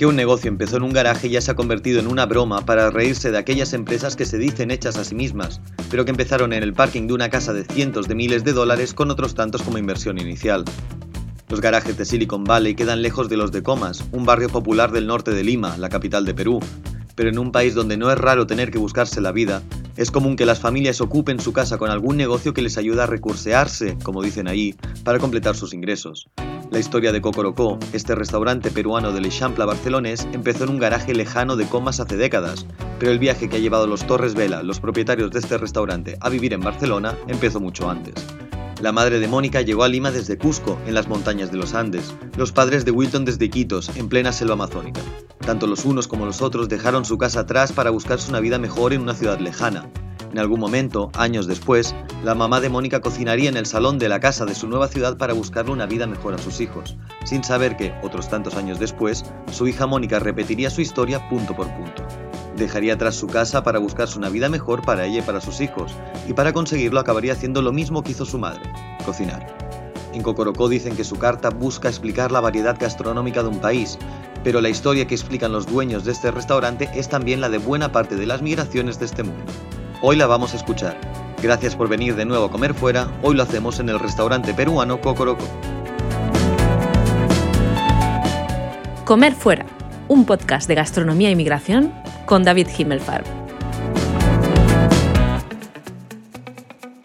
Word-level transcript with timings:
que 0.00 0.06
un 0.06 0.16
negocio 0.16 0.48
empezó 0.48 0.78
en 0.78 0.84
un 0.84 0.94
garaje 0.94 1.28
ya 1.28 1.42
se 1.42 1.50
ha 1.50 1.56
convertido 1.56 2.00
en 2.00 2.06
una 2.06 2.24
broma 2.24 2.64
para 2.64 2.88
reírse 2.88 3.30
de 3.30 3.36
aquellas 3.36 3.74
empresas 3.74 4.16
que 4.16 4.24
se 4.24 4.38
dicen 4.38 4.70
hechas 4.70 4.96
a 4.96 5.04
sí 5.04 5.14
mismas, 5.14 5.60
pero 5.90 6.06
que 6.06 6.10
empezaron 6.10 6.54
en 6.54 6.62
el 6.62 6.72
parking 6.72 7.06
de 7.06 7.12
una 7.12 7.28
casa 7.28 7.52
de 7.52 7.64
cientos 7.64 8.08
de 8.08 8.14
miles 8.14 8.42
de 8.42 8.54
dólares 8.54 8.94
con 8.94 9.10
otros 9.10 9.34
tantos 9.34 9.60
como 9.60 9.76
inversión 9.76 10.18
inicial. 10.18 10.64
Los 11.50 11.60
garajes 11.60 11.98
de 11.98 12.06
Silicon 12.06 12.44
Valley 12.44 12.74
quedan 12.74 13.02
lejos 13.02 13.28
de 13.28 13.36
los 13.36 13.52
de 13.52 13.62
Comas, 13.62 14.02
un 14.10 14.24
barrio 14.24 14.48
popular 14.48 14.90
del 14.90 15.06
norte 15.06 15.32
de 15.32 15.44
Lima, 15.44 15.76
la 15.76 15.90
capital 15.90 16.24
de 16.24 16.32
Perú, 16.32 16.60
pero 17.14 17.28
en 17.28 17.38
un 17.38 17.52
país 17.52 17.74
donde 17.74 17.98
no 17.98 18.10
es 18.10 18.16
raro 18.16 18.46
tener 18.46 18.70
que 18.70 18.78
buscarse 18.78 19.20
la 19.20 19.32
vida, 19.32 19.62
es 19.98 20.10
común 20.10 20.34
que 20.34 20.46
las 20.46 20.60
familias 20.60 21.02
ocupen 21.02 21.40
su 21.40 21.52
casa 21.52 21.76
con 21.76 21.90
algún 21.90 22.16
negocio 22.16 22.54
que 22.54 22.62
les 22.62 22.78
ayuda 22.78 23.02
a 23.02 23.06
recursearse, 23.06 23.98
como 24.02 24.22
dicen 24.22 24.48
ahí, 24.48 24.74
para 25.04 25.18
completar 25.18 25.56
sus 25.56 25.74
ingresos. 25.74 26.30
La 26.70 26.78
historia 26.78 27.10
de 27.10 27.20
Cocorocó, 27.20 27.80
este 27.92 28.14
restaurante 28.14 28.70
peruano 28.70 29.10
del 29.10 29.24
Eixample 29.24 29.64
barcelonés, 29.64 30.28
empezó 30.32 30.62
en 30.62 30.70
un 30.70 30.78
garaje 30.78 31.12
lejano 31.14 31.56
de 31.56 31.66
Comas 31.66 31.98
hace 31.98 32.16
décadas, 32.16 32.64
pero 33.00 33.10
el 33.10 33.18
viaje 33.18 33.48
que 33.48 33.56
ha 33.56 33.60
llevado 33.60 33.88
los 33.88 34.06
Torres 34.06 34.34
Vela, 34.34 34.62
los 34.62 34.78
propietarios 34.78 35.32
de 35.32 35.40
este 35.40 35.58
restaurante, 35.58 36.16
a 36.20 36.28
vivir 36.28 36.52
en 36.52 36.60
Barcelona 36.60 37.16
empezó 37.26 37.58
mucho 37.58 37.90
antes. 37.90 38.14
La 38.80 38.92
madre 38.92 39.18
de 39.18 39.26
Mónica 39.26 39.62
llegó 39.62 39.82
a 39.82 39.88
Lima 39.88 40.12
desde 40.12 40.38
Cusco, 40.38 40.78
en 40.86 40.94
las 40.94 41.08
montañas 41.08 41.50
de 41.50 41.58
los 41.58 41.74
Andes, 41.74 42.14
los 42.36 42.52
padres 42.52 42.84
de 42.84 42.92
Wilton 42.92 43.24
desde 43.24 43.50
Quitos, 43.50 43.90
en 43.96 44.08
plena 44.08 44.30
selva 44.30 44.52
amazónica. 44.54 45.00
Tanto 45.44 45.66
los 45.66 45.84
unos 45.84 46.06
como 46.06 46.24
los 46.24 46.40
otros 46.40 46.68
dejaron 46.68 47.04
su 47.04 47.18
casa 47.18 47.40
atrás 47.40 47.72
para 47.72 47.90
buscarse 47.90 48.30
una 48.30 48.38
vida 48.38 48.60
mejor 48.60 48.92
en 48.92 49.00
una 49.00 49.14
ciudad 49.14 49.40
lejana, 49.40 49.90
en 50.32 50.38
algún 50.38 50.60
momento, 50.60 51.10
años 51.16 51.46
después, 51.46 51.94
la 52.22 52.34
mamá 52.34 52.60
de 52.60 52.68
Mónica 52.68 53.00
cocinaría 53.00 53.48
en 53.48 53.56
el 53.56 53.66
salón 53.66 53.98
de 53.98 54.08
la 54.08 54.20
casa 54.20 54.44
de 54.44 54.54
su 54.54 54.68
nueva 54.68 54.88
ciudad 54.88 55.16
para 55.16 55.32
buscarle 55.32 55.72
una 55.72 55.86
vida 55.86 56.06
mejor 56.06 56.34
a 56.34 56.38
sus 56.38 56.60
hijos, 56.60 56.96
sin 57.24 57.42
saber 57.42 57.76
que, 57.76 57.92
otros 58.02 58.28
tantos 58.28 58.54
años 58.54 58.78
después, 58.78 59.24
su 59.50 59.66
hija 59.66 59.86
Mónica 59.86 60.18
repetiría 60.18 60.70
su 60.70 60.80
historia 60.80 61.28
punto 61.28 61.56
por 61.56 61.66
punto. 61.74 62.04
Dejaría 62.56 62.94
atrás 62.94 63.16
su 63.16 63.26
casa 63.26 63.62
para 63.62 63.78
buscarse 63.78 64.18
una 64.18 64.28
vida 64.28 64.48
mejor 64.48 64.82
para 64.82 65.04
ella 65.04 65.18
y 65.18 65.22
para 65.22 65.40
sus 65.40 65.60
hijos, 65.60 65.92
y 66.28 66.32
para 66.32 66.52
conseguirlo 66.52 67.00
acabaría 67.00 67.32
haciendo 67.32 67.62
lo 67.62 67.72
mismo 67.72 68.02
que 68.02 68.12
hizo 68.12 68.24
su 68.24 68.38
madre, 68.38 68.62
cocinar. 69.04 69.56
En 70.12 70.22
Cocorocó 70.22 70.68
dicen 70.68 70.96
que 70.96 71.04
su 71.04 71.18
carta 71.18 71.50
busca 71.50 71.88
explicar 71.88 72.32
la 72.32 72.40
variedad 72.40 72.76
gastronómica 72.78 73.42
de 73.42 73.48
un 73.48 73.60
país, 73.60 73.98
pero 74.44 74.60
la 74.60 74.68
historia 74.68 75.06
que 75.06 75.14
explican 75.14 75.52
los 75.52 75.66
dueños 75.66 76.04
de 76.04 76.12
este 76.12 76.30
restaurante 76.30 76.88
es 76.94 77.08
también 77.08 77.40
la 77.40 77.48
de 77.48 77.58
buena 77.58 77.92
parte 77.92 78.16
de 78.16 78.26
las 78.26 78.42
migraciones 78.42 78.98
de 78.98 79.06
este 79.06 79.22
mundo. 79.22 79.52
Hoy 80.02 80.16
la 80.16 80.26
vamos 80.26 80.54
a 80.54 80.56
escuchar. 80.56 80.96
Gracias 81.42 81.76
por 81.76 81.86
venir 81.86 82.14
de 82.14 82.24
nuevo 82.24 82.46
a 82.46 82.50
comer 82.50 82.72
fuera. 82.72 83.10
Hoy 83.22 83.36
lo 83.36 83.42
hacemos 83.42 83.80
en 83.80 83.90
el 83.90 83.98
restaurante 83.98 84.54
peruano 84.54 84.98
Cocoroco. 84.98 85.44
Comer 89.04 89.34
fuera, 89.34 89.66
un 90.08 90.24
podcast 90.24 90.66
de 90.68 90.74
gastronomía 90.74 91.30
y 91.30 91.36
migración 91.36 91.92
con 92.24 92.44
David 92.44 92.68
Himmelfarb. 92.78 93.26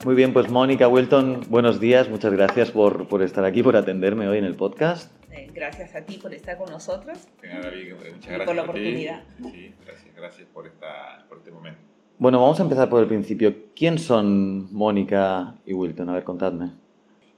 Muy 0.06 0.16
bien, 0.16 0.32
pues 0.32 0.50
Mónica 0.50 0.88
Wilton, 0.88 1.42
buenos 1.50 1.82
días. 1.82 2.08
Muchas 2.08 2.32
gracias 2.32 2.72
por, 2.72 3.10
por, 3.10 3.22
estar 3.24 3.44
aquí, 3.44 3.62
por 3.62 3.76
atenderme 3.76 4.30
hoy 4.30 4.38
en 4.38 4.46
el 4.46 4.56
podcast. 4.56 5.12
Eh, 5.32 5.50
gracias 5.54 5.96
a 5.96 6.06
ti 6.06 6.18
por 6.18 6.34
estar 6.34 6.58
con 6.58 6.72
nosotros. 6.72 7.28
David, 7.44 7.94
muchas 7.96 8.26
gracias 8.26 8.46
por 8.46 8.56
la 8.56 8.62
oportunidad. 8.62 9.24
Sí, 9.52 9.74
gracias, 9.86 10.16
gracias 10.16 10.48
por, 10.54 10.66
esta, 10.66 11.26
por 11.28 11.40
este 11.40 11.52
momento. 11.52 11.95
Bueno, 12.18 12.40
vamos 12.40 12.58
a 12.62 12.64
empezar 12.64 12.90
por 12.90 13.02
el 13.02 13.10
principio. 13.10 13.54
¿Quién 13.76 14.00
son 14.00 14.74
Mónica 14.74 15.60
y 15.66 15.74
Wilton? 15.74 16.08
A 16.08 16.14
ver, 16.14 16.24
contadme. 16.24 16.72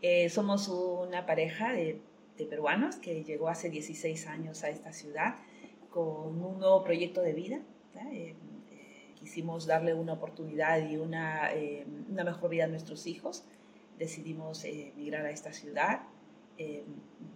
Eh, 0.04 0.30
somos 0.30 0.68
una 0.68 1.26
pareja 1.26 1.74
de, 1.74 2.00
peruanos 2.48 2.98
que 2.98 3.24
llegó 3.24 3.50
hace 3.50 3.72
16 3.72 4.28
años 4.28 4.64
a 4.64 4.70
esta 4.70 4.94
ciudad 4.94 5.38
con 5.90 6.44
un 6.44 6.60
nuevo 6.60 6.84
proyecto 6.84 7.22
de 7.22 7.34
vida. 7.34 7.60
Eh, 8.12 8.36
eh, 8.70 9.14
quisimos 9.20 9.66
darle 9.66 9.96
una 9.96 10.14
oportunidad 10.14 10.88
y 10.88 10.98
una, 10.98 11.50
una, 12.12 12.24
mejor 12.24 12.52
vida 12.52 12.66
a 12.66 12.68
nuestros 12.68 13.08
hijos. 13.08 13.46
Decidimos 13.98 14.64
emigrar 14.64 15.26
a 15.26 15.32
esta 15.32 15.54
ciudad 15.54 16.02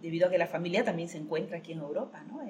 debido 0.00 0.28
a 0.28 0.30
que 0.30 0.38
la 0.38 0.46
familia 0.46 0.84
también 0.84 1.08
se 1.08 1.18
encuentra 1.18 1.58
aquí 1.58 1.72
en 1.72 1.80
Europa. 1.80 2.22
¿no? 2.22 2.40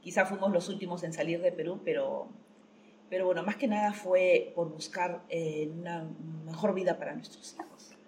quizá 0.00 0.26
fuimos 0.26 0.52
los 0.52 0.68
últimos 0.68 1.02
en 1.02 1.12
salir 1.12 1.40
de 1.42 1.50
Perú, 1.50 1.80
pero 1.84 2.28
pero 3.10 3.26
bueno, 3.26 3.42
más 3.42 3.56
que 3.56 3.66
nada 3.66 3.92
fue 3.92 4.52
por 4.54 4.70
buscar 4.70 5.22
eh, 5.28 5.70
una 5.78 6.06
mejor 6.44 6.74
vida 6.74 6.98
para 6.98 7.14
nuestros 7.14 7.54
hijos. 7.54 7.98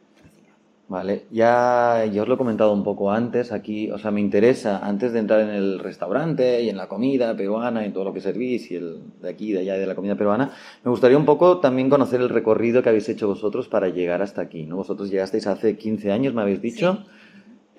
Vale, 0.91 1.27
ya, 1.31 2.05
yo 2.13 2.23
os 2.23 2.29
lo 2.29 2.35
he 2.35 2.37
comentado 2.37 2.73
un 2.73 2.83
poco 2.83 3.13
antes 3.13 3.53
aquí, 3.53 3.93
o 3.93 3.99
sea, 3.99 4.11
me 4.11 4.21
interesa, 4.21 4.85
antes 4.85 5.13
de 5.13 5.21
entrar 5.21 5.39
en 5.43 5.51
el 5.51 5.79
restaurante 5.79 6.63
y 6.63 6.69
en 6.69 6.77
la 6.77 6.89
comida 6.89 7.37
peruana 7.37 7.87
y 7.87 7.91
todo 7.93 8.03
lo 8.03 8.13
que 8.13 8.21
servís 8.21 8.73
y 8.73 8.75
el 8.75 9.01
de 9.23 9.29
aquí, 9.29 9.53
de 9.53 9.61
allá, 9.61 9.75
de 9.75 9.87
la 9.87 9.95
comida 9.95 10.17
peruana, 10.17 10.51
me 10.83 10.91
gustaría 10.91 11.17
un 11.17 11.27
poco 11.27 11.61
también 11.61 11.91
conocer 11.91 12.21
el 12.21 12.29
recorrido 12.29 12.83
que 12.83 12.89
habéis 12.89 13.09
hecho 13.09 13.29
vosotros 13.29 13.69
para 13.69 13.89
llegar 13.89 14.21
hasta 14.21 14.43
aquí, 14.43 14.67
¿no? 14.67 14.75
Vosotros 14.75 15.11
llegasteis 15.11 15.47
hace 15.47 15.77
15 15.77 16.11
años, 16.11 16.35
me 16.35 16.43
habéis 16.43 16.61
dicho. 16.61 17.05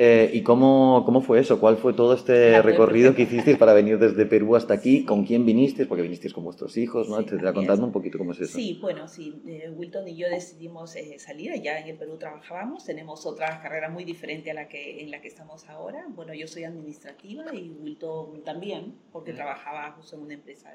Eh, 0.04 0.32
¿Y 0.34 0.42
cómo, 0.42 1.04
cómo, 1.06 1.22
fue 1.22 1.40
eso? 1.40 1.60
¿Cuál 1.60 1.78
fue 1.78 1.94
todo 1.94 2.16
este 2.16 2.60
recorrido 2.64 3.14
que 3.14 3.22
hicisteis 3.22 3.56
para 3.56 3.72
venir 3.74 4.00
desde 4.00 4.26
Perú 4.26 4.56
hasta 4.56 4.74
aquí? 4.74 5.06
¿Con 5.06 5.24
quién 5.24 5.46
vinisteis? 5.46 5.88
Porque 5.88 6.02
vinisteis 6.02 6.34
con 6.34 6.44
vuestros 6.44 6.76
hijos, 6.76 7.08
¿no? 7.08 7.20
Sí, 7.22 7.38
Contadme 7.54 7.84
un 7.84 7.92
poquito 7.92 8.18
cómo 8.18 8.32
es 8.32 8.40
eso. 8.40 8.58
Sí, 8.58 8.80
bueno, 8.82 9.08
sí. 9.08 9.40
Eh, 9.46 9.70
Wilton 9.70 10.08
y 10.08 10.16
yo 10.16 10.28
decidimos 10.28 10.96
eh, 10.96 11.20
salir. 11.20 11.52
Allá 11.52 11.80
en 11.80 11.88
el 11.88 11.98
Perú 11.98 12.18
trabajábamos. 12.18 12.84
Tenemos 12.84 13.28
otra 13.28 13.62
carrera 13.62 13.90
muy 13.90 14.04
diferente 14.04 14.50
a 14.50 14.56
la 14.56 14.68
que, 14.68 15.04
en 15.04 15.12
la 15.12 15.22
que 15.22 15.28
estamos 15.28 15.70
ahora. 15.70 16.04
Bueno, 16.10 16.34
yo 16.34 16.48
soy 16.48 16.64
administrativa 16.64 17.54
y 17.54 17.70
Wilton 17.70 18.44
también, 18.44 18.96
porque 19.12 19.34
trabajaba 19.34 19.92
justo 19.92 20.16
en 20.16 20.24
una 20.24 20.34
empresa 20.34 20.72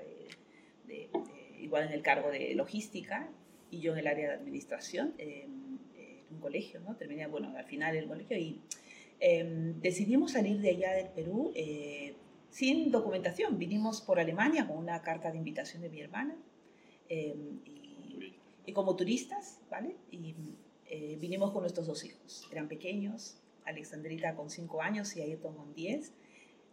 de, 0.86 1.10
igual 1.60 1.88
en 1.88 1.94
el 1.94 2.02
cargo 2.02 2.30
de 2.30 2.54
logística 2.54 3.28
y 3.72 3.80
yo 3.80 3.94
en 3.94 3.98
el 3.98 4.06
área 4.06 4.28
de 4.28 4.34
administración, 4.36 5.14
en 5.18 5.80
un 6.30 6.38
colegio, 6.40 6.78
¿no? 6.78 6.94
Terminé, 6.94 7.26
bueno, 7.26 7.52
al 7.56 7.64
final 7.64 7.96
el 7.96 8.06
colegio 8.06 8.36
y 8.36 8.60
Em, 9.18 9.80
decidimos 9.80 10.32
salir 10.32 10.60
de 10.60 10.70
allá 10.70 10.92
del 10.92 11.08
Perú 11.08 11.52
eh, 11.54 12.14
sin 12.50 12.90
documentación. 12.90 13.58
Vinimos 13.58 14.02
por 14.02 14.20
Alemania 14.20 14.66
con 14.66 14.76
una 14.76 15.02
carta 15.02 15.30
de 15.30 15.38
invitación 15.38 15.82
de 15.82 15.88
mi 15.88 16.00
hermana 16.00 16.36
em, 17.08 17.60
y, 18.66 18.72
como 18.72 18.96
turistas, 18.96 19.60
¿vale? 19.70 19.96
Y 20.10 20.34
eh, 20.86 21.16
vinimos 21.18 21.52
con 21.52 21.62
nuestros 21.62 21.86
dos 21.86 22.04
hijos. 22.04 22.46
Eran 22.52 22.68
pequeños, 22.68 23.38
Alexandrita 23.64 24.34
con 24.34 24.50
5 24.50 24.82
años 24.82 25.16
y 25.16 25.22
Ayrton 25.22 25.54
con 25.56 25.74
10. 25.74 26.12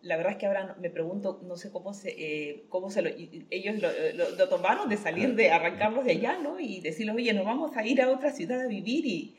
La 0.02 0.18
verdad 0.18 0.34
es 0.34 0.38
que 0.38 0.48
ahora 0.48 0.76
me 0.82 0.90
pregunto, 0.90 1.40
no 1.44 1.56
sé 1.56 1.72
cómo 1.72 1.94
se, 1.94 2.10
eh, 2.10 2.66
cómo 2.68 2.90
se 2.90 3.02
lo, 3.02 3.10
ellos 3.50 3.76
lo, 3.82 4.50
tomaron 4.50 4.90
de 4.90 4.98
salir, 4.98 5.34
de 5.36 5.50
arrancarlos 5.50 6.04
de 6.04 6.12
allá, 6.12 6.40
¿no? 6.40 6.60
Y 6.60 6.82
decirles, 6.82 7.16
oye, 7.16 7.34
nos 7.34 7.46
vamos 7.46 7.78
a 7.78 7.86
ir 7.86 8.02
a 8.02 8.12
otra 8.12 8.32
ciudad 8.32 8.60
a 8.60 8.68
vivir 8.68 9.06
y 9.06 9.36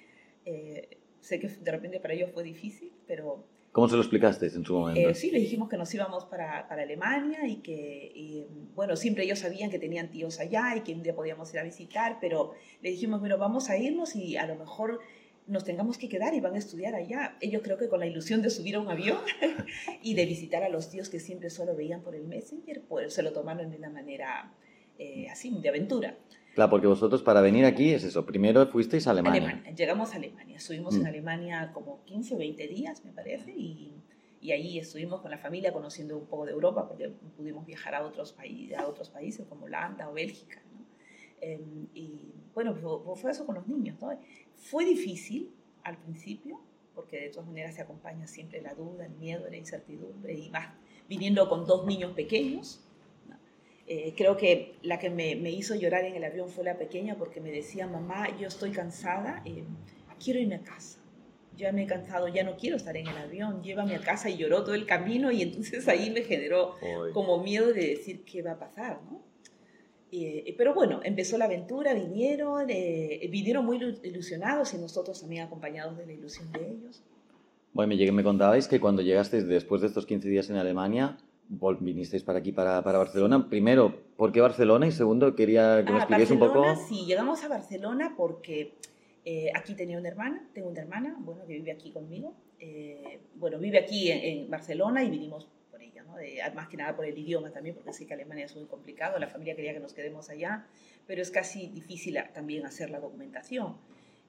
Sé 1.24 1.40
que 1.40 1.48
de 1.48 1.70
repente 1.70 2.00
para 2.00 2.12
ellos 2.12 2.30
fue 2.34 2.42
difícil, 2.42 2.92
pero... 3.06 3.46
¿Cómo 3.72 3.88
se 3.88 3.96
lo 3.96 4.02
explicaste 4.02 4.44
en 4.44 4.62
su 4.62 4.74
momento? 4.74 5.08
Eh, 5.08 5.14
sí, 5.14 5.30
les 5.30 5.40
dijimos 5.40 5.70
que 5.70 5.78
nos 5.78 5.92
íbamos 5.94 6.26
para, 6.26 6.68
para 6.68 6.82
Alemania 6.82 7.48
y 7.48 7.56
que, 7.56 8.46
bueno, 8.74 8.94
siempre 8.94 9.24
ellos 9.24 9.38
sabían 9.38 9.70
que 9.70 9.78
tenían 9.78 10.10
tíos 10.10 10.38
allá 10.38 10.76
y 10.76 10.82
que 10.82 10.92
un 10.92 11.02
día 11.02 11.14
podíamos 11.14 11.52
ir 11.54 11.60
a 11.60 11.62
visitar, 11.62 12.18
pero 12.20 12.52
les 12.82 12.92
dijimos, 12.92 13.20
bueno, 13.20 13.38
vamos 13.38 13.70
a 13.70 13.78
irnos 13.78 14.14
y 14.14 14.36
a 14.36 14.46
lo 14.46 14.56
mejor 14.56 15.00
nos 15.46 15.64
tengamos 15.64 15.96
que 15.96 16.10
quedar 16.10 16.34
y 16.34 16.40
van 16.40 16.56
a 16.56 16.58
estudiar 16.58 16.94
allá. 16.94 17.38
Ellos 17.40 17.62
creo 17.64 17.78
que 17.78 17.88
con 17.88 18.00
la 18.00 18.06
ilusión 18.06 18.42
de 18.42 18.50
subir 18.50 18.76
a 18.76 18.80
un 18.80 18.90
avión 18.90 19.18
y 20.02 20.12
de 20.12 20.26
visitar 20.26 20.62
a 20.62 20.68
los 20.68 20.90
tíos 20.90 21.08
que 21.08 21.20
siempre 21.20 21.48
solo 21.48 21.74
veían 21.74 22.02
por 22.02 22.14
el 22.14 22.26
Messenger, 22.26 22.82
pues 22.86 23.14
se 23.14 23.22
lo 23.22 23.32
tomaron 23.32 23.70
de 23.70 23.78
una 23.78 23.88
manera 23.88 24.52
eh, 24.98 25.26
así, 25.30 25.50
de 25.58 25.70
aventura. 25.70 26.18
Claro, 26.54 26.70
porque 26.70 26.86
vosotros 26.86 27.22
para 27.22 27.40
venir 27.40 27.64
aquí 27.64 27.90
es 27.90 28.04
eso. 28.04 28.24
Primero 28.24 28.66
fuisteis 28.68 29.06
a 29.08 29.10
Alemania. 29.10 29.62
Llegamos 29.76 30.12
a 30.12 30.16
Alemania. 30.16 30.56
Estuvimos 30.56 30.94
en 30.94 31.02
mm. 31.02 31.06
Alemania 31.06 31.70
como 31.74 32.04
15 32.04 32.36
o 32.36 32.38
20 32.38 32.68
días, 32.68 33.04
me 33.04 33.12
parece, 33.12 33.52
y, 33.52 33.92
y, 34.40 34.52
ahí 34.52 34.78
estuvimos 34.78 35.20
con 35.20 35.32
la 35.32 35.38
familia 35.38 35.72
conociendo 35.72 36.16
un 36.16 36.26
poco 36.26 36.46
de 36.46 36.52
Europa, 36.52 36.86
porque 36.86 37.08
pudimos 37.36 37.66
viajar 37.66 37.96
a 37.96 38.06
otros, 38.06 38.32
países, 38.32 38.78
a 38.78 38.86
otros 38.86 39.10
países 39.10 39.46
como 39.48 39.64
Holanda 39.64 40.08
o 40.08 40.14
Bélgica. 40.14 40.62
Em, 41.40 41.88
y 41.92 42.32
bueno, 42.54 42.74
fue, 43.16 43.30
eso 43.32 43.44
con 43.44 43.56
los 43.56 43.66
niños. 43.66 44.00
¿no? 44.00 44.16
Fue 44.56 44.84
difícil 44.84 45.50
al 45.82 45.98
principio, 45.98 46.60
porque 46.94 47.20
de 47.20 47.30
todas 47.30 47.48
maneras 47.48 47.74
se 47.74 47.82
acompaña 47.82 48.28
siempre 48.28 48.62
la 48.62 48.74
duda, 48.74 49.06
el 49.06 49.14
miedo, 49.14 49.48
la 49.50 49.56
incertidumbre, 49.56 50.34
y 50.34 50.50
más 50.50 50.68
viniendo 51.08 51.48
con 51.48 51.66
dos 51.66 51.84
niños 51.84 52.12
pequeños 52.12 52.83
eh, 53.86 54.14
creo 54.16 54.36
que 54.36 54.76
la 54.82 54.98
que 54.98 55.10
me, 55.10 55.36
me, 55.36 55.50
hizo 55.50 55.74
llorar 55.74 56.04
en 56.04 56.14
el 56.14 56.24
avión 56.24 56.48
fue 56.48 56.64
la 56.64 56.78
pequeña 56.78 57.16
porque 57.16 57.40
me 57.40 57.50
decía, 57.50 57.86
mamá, 57.86 58.34
yo 58.38 58.48
estoy 58.48 58.70
cansada, 58.70 59.42
eh, 59.44 59.64
quiero 60.22 60.40
irme 60.40 60.54
a 60.56 60.62
casa. 60.62 61.00
Ya 61.56 61.70
me 61.70 61.84
he 61.84 61.86
cansado, 61.86 62.26
ya 62.28 62.42
no 62.42 62.56
quiero 62.56 62.76
estar 62.76 62.96
en 62.96 63.06
el 63.06 63.16
avión, 63.16 63.62
llévame 63.62 63.94
a 63.94 64.00
casa 64.00 64.28
y 64.30 64.36
lloró 64.38 64.64
todo 64.64 64.74
el 64.74 64.86
camino 64.86 65.30
y 65.30 65.42
entonces 65.42 65.86
ahí 65.86 66.10
me 66.10 66.22
generó 66.22 66.74
como 67.12 67.42
miedo 67.42 67.72
de 67.72 67.88
decir 67.88 68.24
qué 68.24 68.42
va 68.42 68.52
a 68.52 68.58
pasar, 68.58 69.00
¿no? 69.04 69.22
Eh, 70.10 70.54
pero 70.56 70.74
bueno, 70.74 71.00
empezó 71.04 71.38
la 71.38 71.44
aventura, 71.44 71.92
vinieron, 71.94 72.66
vinieron 72.66 73.64
muy 73.64 73.78
ilusionados 74.02 74.74
y 74.74 74.78
nosotros 74.78 75.20
también 75.20 75.42
acompañados 75.42 75.96
de 75.96 76.06
la 76.06 76.12
ilusión 76.12 76.50
de 76.52 76.70
ellos. 76.70 77.02
Bueno, 77.72 77.94
me, 77.94 78.12
me 78.12 78.22
contabais 78.24 78.66
que 78.66 78.80
cuando 78.80 79.02
llegasteis 79.02 79.46
después 79.46 79.80
de 79.80 79.88
estos 79.88 80.06
15 80.06 80.28
días 80.28 80.50
en 80.50 80.56
Alemania, 80.56 81.18
vinisteis 81.48 82.22
para 82.22 82.38
aquí, 82.38 82.52
para, 82.52 82.82
para, 82.82 82.98
Barcelona. 82.98 83.48
Primero, 83.48 83.94
¿por 84.16 84.32
qué 84.32 84.40
Barcelona? 84.40 84.86
Y 84.86 84.92
segundo, 84.92 85.34
quería 85.34 85.84
que 85.84 85.92
me 85.92 86.00
ah, 86.00 86.26
un 86.30 86.38
poco... 86.38 86.76
Sí, 86.88 87.04
llegamos 87.06 87.42
a 87.44 87.48
Barcelona 87.48 88.14
porque 88.16 88.74
eh, 89.24 89.50
aquí 89.54 89.74
tenía 89.74 89.98
una 89.98 90.08
hermana, 90.08 90.48
tengo 90.52 90.68
una 90.68 90.80
hermana, 90.80 91.16
bueno, 91.18 91.46
que 91.46 91.54
vive 91.54 91.70
aquí 91.70 91.90
conmigo. 91.90 92.34
Eh, 92.58 93.20
bueno, 93.34 93.58
vive 93.58 93.78
aquí 93.78 94.10
en, 94.10 94.48
Barcelona 94.50 95.04
y 95.04 95.10
vinimos 95.10 95.48
por 95.70 95.82
ella, 95.82 96.02
¿no? 96.02 96.14
más 96.54 96.68
que 96.68 96.76
nada 96.76 96.96
por 96.96 97.04
el 97.04 97.16
idioma 97.18 97.50
también, 97.50 97.74
porque 97.74 97.92
sé 97.92 98.06
que 98.06 98.14
Alemania 98.14 98.46
es 98.46 98.56
muy 98.56 98.66
complicado, 98.66 99.18
la 99.18 99.28
familia 99.28 99.54
quería 99.54 99.74
que 99.74 99.80
nos 99.80 99.92
quedemos 99.92 100.30
allá, 100.30 100.66
pero 101.06 101.20
es 101.20 101.30
casi 101.30 101.66
difícil 101.68 102.16
también 102.32 102.64
hacer 102.64 102.90
la 102.90 103.00
documentación. 103.00 103.76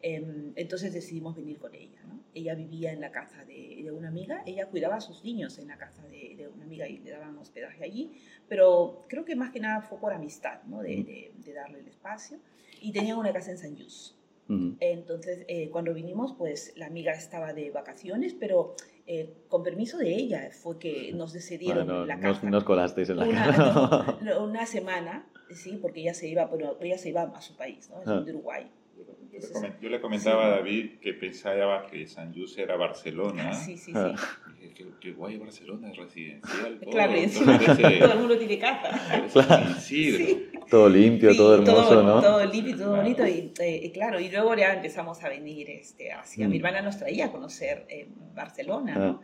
Em, 0.08 0.54
entonces 0.56 0.94
decidimos 0.94 1.36
venir 1.36 1.58
con 1.58 1.74
ella. 1.74 2.00
¿no? 2.08 2.20
Ella 2.36 2.54
vivía 2.54 2.94
en 2.94 3.02
la 3.02 3.12
casa 3.12 3.44
de, 3.44 3.82
de, 3.84 3.92
una 3.92 4.10
amiga, 4.10 4.44
ella 4.46 4.68
cuidaba 4.68 4.98
a 4.98 5.02
sus 5.02 5.24
niños 5.24 5.58
en 5.58 5.68
la 5.68 5.78
casa 5.78 6.06
de, 6.08 6.36
de, 6.38 6.48
una 6.48 6.64
amiga 6.64 6.88
y 6.88 7.00
le 7.00 7.10
daban 7.10 7.36
hospedaje 7.40 7.84
allí, 7.84 8.12
pero 8.48 9.06
creo 9.10 9.26
que 9.26 9.36
más 9.36 9.52
que 9.52 9.60
nada 9.60 9.82
fue 9.82 10.00
por 10.00 10.14
amistad, 10.14 10.62
¿no? 10.66 10.84
de, 10.84 11.32
de 11.36 11.54
darle 11.54 11.80
el 11.80 11.88
espacio. 11.88 12.38
Y 12.82 12.92
tenía 12.92 13.18
una 13.18 13.34
casa 13.34 13.50
en 13.50 13.58
San 13.58 13.76
Jus. 13.76 14.16
Entonces, 14.80 15.44
eh, 15.48 15.72
cuando 15.72 15.92
vinimos, 15.92 16.36
pues 16.38 16.74
la 16.76 16.86
amiga 16.86 17.14
estaba 17.14 17.54
de 17.54 17.72
vacaciones, 17.72 18.36
pero 18.36 18.76
eh, 19.08 19.34
con 19.48 19.64
permiso 19.64 19.98
de 19.98 20.14
ella 20.14 20.52
fue 20.52 20.78
que 20.78 21.12
nos 21.14 21.34
decidieron 21.34 22.08
la 22.08 22.20
casa. 22.20 22.48
Nos, 22.48 22.64
colasteis 22.64 23.10
en 23.10 23.18
la 23.18 23.28
casa. 23.28 24.18
una 24.40 24.68
semana, 24.68 25.26
sí, 25.50 25.80
porque 25.82 26.02
ella 26.02 26.14
se 26.14 26.28
iba, 26.28 26.48
pero 26.48 26.78
ella 26.80 27.00
se 27.00 27.10
iba 27.10 27.24
a 27.24 27.42
su 27.42 27.58
país, 27.58 27.90
¿no? 27.90 28.04
Es 28.04 28.08
ah. 28.08 28.24
Uruguay. 28.28 28.70
Yo 29.82 29.90
le, 29.90 30.00
comentaba 30.00 30.46
a 30.46 30.50
David 30.50 31.00
que 31.02 31.14
pensaba 31.14 31.86
que 31.88 32.08
San 32.08 32.34
José 32.34 32.64
era 32.64 32.76
Barcelona. 32.76 33.54
Sí, 33.54 33.78
sí, 33.78 33.92
sí. 33.92 34.00
Dije, 34.62 34.86
qué, 35.00 35.12
guay 35.12 35.38
Barcelona, 35.38 35.92
es 35.92 35.98
residencial. 35.98 36.80
Todo, 36.82 36.92
claro, 36.92 37.14
encima 37.14 37.60
todo 37.60 38.14
el 38.14 38.20
mundo 38.20 38.38
tiene 38.38 38.60
casa. 38.60 39.28
Claro. 39.34 39.76
Sí. 39.80 40.50
Todo 40.70 40.90
limpio, 40.90 41.36
todo 41.36 41.56
hermoso, 41.56 41.90
todo, 41.90 42.04
¿no? 42.04 42.22
Todo 42.22 42.46
limpio, 42.46 42.78
todo 42.78 42.96
bonito. 42.96 43.26
Y, 43.28 43.54
eh, 43.60 43.92
claro, 43.94 44.20
y 44.20 44.30
luego 44.30 44.56
ya 44.56 44.74
empezamos 44.74 45.24
a 45.24 45.30
venir 45.30 45.70
este, 45.70 46.12
hacia. 46.12 46.48
Mi 46.48 46.56
mm. 46.56 46.58
hermana 46.58 46.82
nos 46.82 46.98
traía 46.98 47.26
a 47.26 47.32
conocer 47.32 47.86
eh, 47.90 48.08
Barcelona, 48.34 48.96
¿no? 48.96 49.22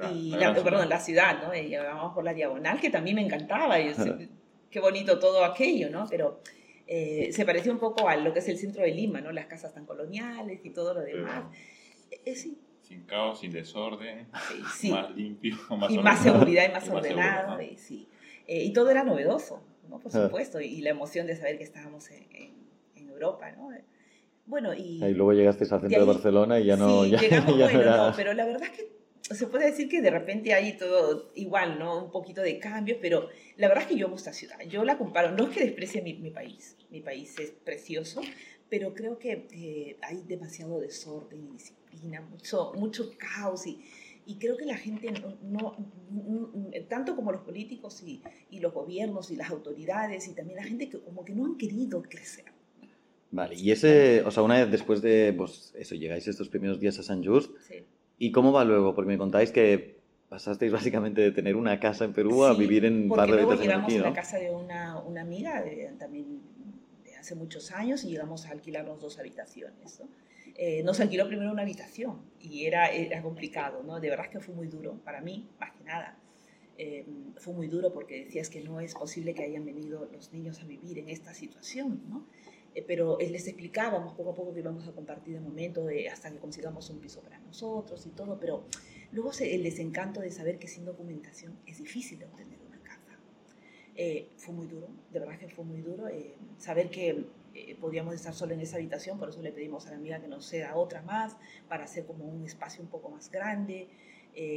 Ah. 0.00 0.10
y 0.12 0.30
la, 0.30 0.54
perdón, 0.54 0.88
la 0.88 1.00
ciudad, 1.00 1.42
¿no? 1.42 1.54
Y 1.54 1.74
por 2.14 2.24
la 2.24 2.34
diagonal, 2.34 2.80
que 2.80 2.90
también 2.90 3.16
me 3.16 3.22
encantaba. 3.22 3.80
Y, 3.80 3.92
qué 4.70 4.80
bonito 4.80 5.18
todo 5.18 5.44
aquello, 5.44 5.90
¿no? 5.90 6.06
Pero 6.08 6.40
eh, 6.86 7.30
se 7.32 7.44
parecía 7.44 7.72
un 7.72 7.78
poco 7.78 8.08
a 8.08 8.16
lo 8.16 8.32
que 8.32 8.40
es 8.40 8.48
el 8.48 8.58
centro 8.58 8.82
de 8.82 8.90
Lima, 8.90 9.20
¿no? 9.20 9.32
Las 9.32 9.46
casas 9.46 9.72
tan 9.72 9.86
coloniales 9.86 10.60
y 10.64 10.70
todo 10.70 10.94
lo 10.94 11.00
demás. 11.00 11.44
Eh, 12.24 12.34
sí. 12.34 12.58
Sin 12.82 13.02
caos, 13.04 13.40
sin 13.40 13.50
desorden, 13.50 14.28
más 14.90 15.16
limpio, 15.16 15.56
más 15.70 15.90
Y 15.90 15.98
más 15.98 16.22
seguridad 16.22 16.68
y 16.68 16.72
más 16.72 16.88
ordenado, 16.90 17.60
y, 17.62 17.78
sí. 17.78 18.06
Eh, 18.46 18.62
y 18.62 18.74
todo 18.74 18.90
era 18.90 19.04
novedoso, 19.04 19.62
¿no? 19.88 19.98
Por 20.00 20.14
ah. 20.14 20.26
supuesto, 20.26 20.60
y, 20.60 20.82
la 20.82 20.90
emoción 20.90 21.26
de 21.26 21.34
saber 21.34 21.56
que 21.56 21.64
estábamos 21.64 22.10
en, 22.10 22.26
en, 22.94 23.08
Europa, 23.08 23.50
¿no? 23.52 23.70
Bueno, 24.44 24.74
y... 24.74 25.02
Y 25.02 25.14
luego 25.14 25.32
llegaste 25.32 25.64
al 25.64 25.80
centro 25.80 26.00
de, 26.00 26.04
Barcelona 26.04 26.58
y 26.58 26.66
ya 26.66 26.76
no... 26.76 27.04
Sí, 27.04 27.10
ya, 27.10 27.20
llegamos, 27.20 27.56
bueno, 27.56 27.96
no, 27.96 28.12
pero 28.14 28.34
la 28.34 28.44
verdad 28.44 28.64
es 28.64 28.70
que 28.70 28.93
se 29.30 29.46
puede 29.46 29.66
decir 29.66 29.88
que 29.88 30.02
de 30.02 30.10
repente 30.10 30.52
hay 30.52 30.76
todo 30.76 31.30
igual, 31.34 31.78
¿no? 31.78 32.04
Un 32.04 32.10
poquito 32.10 32.42
de 32.42 32.58
cambios, 32.58 32.98
pero 33.00 33.28
la 33.56 33.68
verdad 33.68 33.84
es 33.84 33.88
que 33.88 33.96
yo 33.96 34.06
amo 34.06 34.16
esta 34.16 34.34
ciudad. 34.34 34.60
Yo 34.68 34.84
la 34.84 34.98
comparo, 34.98 35.30
no 35.32 35.44
es 35.44 35.56
que 35.56 35.64
desprecie 35.64 36.02
mi, 36.02 36.14
mi 36.14 36.30
país, 36.30 36.76
mi 36.90 37.00
país 37.00 37.38
es 37.38 37.50
precioso, 37.50 38.20
pero 38.68 38.92
creo 38.92 39.18
que 39.18 39.46
eh, 39.52 39.96
hay 40.02 40.22
demasiado 40.26 40.78
desorden 40.78 41.46
y 41.48 41.52
disciplina, 41.52 42.20
mucho, 42.20 42.72
mucho 42.76 43.12
caos 43.16 43.66
y, 43.66 43.80
y 44.26 44.36
creo 44.36 44.58
que 44.58 44.66
la 44.66 44.76
gente, 44.76 45.10
no, 45.42 45.74
tanto 46.90 47.16
como 47.16 47.32
los 47.32 47.42
políticos 47.42 48.02
y, 48.02 48.22
y, 48.50 48.60
los 48.60 48.74
gobiernos 48.74 49.30
y 49.30 49.36
las 49.36 49.50
autoridades 49.50 50.28
y 50.28 50.34
también 50.34 50.56
la 50.56 50.64
gente 50.64 50.90
que 50.90 51.00
como 51.00 51.24
que 51.24 51.34
no 51.34 51.46
han 51.46 51.56
querido 51.56 52.02
crecer. 52.02 52.44
Vale, 53.30 53.54
y 53.56 53.70
ese, 53.70 54.22
o 54.22 54.30
sea, 54.30 54.42
una 54.42 54.60
vez 54.60 54.70
después 54.70 55.00
de, 55.00 55.32
pues 55.36 55.72
eso, 55.76 55.94
llegáis 55.94 56.28
estos 56.28 56.48
primeros 56.50 56.78
días 56.78 56.98
a 56.98 57.02
San 57.02 57.24
Just, 57.24 57.50
sí 57.66 57.84
¿Y 58.18 58.32
cómo 58.32 58.52
va 58.52 58.64
luego? 58.64 58.94
Porque 58.94 59.08
me 59.08 59.18
contáis 59.18 59.50
que 59.50 59.98
pasasteis 60.28 60.72
básicamente 60.72 61.20
de 61.20 61.30
tener 61.30 61.56
una 61.56 61.78
casa 61.78 62.04
en 62.04 62.12
Perú 62.12 62.44
a 62.44 62.54
vivir 62.54 62.84
en 62.84 63.08
par 63.08 63.30
de 63.30 63.36
luego 63.36 63.54
llegamos 63.54 63.84
aquí, 63.84 63.98
¿no? 63.98 64.06
a 64.06 64.08
la 64.08 64.14
casa 64.14 64.38
de 64.38 64.50
una, 64.50 64.98
una 65.00 65.20
amiga 65.20 65.62
de, 65.62 65.92
también 65.98 66.40
de 67.04 67.16
hace 67.16 67.34
muchos 67.34 67.70
años 67.70 68.04
y 68.04 68.08
llegamos 68.08 68.46
a 68.46 68.50
alquilarnos 68.50 69.00
dos 69.00 69.18
habitaciones. 69.18 70.00
¿no? 70.00 70.08
Eh, 70.56 70.82
nos 70.84 71.00
alquiló 71.00 71.26
primero 71.26 71.50
una 71.50 71.62
habitación 71.62 72.20
y 72.40 72.66
era, 72.66 72.88
era 72.88 73.20
complicado, 73.22 73.82
¿no? 73.82 73.98
De 73.98 74.08
verdad 74.08 74.28
que 74.30 74.38
fue 74.38 74.54
muy 74.54 74.68
duro 74.68 75.00
para 75.04 75.20
mí, 75.20 75.48
más 75.58 75.72
que 75.72 75.84
nada. 75.84 76.16
Eh, 76.78 77.04
fue 77.36 77.54
muy 77.54 77.66
duro 77.66 77.92
porque 77.92 78.24
decías 78.24 78.50
que 78.50 78.60
no 78.60 78.80
es 78.80 78.94
posible 78.94 79.34
que 79.34 79.42
hayan 79.42 79.64
venido 79.64 80.08
los 80.12 80.32
niños 80.32 80.60
a 80.60 80.64
vivir 80.64 80.98
en 80.98 81.08
esta 81.08 81.34
situación, 81.34 82.02
¿no? 82.08 82.26
Eh, 82.74 82.84
pero 82.86 83.18
les 83.18 83.46
explicábamos 83.46 84.14
poco 84.14 84.30
a 84.30 84.34
poco 84.34 84.52
que 84.52 84.60
íbamos 84.60 84.86
a 84.88 84.92
compartir 84.92 85.34
de 85.34 85.40
momento 85.40 85.84
de, 85.84 86.08
hasta 86.08 86.30
que 86.30 86.38
consigamos 86.38 86.90
un 86.90 86.98
piso 86.98 87.20
para 87.20 87.38
nosotros 87.38 88.04
y 88.06 88.10
todo, 88.10 88.38
pero 88.40 88.64
luego 89.12 89.30
el 89.40 89.62
desencanto 89.62 90.20
de 90.20 90.30
saber 90.30 90.58
que 90.58 90.66
sin 90.66 90.84
documentación 90.84 91.56
es 91.66 91.78
difícil 91.78 92.18
de 92.18 92.24
obtener 92.24 92.58
una 92.66 92.82
casa. 92.82 93.16
Eh, 93.94 94.28
fue 94.36 94.54
muy 94.54 94.66
duro, 94.66 94.88
de 95.12 95.20
verdad 95.20 95.38
que 95.38 95.48
fue 95.48 95.64
muy 95.64 95.80
duro 95.82 96.08
eh, 96.08 96.34
saber 96.58 96.90
que 96.90 97.44
podíamos 97.80 98.16
estar 98.16 98.34
solo 98.34 98.52
en 98.52 98.60
esa 98.60 98.78
habitación, 98.78 99.16
por 99.16 99.28
eso 99.28 99.40
le 99.40 99.52
pedimos 99.52 99.86
a 99.86 99.90
la 99.90 99.96
amiga 99.96 100.20
que 100.20 100.26
nos 100.26 100.44
ceda 100.44 100.74
otra 100.74 101.02
más 101.02 101.36
para 101.68 101.84
hacer 101.84 102.04
como 102.04 102.24
un 102.24 102.44
espacio 102.44 102.82
un 102.82 102.88
poco 102.88 103.08
más 103.08 103.30
grande. 103.30 103.86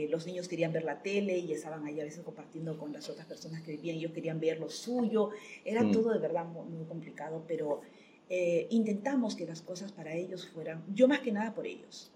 los 0.09 0.25
niños 0.25 0.47
querían 0.47 0.73
ver 0.73 0.83
la 0.83 1.03
tele 1.03 1.37
y 1.37 1.53
estaban 1.53 1.85
ahí 1.85 2.01
a 2.01 2.03
veces 2.03 2.23
compartiendo 2.23 2.75
con 2.79 2.91
las 2.91 3.07
otras 3.07 3.27
personas 3.27 3.61
que 3.61 3.73
vivían, 3.73 3.97
ellos 3.97 4.13
querían 4.13 4.39
ver 4.39 4.59
lo 4.59 4.67
suyo, 4.67 5.29
era 5.63 5.83
mm. 5.83 5.91
todo 5.91 6.11
de 6.11 6.17
verdad 6.17 6.45
muy 6.45 6.85
complicado, 6.85 7.43
pero 7.47 7.81
eh, 8.29 8.67
intentamos 8.71 9.35
que 9.35 9.45
las 9.45 9.61
cosas 9.61 9.91
para 9.91 10.13
ellos 10.13 10.47
fueran, 10.47 10.83
yo 10.93 11.07
más 11.07 11.19
que 11.19 11.31
nada 11.31 11.53
por 11.53 11.65
ellos. 11.65 12.11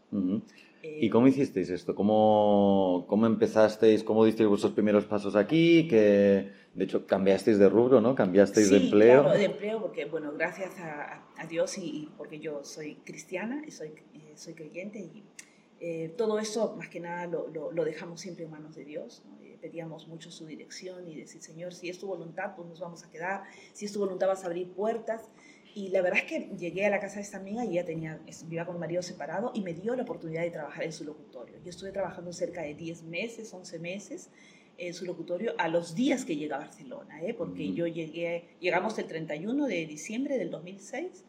¿Y 0.84 1.10
cómo 1.10 1.28
hicisteis 1.28 1.69
esto? 1.69 1.96
¿Cómo, 1.96 3.06
¿Cómo 3.08 3.25
empezasteis? 3.28 4.04
¿Cómo 4.04 4.25
disteis 4.25 4.50
vuestros 4.50 4.74
primeros 4.74 5.06
pasos 5.06 5.36
aquí? 5.36 5.88
Que 5.88 6.50
de 6.74 6.83
hecho 6.83 7.06
cambiasteis 7.06 7.59
de 7.59 7.69
rubro, 7.69 8.02
¿no? 8.02 8.16
Cambiasteis 8.16 8.69
de 8.69 8.78
empleo. 8.78 9.24
Claro, 9.24 9.38
de 9.38 9.45
empleo 9.45 9.81
porque, 9.81 10.06
bueno, 10.06 10.31
gracias 10.33 10.80
a, 10.80 11.24
a 11.38 11.47
Dios 11.47 11.78
y, 11.78 12.09
porque 12.18 12.40
yo 12.40 12.64
soy 12.64 12.95
cristiana 12.95 13.64
y 13.68 13.71
soy, 13.71 13.90
eh, 13.90 14.33
soy 14.35 14.54
creyente 14.54 15.00
y 15.00 15.24
eh, 15.80 16.14
todo 16.16 16.38
eso 16.38 16.76
más 16.78 16.90
que 16.90 17.00
nada 17.00 17.26
lo, 17.26 17.71
lo, 17.71 17.85
dejamos 17.85 18.21
siempre 18.21 18.45
en 18.45 18.52
manos 18.52 18.76
de 18.76 18.85
Dios. 18.85 19.24
pedíamos 19.62 20.07
mucho 20.07 20.30
su 20.31 20.45
dirección 20.45 21.07
y 21.07 21.16
decir, 21.16 21.42
Señor, 21.42 21.74
si 21.74 21.90
es 21.90 22.00
tu 22.00 22.07
voluntad, 22.07 22.56
pues 22.56 22.68
nos 22.68 22.80
vamos 22.80 23.04
a 23.04 23.09
quedar. 23.09 23.44
Si 23.74 23.85
es 23.85 23.94
tu 23.94 24.00
voluntad, 24.00 24.28
vas 24.28 24.44
a 24.44 24.47
abrir 24.47 24.69
puertas. 24.69 25.30
Y 25.73 25.90
la 25.90 26.01
verdad 26.01 26.19
es 26.19 26.25
que 26.25 26.56
llegué 26.57 26.85
a 26.85 26.90
la 26.90 26.99
casa 26.99 27.16
de 27.16 27.21
esta 27.21 27.37
amiga 27.37 27.63
y 27.63 27.71
ella 27.71 27.85
tenía, 27.85 28.19
vivía 28.44 28.66
con 28.66 28.75
un 28.75 28.81
marido 28.81 29.01
separado 29.01 29.51
y 29.54 29.61
me 29.61 29.73
dio 29.73 29.95
la 29.95 30.04
oportunidad 30.04 30.42
de 30.42 30.51
trabajar 30.51 30.83
en 30.83 30.92
su 30.92 31.06
locutorio. 31.06 31.56
Yo 31.63 31.69
estuve 31.69 31.92
trabajando 31.92 32.33
cerca 32.33 32.61
de 32.61 32.73
10 32.73 33.04
meses, 33.04 33.54
11 33.54 33.80
meses 33.80 34.30
en 34.78 34.94
su 34.94 35.06
locutorio 35.06 35.54
a 35.57 35.68
los 35.68 35.95
días 35.95 36.25
que 36.25 36.35
llegué 36.35 36.54
a 36.54 36.57
Barcelona, 36.57 37.21
¿eh? 37.21 37.33
porque 37.33 37.71
yo 37.73 37.87
llegué, 37.87 38.45
llegamos 38.59 38.97
el 38.99 39.06
31 39.06 39.68
de 39.68 39.85
diciembre 39.85 40.37
del 40.37 40.49
2006 40.49 41.23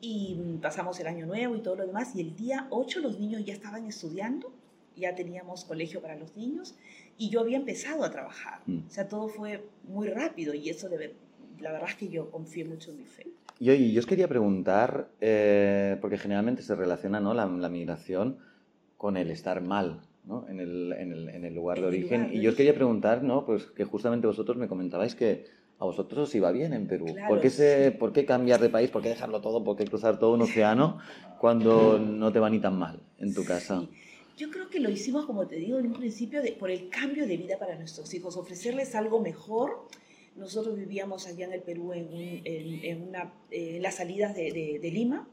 y 0.00 0.58
pasamos 0.62 0.98
el 1.00 1.06
año 1.06 1.26
nuevo 1.26 1.56
y 1.56 1.60
todo 1.60 1.76
lo 1.76 1.86
demás 1.86 2.14
y 2.14 2.22
el 2.22 2.34
día 2.34 2.66
8 2.70 3.00
los 3.00 3.20
niños 3.20 3.44
ya 3.44 3.52
estaban 3.52 3.86
estudiando, 3.86 4.52
ya 4.96 5.14
teníamos 5.14 5.64
colegio 5.64 6.00
para 6.00 6.16
los 6.16 6.34
niños 6.36 6.74
y 7.18 7.28
yo 7.28 7.40
había 7.40 7.58
empezado 7.58 8.02
a 8.02 8.10
trabajar. 8.10 8.62
Mm. 8.66 8.86
O 8.86 8.90
sea, 8.90 9.06
todo 9.08 9.28
fue 9.28 9.68
muy 9.84 10.08
rápido 10.08 10.54
y 10.54 10.70
eso 10.70 10.88
debe, 10.88 11.14
la 11.60 11.72
verdad 11.72 11.90
es 11.90 11.96
que 11.96 12.08
yo 12.08 12.30
confío 12.30 12.66
mucho 12.66 12.90
en 12.90 12.98
mi 12.98 13.04
fe. 13.04 13.26
Y 13.58 13.70
oye, 13.70 13.92
yo 13.92 14.00
os 14.00 14.06
quería 14.06 14.28
preguntar, 14.28 15.08
eh, 15.20 15.96
porque 16.00 16.18
generalmente 16.18 16.62
se 16.62 16.74
relaciona 16.74 17.20
¿no? 17.20 17.32
la, 17.32 17.46
migración 17.46 18.38
con 18.96 19.16
el 19.16 19.30
estar 19.30 19.62
mal 19.62 20.02
¿no? 20.24 20.46
en, 20.48 20.60
el, 20.60 20.92
en, 20.92 21.12
el, 21.12 21.28
en, 21.30 21.44
el, 21.44 21.54
lugar 21.54 21.80
de 21.80 21.86
origen. 21.86 22.30
y 22.32 22.40
yo 22.40 22.50
os 22.50 22.56
quería 22.56 22.74
preguntar, 22.74 23.22
¿no? 23.22 23.46
pues 23.46 23.64
que 23.66 23.84
justamente 23.84 24.26
vosotros 24.26 24.56
me 24.56 24.68
comentabais 24.68 25.14
que 25.14 25.46
a 25.78 25.84
vosotros 25.84 26.28
os 26.28 26.34
iba 26.34 26.50
bien 26.52 26.72
en 26.72 26.86
Perú. 26.86 27.06
¿Por, 27.28 27.40
qué 27.40 27.50
se, 27.50 27.92
¿Por 27.92 28.12
qué 28.12 28.24
cambiar 28.24 28.60
de 28.60 28.70
país? 28.70 28.90
¿Por 28.90 29.02
qué 29.02 29.10
dejarlo 29.10 29.40
todo? 29.40 29.62
¿Por 29.62 29.76
qué 29.76 29.84
cruzar 29.84 30.18
todo 30.18 30.34
un 30.34 30.42
océano 30.42 30.98
cuando 31.38 31.98
no 31.98 32.32
te 32.32 32.38
va 32.38 32.48
ni 32.48 32.60
tan 32.60 32.78
mal 32.78 33.00
en 33.18 33.34
tu 33.34 33.44
casa? 33.44 33.82
Yo 34.36 34.50
creo 34.50 34.68
que 34.68 34.80
lo 34.80 34.90
hicimos, 34.90 35.24
como 35.24 35.46
te 35.46 35.56
digo, 35.56 35.78
en 35.78 35.86
un 35.86 35.94
principio 35.94 36.42
de, 36.42 36.52
por 36.52 36.70
el 36.70 36.88
cambio 36.90 37.26
de 37.26 37.36
vida 37.36 37.58
para 37.58 37.76
nuestros 37.76 38.12
hijos, 38.12 38.36
ofrecerles 38.36 38.94
algo 38.94 39.20
mejor 39.20 39.86
nosotros 40.36 40.76
vivíamos 40.76 41.26
allá 41.26 41.46
en 41.46 41.52
el 41.52 41.62
Perú 41.62 41.92
en, 41.92 42.08
en, 42.12 43.02
una, 43.02 43.32
en 43.50 43.82
las 43.82 43.96
salidas 43.96 44.34
de, 44.34 44.78
de, 44.80 44.90
Lima, 44.90 45.28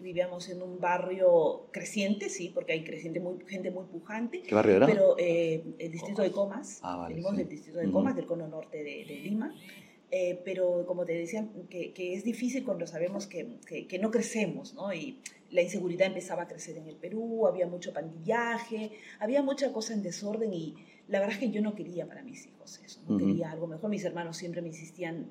vivíamos 0.00 0.48
en 0.48 0.62
un 0.62 0.78
barrio 0.78 1.66
creciente, 1.70 2.28
sí, 2.28 2.50
porque 2.52 2.72
hay 2.72 2.84
creciente 2.84 3.20
muy, 3.20 3.38
gente 3.46 3.70
muy 3.70 3.84
pujante. 3.84 4.42
¿Qué 4.42 4.54
barrio 4.54 4.76
era? 4.76 4.86
Pero 4.86 5.16
eh, 5.18 5.62
el 5.78 5.92
distrito 5.92 6.22
de 6.22 6.32
Comas, 6.32 6.80
ah, 6.82 7.06
venimos 7.08 7.36
del 7.36 7.48
distrito 7.48 7.78
de 7.78 7.90
Comas, 7.90 8.16
del 8.16 8.26
cono 8.26 8.48
norte 8.48 8.78
de, 8.78 9.04
de, 9.04 9.16
Lima. 9.16 9.54
Eh, 10.10 10.40
pero 10.42 10.86
como 10.86 11.04
te 11.04 11.12
decía, 11.12 11.46
que, 11.68 11.92
que, 11.92 12.14
es 12.14 12.24
difícil 12.24 12.64
cuando 12.64 12.86
sabemos 12.86 13.26
que, 13.26 13.58
que, 13.66 13.86
que, 13.86 13.98
no 13.98 14.10
crecemos, 14.10 14.72
¿no? 14.72 14.90
Y 14.94 15.18
la 15.50 15.60
inseguridad 15.60 16.06
empezaba 16.06 16.44
a 16.44 16.48
crecer 16.48 16.78
en 16.78 16.88
el 16.88 16.96
Perú, 16.96 17.46
había 17.46 17.66
mucho 17.66 17.92
pandillaje, 17.92 18.92
había 19.18 19.42
mucha 19.42 19.70
cosa 19.70 19.92
en 19.92 20.02
desorden 20.02 20.52
y 20.54 20.74
la 21.08 21.20
verdad 21.20 21.34
es 21.34 21.40
que 21.40 21.50
yo 21.50 21.62
no 21.62 21.74
quería 21.74 22.06
para 22.06 22.22
mis 22.22 22.46
hijos 22.46 22.80
eso, 22.84 23.00
no 23.08 23.18
quería 23.18 23.50
algo 23.50 23.66
mejor. 23.66 23.90
Mis 23.90 24.04
hermanos 24.04 24.36
siempre 24.36 24.60
me 24.60 24.68
insistían, 24.68 25.30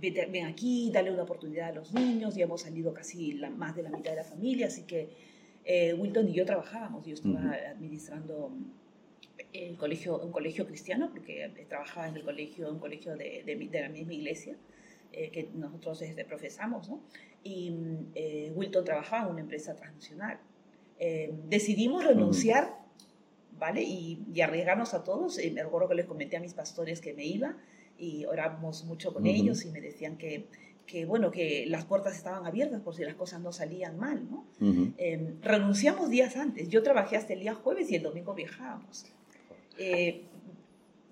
ven 0.00 0.46
aquí, 0.46 0.90
dale 0.92 1.10
una 1.10 1.22
oportunidad 1.22 1.70
a 1.70 1.72
los 1.72 1.92
niños, 1.92 2.34
ya 2.34 2.44
hemos 2.44 2.62
salido 2.62 2.92
casi 2.92 3.32
la, 3.32 3.50
más 3.50 3.74
de 3.74 3.82
la 3.82 3.90
mitad 3.90 4.10
de 4.10 4.16
la 4.16 4.24
familia, 4.24 4.66
así 4.66 4.82
que 4.82 5.08
eh, 5.64 5.94
Wilton 5.94 6.28
y 6.28 6.32
yo 6.32 6.44
trabajábamos, 6.44 7.06
yo 7.06 7.14
estaba 7.14 7.52
administrando 7.70 8.52
el 9.52 9.76
colegio, 9.76 10.18
un 10.18 10.32
colegio 10.32 10.66
cristiano, 10.66 11.10
porque 11.10 11.50
trabajaba 11.68 12.08
en 12.08 12.16
el 12.16 12.22
colegio, 12.22 12.70
un 12.70 12.78
colegio 12.78 13.16
de, 13.16 13.42
de, 13.44 13.80
la 13.80 13.88
misma 13.88 14.12
iglesia 14.12 14.56
eh, 15.12 15.30
que 15.30 15.48
nosotros 15.54 16.02
este, 16.02 16.24
profesamos, 16.24 16.88
¿no? 16.88 17.00
Y 17.42 17.72
eh, 18.14 18.52
Wilton 18.54 18.84
trabajaba 18.84 19.26
en 19.26 19.32
una 19.32 19.40
empresa 19.40 19.74
transnacional. 19.74 20.38
Eh, 20.98 21.32
decidimos 21.48 22.04
renunciar, 22.04 22.85
¿vale? 23.58 23.82
Y, 23.82 24.24
y, 24.32 24.40
arriesgarnos 24.40 24.94
a 24.94 25.04
todos. 25.04 25.38
me 25.52 25.60
acuerdo 25.60 25.88
que 25.88 25.94
les 25.94 26.06
comenté 26.06 26.36
a 26.36 26.40
mis 26.40 26.54
pastores 26.54 27.00
que 27.00 27.14
me 27.14 27.24
iba 27.24 27.56
y 27.98 28.24
oramos 28.26 28.84
mucho 28.84 29.12
con 29.12 29.26
ellos 29.26 29.64
y 29.64 29.70
me 29.70 29.80
decían 29.80 30.16
que, 30.16 30.46
que, 30.86 31.04
bueno, 31.04 31.30
que 31.30 31.66
las 31.66 31.84
puertas 31.84 32.16
estaban 32.16 32.46
abiertas 32.46 32.80
por 32.80 32.94
si 32.94 33.04
las 33.04 33.14
cosas 33.14 33.40
no 33.40 33.52
salían 33.52 33.98
mal, 33.98 34.22
¿no? 34.30 34.46
renunciamos 35.42 36.10
días 36.10 36.36
antes. 36.36 36.68
Yo 36.68 36.82
trabajé 36.82 37.16
hasta 37.16 37.32
el 37.32 37.40
día 37.40 37.54
jueves 37.54 37.90
y 37.90 37.96
el 37.96 38.02
domingo 38.02 38.34
viajábamos. 38.34 39.06
Eh, 39.78 40.22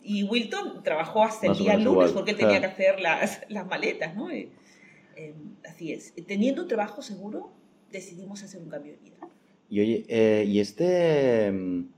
y 0.02 0.22
Wilton 0.22 0.82
trabajó 0.82 1.24
hasta 1.24 1.46
el 1.46 1.56
día 1.56 1.76
lunes 1.76 2.12
porque 2.12 2.32
él 2.32 2.36
tenía 2.36 2.60
que 2.60 2.66
hacer 2.66 3.00
las, 3.00 3.40
las 3.48 3.66
maletas, 3.66 4.14
¿no? 4.14 4.30
Eh, 4.30 4.50
eh, 5.16 5.34
así 5.68 5.92
es. 5.92 6.12
Teniendo 6.26 6.62
un 6.62 6.68
trabajo 6.68 7.00
seguro, 7.00 7.50
decidimos 7.90 8.42
hacer 8.42 8.60
un 8.60 8.68
cambio 8.68 8.92
de 8.92 8.98
vida. 8.98 9.16
Y 9.70 9.80
oye, 9.80 10.44
y 10.46 10.60
este, 10.60 11.50
mm, 11.50 11.88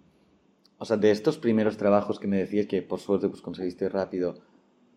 o 0.78 0.84
sea, 0.84 0.96
de 0.96 1.10
estos 1.10 1.38
primeros 1.38 1.76
trabajos 1.76 2.18
que 2.18 2.26
me 2.26 2.38
decías 2.38 2.66
que 2.66 2.82
por 2.82 3.00
suerte 3.00 3.28
pues 3.28 3.42
conseguiste 3.42 3.88
rápido, 3.88 4.38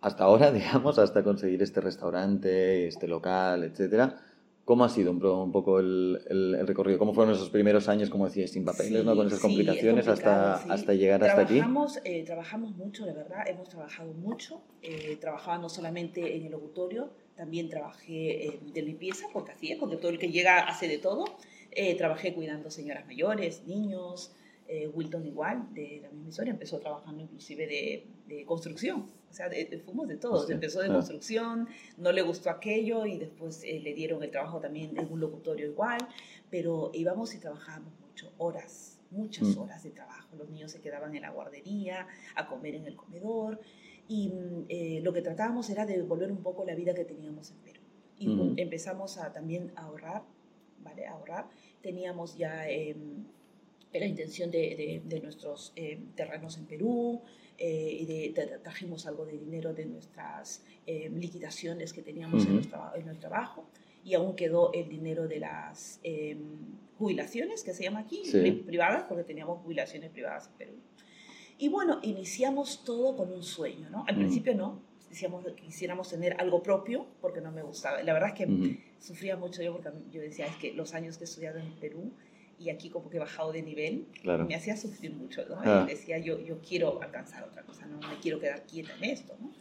hasta 0.02 0.24
ahora, 0.24 0.52
digamos, 0.54 1.00
hasta 1.00 1.24
conseguir 1.24 1.62
este 1.62 1.82
restaurante, 1.82 2.88
este 2.88 3.08
local, 3.08 3.64
etcétera, 3.64 4.22
¿Cómo 4.70 4.86
ha 4.86 4.90
sido 4.90 5.12
un, 5.12 5.52
poco 5.52 5.80
el, 5.80 6.22
el, 6.30 6.68
recorrido? 6.68 7.00
¿Cómo 7.00 7.12
fueron 7.12 7.34
esos 7.34 7.50
primeros 7.50 7.90
años, 7.90 8.12
como 8.12 8.28
decías, 8.28 8.52
sin 8.52 8.64
papeles, 8.64 9.04
¿no? 9.04 9.16
con 9.16 9.26
esas 9.26 9.40
complicaciones 9.40 10.08
hasta, 10.08 10.58
hasta 10.58 10.94
llegar 10.94 11.24
hasta 11.24 11.42
aquí? 11.42 11.60
Eh, 12.04 12.24
trabajamos 12.24 12.76
mucho, 12.76 13.04
de 13.08 13.14
verdad, 13.14 13.46
hemos 13.48 13.68
trabajado 13.68 14.14
mucho. 14.14 14.62
Eh, 14.84 15.18
trabajaba 15.20 15.58
no 15.58 15.70
solamente 15.70 16.36
en 16.36 16.46
el 16.46 16.52
locutorio, 16.52 17.10
también 17.36 17.68
trabajé 17.68 18.46
eh, 18.46 18.60
de 18.72 18.82
limpieza, 18.84 19.26
porque 19.34 19.54
hacía, 19.54 19.76
porque 19.80 19.98
todo 19.98 20.12
el 20.12 20.20
que 20.20 20.30
llega 20.30 20.60
hace 20.60 20.88
de 20.88 21.00
todo. 21.00 21.26
Eh, 21.72 21.96
trabajé 21.96 22.36
cuidando 22.36 22.70
señoras 22.70 23.08
mayores, 23.08 23.64
niños, 23.66 24.36
eh, 24.72 24.88
Wilton 24.88 25.26
igual, 25.26 25.68
de 25.74 26.00
la 26.04 26.10
misma 26.12 26.30
historia, 26.30 26.52
empezó 26.54 26.78
trabajando 26.78 27.24
inclusive 27.24 27.66
de, 27.66 28.08
de 28.28 28.46
construcción, 28.46 29.08
o 29.30 29.34
sea, 29.34 29.50
fuimos 29.84 30.08
de 30.08 30.18
todos, 30.18 30.48
empezó 30.52 30.82
de 30.82 30.90
construcción, 30.90 31.68
no 31.98 32.12
le 32.12 32.22
gustó 32.22 32.52
aquello 32.52 33.08
y 33.08 33.18
después 33.18 33.64
eh, 33.64 33.80
le 33.80 33.96
dieron 33.96 34.22
el 34.22 34.30
trabajo 34.30 34.60
también 34.60 34.96
en 34.96 35.12
un 35.12 35.20
locutorio 35.20 35.66
igual, 35.66 36.00
pero 36.52 36.92
íbamos 36.94 37.34
y 37.34 37.40
trabajábamos 37.40 37.94
mucho, 38.00 38.32
horas, 38.38 39.00
muchas 39.10 39.56
mm. 39.56 39.60
horas 39.60 39.84
de 39.84 39.90
trabajo, 39.90 40.36
los 40.36 40.48
niños 40.50 40.72
se 40.72 40.82
quedaban 40.82 41.16
en 41.16 41.24
la 41.24 41.32
guardería, 41.32 42.08
a 42.36 42.48
comer 42.48 42.76
en 42.76 42.86
el 42.86 42.96
comedor 42.96 43.60
y 44.08 44.30
mm, 44.30 44.66
eh, 44.70 45.02
lo 45.04 45.14
que 45.14 45.24
tratábamos 45.24 45.68
era 45.72 45.88
de 45.88 45.98
devolver 45.98 46.32
un 46.32 46.44
poco 46.44 46.64
la 46.64 46.76
vida 46.76 46.94
que 46.94 47.06
teníamos 47.06 47.50
en 47.50 47.58
Perú. 47.58 47.82
Y 48.22 48.62
empezamos 48.62 49.18
a 49.18 49.32
también 49.32 49.72
ahorrar, 49.78 50.24
¿vale? 50.84 51.08
A 51.08 51.14
ahorrar. 51.14 51.48
Teníamos 51.82 52.36
ya... 52.36 52.68
Eh, 53.92 54.00
la 54.00 54.06
intención 54.06 54.52
de, 54.52 55.02
de, 55.04 55.20
nuestros 55.20 55.74
eh, 55.76 56.00
terrenos 56.16 56.58
en 56.58 56.66
Perú 56.66 57.22
eh, 57.58 57.98
y 58.02 58.06
de, 58.06 58.60
trajimos 58.64 59.08
algo 59.08 59.26
de 59.26 59.38
dinero 59.38 59.74
de 59.74 59.86
nuestras 59.86 60.64
eh, 60.86 61.10
liquidaciones 61.10 61.92
que 61.92 62.02
teníamos 62.04 62.46
en, 62.46 62.54
nuestro, 62.54 62.80
en, 62.96 63.06
nuestro, 63.06 63.30
trabajo 63.30 63.66
y 64.06 64.14
aún 64.14 64.36
quedó 64.36 64.72
el 64.74 64.88
dinero 64.88 65.28
de 65.28 65.40
las 65.40 66.00
jubilaciones, 66.98 67.64
que 67.64 67.74
se 67.74 67.84
llama 67.84 68.00
aquí, 68.00 68.24
privadas, 68.66 69.04
porque 69.10 69.24
teníamos 69.24 69.62
jubilaciones 69.62 70.10
privadas 70.12 70.48
en 70.48 70.54
Perú. 70.54 70.74
Y 71.58 71.68
bueno, 71.68 72.00
iniciamos 72.04 72.86
todo 72.86 73.18
con 73.18 73.32
un 73.32 73.44
sueño, 73.44 73.90
¿no? 73.90 74.06
Al 74.08 74.16
principio 74.16 74.56
no, 74.56 74.82
decíamos 75.10 75.44
que 75.44 75.54
quisiéramos 75.54 76.10
tener 76.10 76.40
algo 76.40 76.64
propio, 76.64 77.08
porque 77.20 77.42
no 77.42 77.52
me 77.52 77.62
gustaba. 77.62 78.02
La 78.04 78.14
verdad 78.14 78.30
es 78.30 78.36
que 78.36 78.80
sufría 79.00 79.36
mucho 79.36 79.62
yo, 79.62 79.74
porque 79.74 79.90
yo 80.12 80.22
decía, 80.22 80.46
es 80.46 80.56
que 80.56 80.72
los 80.72 80.94
años 80.94 81.18
que 81.18 81.26
he 81.26 81.28
estudiado 81.28 81.60
en 81.60 81.74
Perú, 81.74 82.14
y 82.60 82.70
aquí 82.70 82.90
como 82.90 83.10
que 83.10 83.18
he 83.18 83.20
bajado 83.20 83.52
de 83.54 83.62
nivel, 83.62 84.08
me 84.24 84.54
hacía 84.54 84.76
sufrir 84.76 85.14
mucho, 85.14 85.46
¿no? 85.48 85.56
Ah. 85.64 85.86
decía, 85.88 86.18
yo, 86.18 86.40
yo 86.40 86.60
quiero 86.60 87.02
alcanzar 87.02 87.44
otra 87.44 87.64
cosa, 87.64 87.86
no 87.86 88.00
me 88.00 88.20
quiero 88.20 88.40
quedar 88.40 88.64
quieta 88.64 88.92
en 88.98 89.06
esto, 89.06 89.36
¿no? 89.40 89.52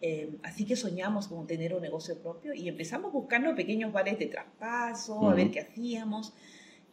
Eh, 0.00 0.38
así 0.44 0.64
que 0.64 0.76
soñamos 0.76 1.26
con 1.26 1.48
tener 1.48 1.74
un 1.74 1.82
negocio 1.82 2.16
propio 2.18 2.54
y 2.54 2.68
empezamos 2.68 3.12
buscando 3.12 3.52
pequeños 3.56 3.92
bares 3.92 4.16
de 4.20 4.26
traspaso, 4.26 5.28
a 5.28 5.34
ver 5.34 5.50
qué 5.50 5.58
hacíamos, 5.58 6.32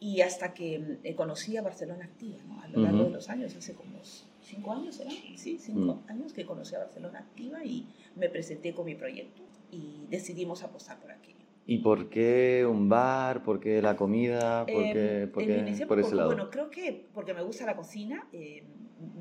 y 0.00 0.22
hasta 0.22 0.52
que 0.52 0.98
eh, 1.04 1.14
conocí 1.14 1.56
a 1.56 1.62
Barcelona 1.62 2.06
Activa, 2.06 2.38
¿no? 2.48 2.60
A 2.60 2.68
lo 2.68 2.80
largo 2.80 3.04
de 3.04 3.10
los 3.10 3.28
años, 3.28 3.54
hace 3.54 3.74
como 3.74 4.00
cinco 4.42 4.72
años, 4.72 4.98
¿era? 4.98 5.10
Sí, 5.36 5.58
cinco 5.60 6.02
años 6.08 6.32
que 6.32 6.44
conocí 6.44 6.74
a 6.74 6.80
Barcelona 6.80 7.20
Activa 7.20 7.64
y 7.64 7.86
me 8.16 8.28
presenté 8.28 8.74
con 8.74 8.84
mi 8.86 8.96
proyecto 8.96 9.42
y 9.70 10.06
decidimos 10.10 10.64
apostar 10.64 10.98
por 10.98 11.12
aquí. 11.12 11.35
¿Y 11.68 11.78
por 11.78 12.08
qué 12.08 12.64
un 12.64 12.88
bar? 12.88 13.42
¿Por 13.42 13.58
qué 13.58 13.82
la 13.82 13.96
comida? 13.96 14.64
¿Por 14.66 14.84
qué, 14.84 15.28
por, 15.32 15.44
qué, 15.44 15.84
por 15.86 15.98
ese 15.98 16.14
lado? 16.14 16.28
Bueno, 16.28 16.48
creo 16.48 16.70
que 16.70 17.06
porque 17.12 17.34
me 17.34 17.42
gusta 17.42 17.66
la 17.66 17.74
cocina, 17.74 18.28
eh, 18.32 18.62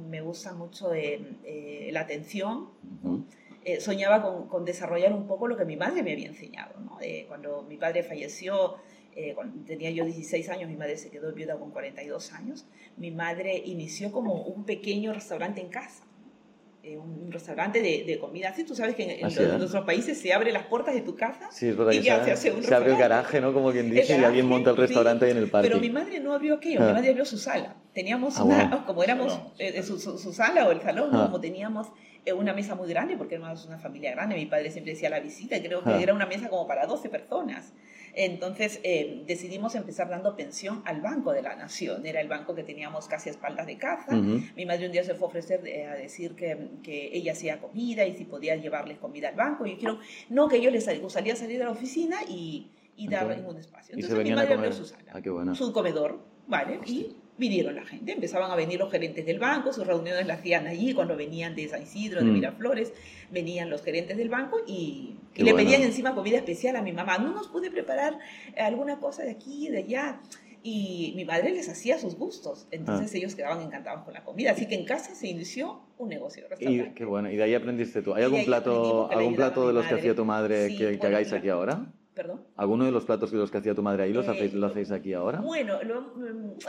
me 0.08 0.22
gusta 0.22 0.54
mucho 0.54 0.94
eh, 0.94 1.20
eh, 1.44 1.90
la 1.92 2.02
atención. 2.02 2.70
soñaba 3.80 4.22
con, 4.22 4.48
con, 4.48 4.64
desarrollar 4.64 5.12
un 5.12 5.26
poco 5.26 5.48
lo 5.48 5.58
que 5.58 5.66
mi 5.66 5.76
madre 5.76 6.04
me 6.04 6.12
había 6.12 6.28
enseñado. 6.28 6.80
¿no? 6.80 7.00
cuando 7.28 7.64
mi 7.64 7.78
padre 7.78 8.04
falleció, 8.04 8.76
cuando 9.34 9.66
tenía 9.66 9.90
yo 9.90 10.06
16 10.06 10.48
años, 10.50 10.70
mi 10.70 10.78
madre 10.78 10.98
se 10.98 11.10
quedó 11.10 11.34
viuda 11.34 11.58
con 11.58 11.72
42 11.72 12.32
años. 12.34 12.68
Mi 12.96 13.10
madre 13.10 13.58
inició 13.66 14.12
como 14.12 14.44
un 14.44 14.66
pequeño 14.66 15.14
restaurante 15.14 15.62
en 15.62 15.70
casa. 15.70 16.04
Eh, 16.88 17.00
un 17.00 17.32
restaurante 17.32 17.82
de, 17.82 18.04
de, 18.06 18.20
comida 18.20 18.50
así. 18.50 18.64
Tú 18.64 18.76
sabes 18.76 18.94
que 18.94 19.04
en, 19.06 19.10
en, 19.10 19.58
nuestros 19.58 19.84
países 19.86 20.22
se 20.22 20.32
abren 20.34 20.54
las 20.54 20.68
puertas 20.68 20.94
de 20.94 21.02
tu 21.02 21.16
casa 21.16 21.50
sí, 21.52 21.70
es 21.70 21.76
verdad 21.76 21.94
y 21.94 22.02
ya 22.02 22.24
se, 22.24 22.32
hace 22.32 22.52
un 22.52 22.62
Se 22.62 22.76
abre 22.76 22.92
el 22.92 22.98
garaje, 22.98 23.42
¿no? 23.42 23.54
Como 23.54 23.72
quien 23.72 23.90
dice, 23.90 24.16
y 24.16 24.24
alguien 24.24 24.46
monta 24.46 24.70
el 24.70 24.78
restaurante 24.78 25.26
ahí 25.26 25.32
en 25.32 25.38
el 25.38 25.50
parque. 25.50 25.68
Pero 25.68 25.82
mi 25.82 25.90
madre 25.90 26.20
no 26.20 26.32
abrió 26.32 26.54
aquello, 26.54 26.82
mi 26.82 26.90
ah. 26.90 26.94
madre 26.94 27.10
abrió 27.10 27.26
su 27.26 27.40
sala. 27.40 27.76
Teníamos 27.92 28.38
ah, 28.38 28.44
una, 28.44 28.84
como 28.86 29.04
éramos 29.04 29.40
eh, 29.58 29.82
su, 29.82 30.00
su, 30.00 30.32
sala 30.32 30.68
o 30.68 30.72
el 30.72 30.82
salón, 30.82 31.10
ah. 31.14 31.24
como 31.26 31.42
teníamos 31.42 31.88
eh, 32.24 32.34
una 32.34 32.54
mesa 32.54 32.76
muy 32.76 32.88
grande, 32.88 33.18
porque 33.18 33.34
éramos 33.34 33.66
una 33.66 33.80
familia 33.80 34.12
grande, 34.12 34.36
mi 34.36 34.46
padre 34.46 34.70
siempre 34.70 34.94
decía 34.94 35.10
la 35.10 35.20
visita, 35.20 35.58
y 35.58 35.64
creo 35.64 35.84
que 35.84 36.04
era 36.04 36.14
una 36.14 36.28
mesa 36.28 36.50
como 36.50 36.68
para 36.68 36.86
12 36.86 37.10
personas. 37.10 37.74
Entonces 38.16 38.80
eh, 38.84 39.24
decidimos 39.28 39.76
empezar 39.76 40.10
dando 40.10 40.36
pensión 40.36 40.82
al 40.86 41.02
Banco 41.02 41.34
de 41.34 41.42
la 41.42 41.56
Nación. 41.56 42.06
Era 42.06 42.22
el 42.22 42.28
banco 42.28 42.56
que 42.56 42.64
teníamos 42.64 43.08
casi 43.08 43.30
a 43.30 43.34
espaldas 43.34 43.68
de 43.68 43.78
casa. 43.78 44.12
Mi 44.16 44.66
madre 44.66 44.86
un 44.86 44.92
día 44.92 45.04
se 45.04 45.16
fue 45.16 45.28
a 45.28 45.30
ofrecer 45.30 45.68
eh, 45.68 45.86
a 45.86 45.96
decir 45.96 46.36
que, 46.36 46.70
que, 46.82 47.10
ella 47.16 47.34
hacía 47.34 47.60
comida 47.60 48.06
y 48.06 48.16
si 48.16 48.26
podía 48.26 48.56
llevarles 48.56 48.98
comida 49.00 49.30
al 49.30 49.36
banco. 49.36 49.66
Y 49.66 49.72
yo 49.72 49.78
quiero, 49.78 50.00
no, 50.30 50.48
que 50.48 50.62
yo 50.62 50.72
les 50.72 51.02
gustaría 51.02 51.36
salir 51.36 51.60
de 51.60 51.66
la 51.66 51.72
oficina 51.72 52.18
y, 52.28 52.72
y 52.96 53.08
darles 53.08 53.42
un 53.46 53.58
espacio. 53.58 53.96
Entonces 53.96 54.24
mi 54.24 54.32
madre 54.34 54.54
abrió 54.54 54.72
su 54.72 54.86
sala, 54.86 55.12
ah, 55.14 55.56
su 55.56 55.74
comedor, 55.74 56.20
¿vale? 56.48 56.80
Y 56.86 57.18
vinieron 57.38 57.76
la 57.76 57.86
gente, 57.86 58.14
empezaban 58.14 58.52
a 58.52 58.56
venir 58.56 58.80
los 58.80 58.92
gerentes 58.92 59.26
del 59.26 59.40
banco, 59.40 59.74
sus 59.74 59.86
reuniones 59.86 60.26
las 60.26 60.40
hacían 60.40 60.68
allí, 60.68 60.94
cuando 60.94 61.16
venían 61.18 61.56
de 61.56 61.68
San 61.68 61.84
Isidro, 61.84 62.22
de 62.22 62.28
mm. 62.28 62.34
Miraflores, 62.34 62.94
venían 63.32 63.70
los 63.70 63.84
gerentes 63.84 64.18
del 64.18 64.30
banco 64.30 64.58
y, 64.66 65.16
le 65.36 65.54
pedían 65.54 65.82
encima 65.82 66.16
comida 66.16 66.38
especial 66.38 66.78
a 66.78 66.82
mi 66.82 66.94
mamá, 66.94 67.18
no 67.18 67.34
nos 67.34 67.50
pude 67.50 67.70
preparar 67.70 68.18
alguna 68.58 69.00
cosa 69.00 69.24
de 69.24 69.32
aquí, 69.32 69.68
de 69.68 69.80
allá, 69.80 70.22
y 70.64 71.14
mi 71.16 71.26
madre 71.26 71.52
les 71.52 71.68
hacía 71.68 72.00
sus 72.00 72.16
gustos, 72.16 72.68
entonces 72.72 73.12
ah. 73.14 73.18
ellos 73.18 73.36
quedaban 73.36 73.62
encantados 73.62 74.04
con 74.06 74.14
la 74.14 74.24
comida, 74.24 74.52
así 74.52 74.68
que 74.68 74.76
en 74.76 74.86
casa 74.86 75.14
se 75.14 75.28
inició 75.28 75.82
un 75.98 76.10
negocio 76.10 76.46
de 76.48 76.72
Y, 76.72 76.94
qué 76.94 77.04
bueno, 77.04 77.30
y 77.30 77.36
de 77.36 77.44
ahí 77.44 77.54
aprendiste 77.54 78.02
tú, 78.02 78.16
¿hay 78.16 78.24
algún 78.24 78.46
plato, 78.46 79.12
algún 79.12 79.36
plato 79.36 79.68
de 79.68 79.74
los 79.74 79.86
que 79.86 79.96
hacía 79.96 80.16
tu 80.16 80.26
madre 80.26 80.76
que, 80.76 80.98
que 80.98 81.08
hagáis 81.08 81.34
aquí 81.34 81.50
ahora? 81.50 81.86
¿Perdón? 82.16 82.46
¿Alguno 82.56 82.86
de 82.86 82.92
los 82.92 83.04
platos 83.04 83.30
que 83.30 83.36
los 83.36 83.52
que 83.52 83.58
hacía 83.58 83.76
tu 83.76 83.84
madre 83.84 84.04
ahí 84.04 84.14
los, 84.14 84.26
hacéis, 84.26 84.54
lo 84.54 84.68
hacéis 84.68 84.90
aquí 84.92 85.12
ahora? 85.14 85.42
Bueno, 85.42 85.84
lo, 85.84 86.14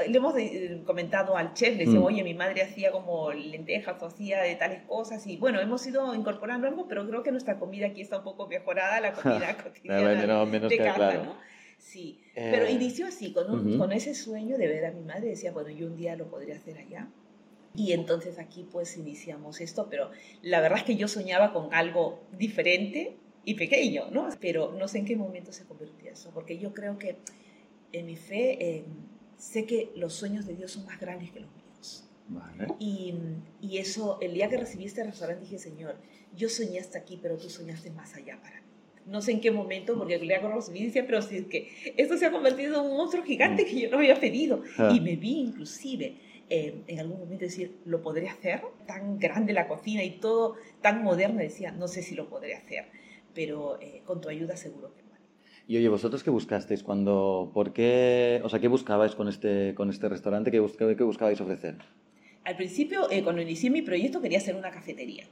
le 0.09 0.17
hemos 0.17 0.37
eh, 0.37 0.83
comentado 0.85 1.37
al 1.37 1.55
chef, 1.55 1.77
le 1.77 1.85
decía, 1.85 2.01
mm. 2.01 2.05
oye, 2.05 2.25
mi 2.25 2.35
madre 2.35 2.63
hacía 2.63 2.91
como 2.91 3.33
lentejas 3.33 4.03
o 4.03 4.07
hacía 4.07 4.43
de 4.43 4.57
tales 4.57 4.83
cosas 4.89 5.25
y 5.29 5.37
bueno, 5.37 5.61
hemos 5.61 5.87
ido 5.87 6.13
incorporando 6.17 6.67
algo, 6.67 6.89
pero 6.89 7.07
creo 7.07 7.23
que 7.23 7.31
nuestra 7.31 7.61
comida 7.61 7.87
aquí 7.87 8.01
está 8.01 8.19
un 8.19 8.25
poco 8.25 8.49
mejorada, 8.49 9.01
la 9.01 9.13
comida 9.13 9.57
cotidiana 9.63 10.27
no, 10.27 10.47
menos 10.47 10.69
de 10.69 10.79
casa, 10.79 10.95
claro. 10.97 11.25
¿no? 11.25 11.37
Sí, 11.79 12.19
pero 12.35 12.65
eh, 12.65 12.73
inició 12.73 13.07
así, 13.07 13.33
con, 13.33 13.79
con 13.79 13.93
ese 13.93 14.17
sueño 14.17 14.59
de 14.59 14.67
ver 14.67 14.87
a 14.87 14.91
mi 14.91 15.05
madre, 15.05 15.29
decía, 15.29 15.53
bueno, 15.53 15.71
yo 15.71 15.87
un 15.87 15.97
día 15.97 16.17
lo 16.17 16.27
podría 16.27 16.57
hacer 16.57 16.77
allá. 16.79 17.07
Y 17.77 17.93
entonces 17.93 18.41
aquí 18.41 18.67
pues 18.73 18.97
iniciamos 18.97 19.61
esto, 19.61 19.87
pero 19.89 20.11
la 20.43 20.61
verdad 20.61 20.79
es 20.79 20.85
que 20.85 20.97
yo 20.97 21.07
soñaba 21.07 21.53
con 21.53 21.73
algo 21.73 22.21
diferente 22.37 23.17
y 23.47 23.55
pequeño, 23.55 24.11
¿no? 24.11 24.29
Pero 24.41 24.73
no 24.73 24.89
sé 24.89 24.99
en 24.99 25.07
qué 25.07 25.17
momento 25.17 25.53
se 25.53 25.65
convirtió 25.65 26.11
eso, 26.11 26.31
porque 26.35 26.59
yo 26.59 26.75
creo 26.75 26.99
que 26.99 27.17
en 27.93 28.05
mi 28.05 28.17
fe 28.17 28.59
eh, 28.61 28.85
sé 29.39 29.65
que 29.65 29.93
los 29.95 30.13
sueños 30.15 30.47
de 30.47 30.57
Dios 30.57 30.73
son 30.73 30.85
más 30.85 31.01
grandes 31.01 31.31
que 31.31 31.41
los 31.41 31.51
míos. 31.53 32.05
Vale. 32.29 32.67
Y, 32.81 33.15
y 33.63 33.79
eso, 33.79 34.19
el 34.21 34.35
día 34.35 34.49
que 34.49 34.57
recibí 34.57 34.85
este 34.85 35.05
restaurante 35.05 35.45
dije, 35.45 35.59
Señor, 35.59 35.95
yo 36.37 36.49
soñé 36.49 36.81
hasta 36.81 36.99
aquí, 36.99 37.21
pero 37.23 37.37
tú 37.37 37.49
soñaste 37.49 37.91
más 37.91 38.17
allá 38.17 38.37
para 38.43 38.57
mí. 38.57 38.67
No 39.07 39.23
sé 39.23 39.31
en 39.31 39.41
qué 39.41 39.53
momento, 39.53 39.97
porque 39.97 40.17
el 40.17 40.23
día 40.23 40.41
que 40.41 40.49
recibí 40.49 40.85
decía, 40.85 41.07
pero 41.07 41.23
si 41.23 41.37
es 41.37 41.47
que 41.47 41.95
esto 41.97 42.17
se 42.19 42.27
ha 42.27 42.33
convertido 42.33 42.81
en 42.81 42.91
un 42.91 42.97
monstruo 42.97 43.23
gigante 43.23 43.65
que 43.65 43.81
yo 43.81 43.91
no 43.91 43.99
había 43.99 44.19
pedido. 44.19 44.63
Ah. 44.79 44.93
Y 44.93 45.01
me 45.01 45.15
vi 45.15 45.39
inclusive 45.39 46.17
eh, 46.51 46.83
en 46.89 46.99
algún 47.01 47.21
momento 47.21 47.45
decir, 47.45 47.77
¿lo 47.85 48.03
podré 48.03 48.29
hacer? 48.29 48.63
Tan 48.87 49.21
grande 49.21 49.53
la 49.53 49.69
cocina 49.69 50.03
y 50.03 50.19
todo 50.19 50.57
tan 50.83 51.05
moderno, 51.05 51.39
decía, 51.39 51.71
no 51.71 51.87
sé 51.87 52.03
si 52.03 52.17
lo 52.17 52.29
podré 52.29 52.55
hacer, 52.55 52.87
pero 53.37 53.79
eh, 53.81 54.03
con 54.05 54.21
tu 54.21 54.29
ayuda 54.29 54.57
seguro 54.57 54.93
que 54.95 55.03
haré. 55.03 55.07
Y 55.69 55.77
oye, 55.77 55.89
¿vosotros 55.89 56.25
qué 56.25 56.31
buscasteis 56.31 56.83
cuando, 56.83 57.51
por 57.53 57.73
qué, 57.73 58.41
o 58.43 58.49
sea, 58.49 58.59
qué 58.61 58.69
buscabais 58.69 59.15
con 59.15 59.29
este, 59.29 59.75
con 59.75 59.91
este 59.91 60.09
restaurante? 60.09 60.51
¿Qué, 60.51 60.65
qué 60.97 61.05
buscabais 61.05 61.41
ofrecer? 61.41 61.77
Al 62.45 62.57
principio, 62.57 63.11
eh, 63.11 63.23
cuando 63.23 63.43
inicié 63.43 63.71
mi 63.71 63.83
proyecto, 63.83 64.21
quería 64.21 64.39
hacer 64.39 64.57
una 64.57 64.71
cafetería. 64.71 65.25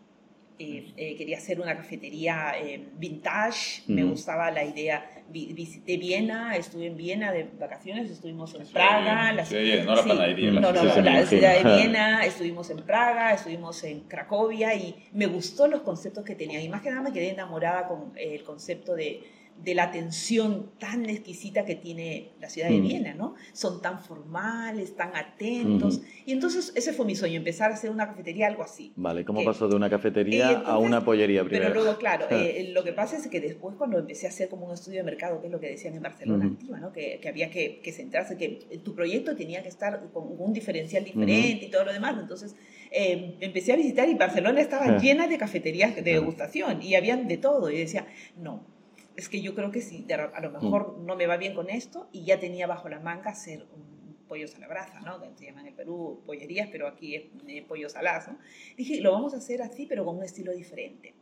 Eh, 0.56 0.92
eh, 0.96 1.16
quería 1.16 1.38
hacer 1.38 1.60
una 1.60 1.76
cafetería 1.76 2.52
eh, 2.60 2.80
vintage, 2.96 3.82
me 3.88 4.04
gustaba 4.04 4.52
la 4.52 4.62
idea. 4.64 5.04
Vi- 5.28 5.52
visité 5.52 5.96
Viena, 5.96 6.54
estuve 6.56 6.86
en 6.86 6.96
Viena 6.96 7.32
de 7.32 7.44
vacaciones, 7.58 8.08
estuvimos 8.10 8.54
en 8.54 8.64
Sí, 8.66 8.72
Praga. 8.72 9.44
sí, 9.44 9.56
no 9.84 9.96
la 9.96 10.04
panadería, 10.04 10.50
No, 10.52 10.70
la 10.70 11.26
ciudad 11.26 11.54
de 11.56 11.64
Viena, 11.76 12.24
estuvimos 12.24 12.70
en 12.70 12.76
Praga, 12.84 13.32
estuvimos 13.32 13.82
en 13.82 14.00
Cracovia 14.02 14.74
y 14.76 14.94
me 15.12 15.26
gustó 15.26 15.66
los 15.66 15.80
conceptos 15.82 16.24
que 16.24 16.36
tenían. 16.36 16.62
Y 16.62 16.68
más 16.68 16.82
que 16.82 16.90
nada 16.90 17.02
me 17.02 17.12
quedé 17.12 17.30
enamorada 17.30 17.88
con 17.88 18.12
el 18.16 18.44
concepto 18.44 18.94
de, 18.94 19.22
de 19.62 19.74
la 19.74 19.84
atención 19.84 20.72
tan 20.78 21.08
exquisita 21.08 21.64
que 21.64 21.74
tiene 21.74 22.32
la 22.40 22.48
ciudad 22.50 22.68
de 22.68 22.78
Mm. 22.80 22.82
Viena, 22.82 23.14
¿no? 23.14 23.34
Son 23.52 23.80
tan 23.80 23.98
formales, 24.02 24.94
tan 24.96 25.14
atentos. 25.16 26.02
Y 26.26 26.32
entonces 26.32 26.72
ese 26.74 26.92
fue 26.92 27.06
mi 27.06 27.14
sueño, 27.14 27.36
empezar 27.36 27.70
a 27.70 27.74
hacer 27.74 27.90
una 27.90 28.06
cafetería, 28.08 28.46
algo 28.48 28.62
así. 28.62 28.92
Vale, 28.96 29.24
¿cómo 29.24 29.40
Que- 29.40 29.46
pasó 29.46 29.68
de 29.68 29.76
una 29.76 29.88
cafetería 29.88 30.50
a 30.58 30.76
una 30.78 31.04
pollería 31.04 31.44
primero? 31.44 31.68
Pero 31.68 31.82
luego, 31.82 31.98
claro, 31.98 32.26
eh, 32.30 32.70
lo 32.74 32.84
que 32.84 32.92
pasa 32.92 33.16
es 33.16 33.26
que 33.28 33.40
después 33.40 33.76
cuando 33.76 33.98
empecé 33.98 34.26
a 34.26 34.30
hacer 34.30 34.48
como 34.48 34.66
un 34.66 34.74
estudio 34.74 34.98
de 34.98 35.04
mercado, 35.04 35.40
que 35.40 35.46
es 35.46 35.52
lo 35.52 35.60
que 35.60 35.68
decían 35.70 35.94
en 35.94 36.02
Barcelona. 36.02 36.44
Activa, 36.46 36.78
¿no? 36.80 36.92
que, 36.92 37.18
que 37.22 37.28
había 37.28 37.48
que, 37.50 37.80
que 37.80 37.92
centrarse, 37.92 38.36
que 38.36 38.80
tu 38.84 38.94
proyecto 38.94 39.34
tenía 39.36 39.62
que 39.62 39.68
estar 39.68 40.10
con 40.12 40.24
un 40.38 40.52
diferencial 40.52 41.04
diferente 41.04 41.64
y 41.66 41.70
todo 41.70 41.84
lo 41.84 41.92
demás. 41.92 42.16
Entonces 42.20 42.54
eh, 42.90 43.36
empecé 43.40 43.72
a 43.72 43.76
visitar 43.76 44.08
y 44.08 44.14
Barcelona 44.14 44.60
estaba 44.60 44.98
llena 44.98 45.26
de 45.26 45.38
cafeterías 45.38 45.94
de 45.94 46.02
degustación 46.02 46.82
y 46.82 46.96
habían 46.96 47.28
de 47.28 47.38
todo. 47.38 47.70
Y 47.70 47.78
decía, 47.78 48.06
no, 48.36 48.66
es 49.16 49.28
que 49.28 49.40
yo 49.40 49.54
creo 49.54 49.70
que 49.70 49.80
sí, 49.80 50.04
de- 50.06 50.14
a 50.14 50.40
lo 50.40 50.50
mejor 50.50 50.98
no 50.98 51.16
me 51.16 51.26
va 51.26 51.36
bien 51.36 51.54
con 51.54 51.70
esto 51.70 52.08
y 52.12 52.24
ya 52.24 52.38
tenía 52.40 52.66
bajo 52.66 52.88
la 52.88 53.00
manga 53.00 53.30
hacer 53.30 53.66
un 53.74 53.94
pollos 54.28 54.54
a 54.54 54.58
la 54.58 54.68
brasa, 54.68 55.00
¿no? 55.00 55.20
Que 55.20 55.28
se 55.36 55.44
llaman 55.44 55.62
en 55.62 55.68
el 55.68 55.74
Perú 55.74 56.22
pollerías, 56.24 56.68
pero 56.72 56.88
aquí 56.88 57.14
es 57.14 57.24
eh, 57.46 57.62
pollos 57.68 57.94
aladas, 57.94 58.28
¿no? 58.28 58.38
Dije, 58.76 59.00
lo 59.02 59.12
vamos 59.12 59.34
a 59.34 59.36
hacer 59.36 59.60
así, 59.60 59.84
pero 59.86 60.04
con 60.04 60.16
un 60.16 60.24
estilo 60.24 60.52
diferente 60.52 61.14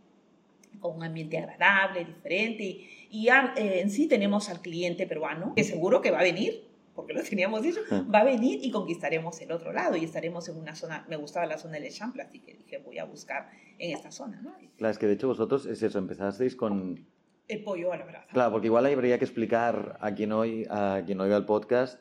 con 0.80 0.96
un 0.96 1.04
ambiente 1.04 1.38
agradable, 1.38 2.04
diferente. 2.04 2.62
Y, 2.64 2.88
y 3.10 3.24
ya 3.26 3.54
eh, 3.56 3.80
en 3.82 3.90
sí 3.90 4.08
tenemos 4.08 4.48
al 4.48 4.62
cliente 4.62 5.06
peruano, 5.06 5.52
que 5.54 5.62
seguro 5.64 6.00
que 6.00 6.10
va 6.10 6.20
a 6.20 6.22
venir, 6.22 6.64
porque 6.94 7.12
lo 7.12 7.22
teníamos 7.22 7.62
dicho, 7.62 7.80
Ah. 7.90 8.04
va 8.12 8.20
a 8.20 8.24
venir 8.24 8.58
y 8.62 8.70
conquistaremos 8.70 9.40
el 9.42 9.52
otro 9.52 9.72
lado 9.72 9.96
y 9.96 10.04
estaremos 10.04 10.48
en 10.48 10.56
una 10.56 10.74
zona, 10.74 11.04
me 11.08 11.16
gustaba 11.16 11.46
la 11.46 11.58
zona 11.58 11.74
del 11.74 11.84
Eixample, 11.84 12.22
así 12.22 12.40
que 12.40 12.54
dije, 12.54 12.78
voy 12.78 12.98
a 12.98 13.04
buscar 13.04 13.50
en 13.78 13.94
esta 13.94 14.10
zona, 14.10 14.40
¿no? 14.42 14.54
Claro, 14.76 14.90
es 14.90 14.98
que 14.98 15.06
de 15.06 15.12
hecho 15.12 15.28
vosotros 15.28 15.66
es 15.66 15.82
eso, 15.82 15.98
empezasteis 15.98 16.56
con... 16.56 17.06
El 17.52 17.62
pollo 17.64 17.92
a 17.92 17.96
la 17.96 18.04
brasa. 18.04 18.26
Claro, 18.32 18.52
porque 18.52 18.66
igual 18.68 18.86
habría 18.86 19.18
que 19.18 19.24
explicar 19.24 19.98
a 20.00 20.14
quien, 20.14 20.32
hoy, 20.32 20.66
a 20.70 21.02
quien 21.04 21.20
oiga 21.20 21.36
el 21.36 21.44
podcast 21.44 22.00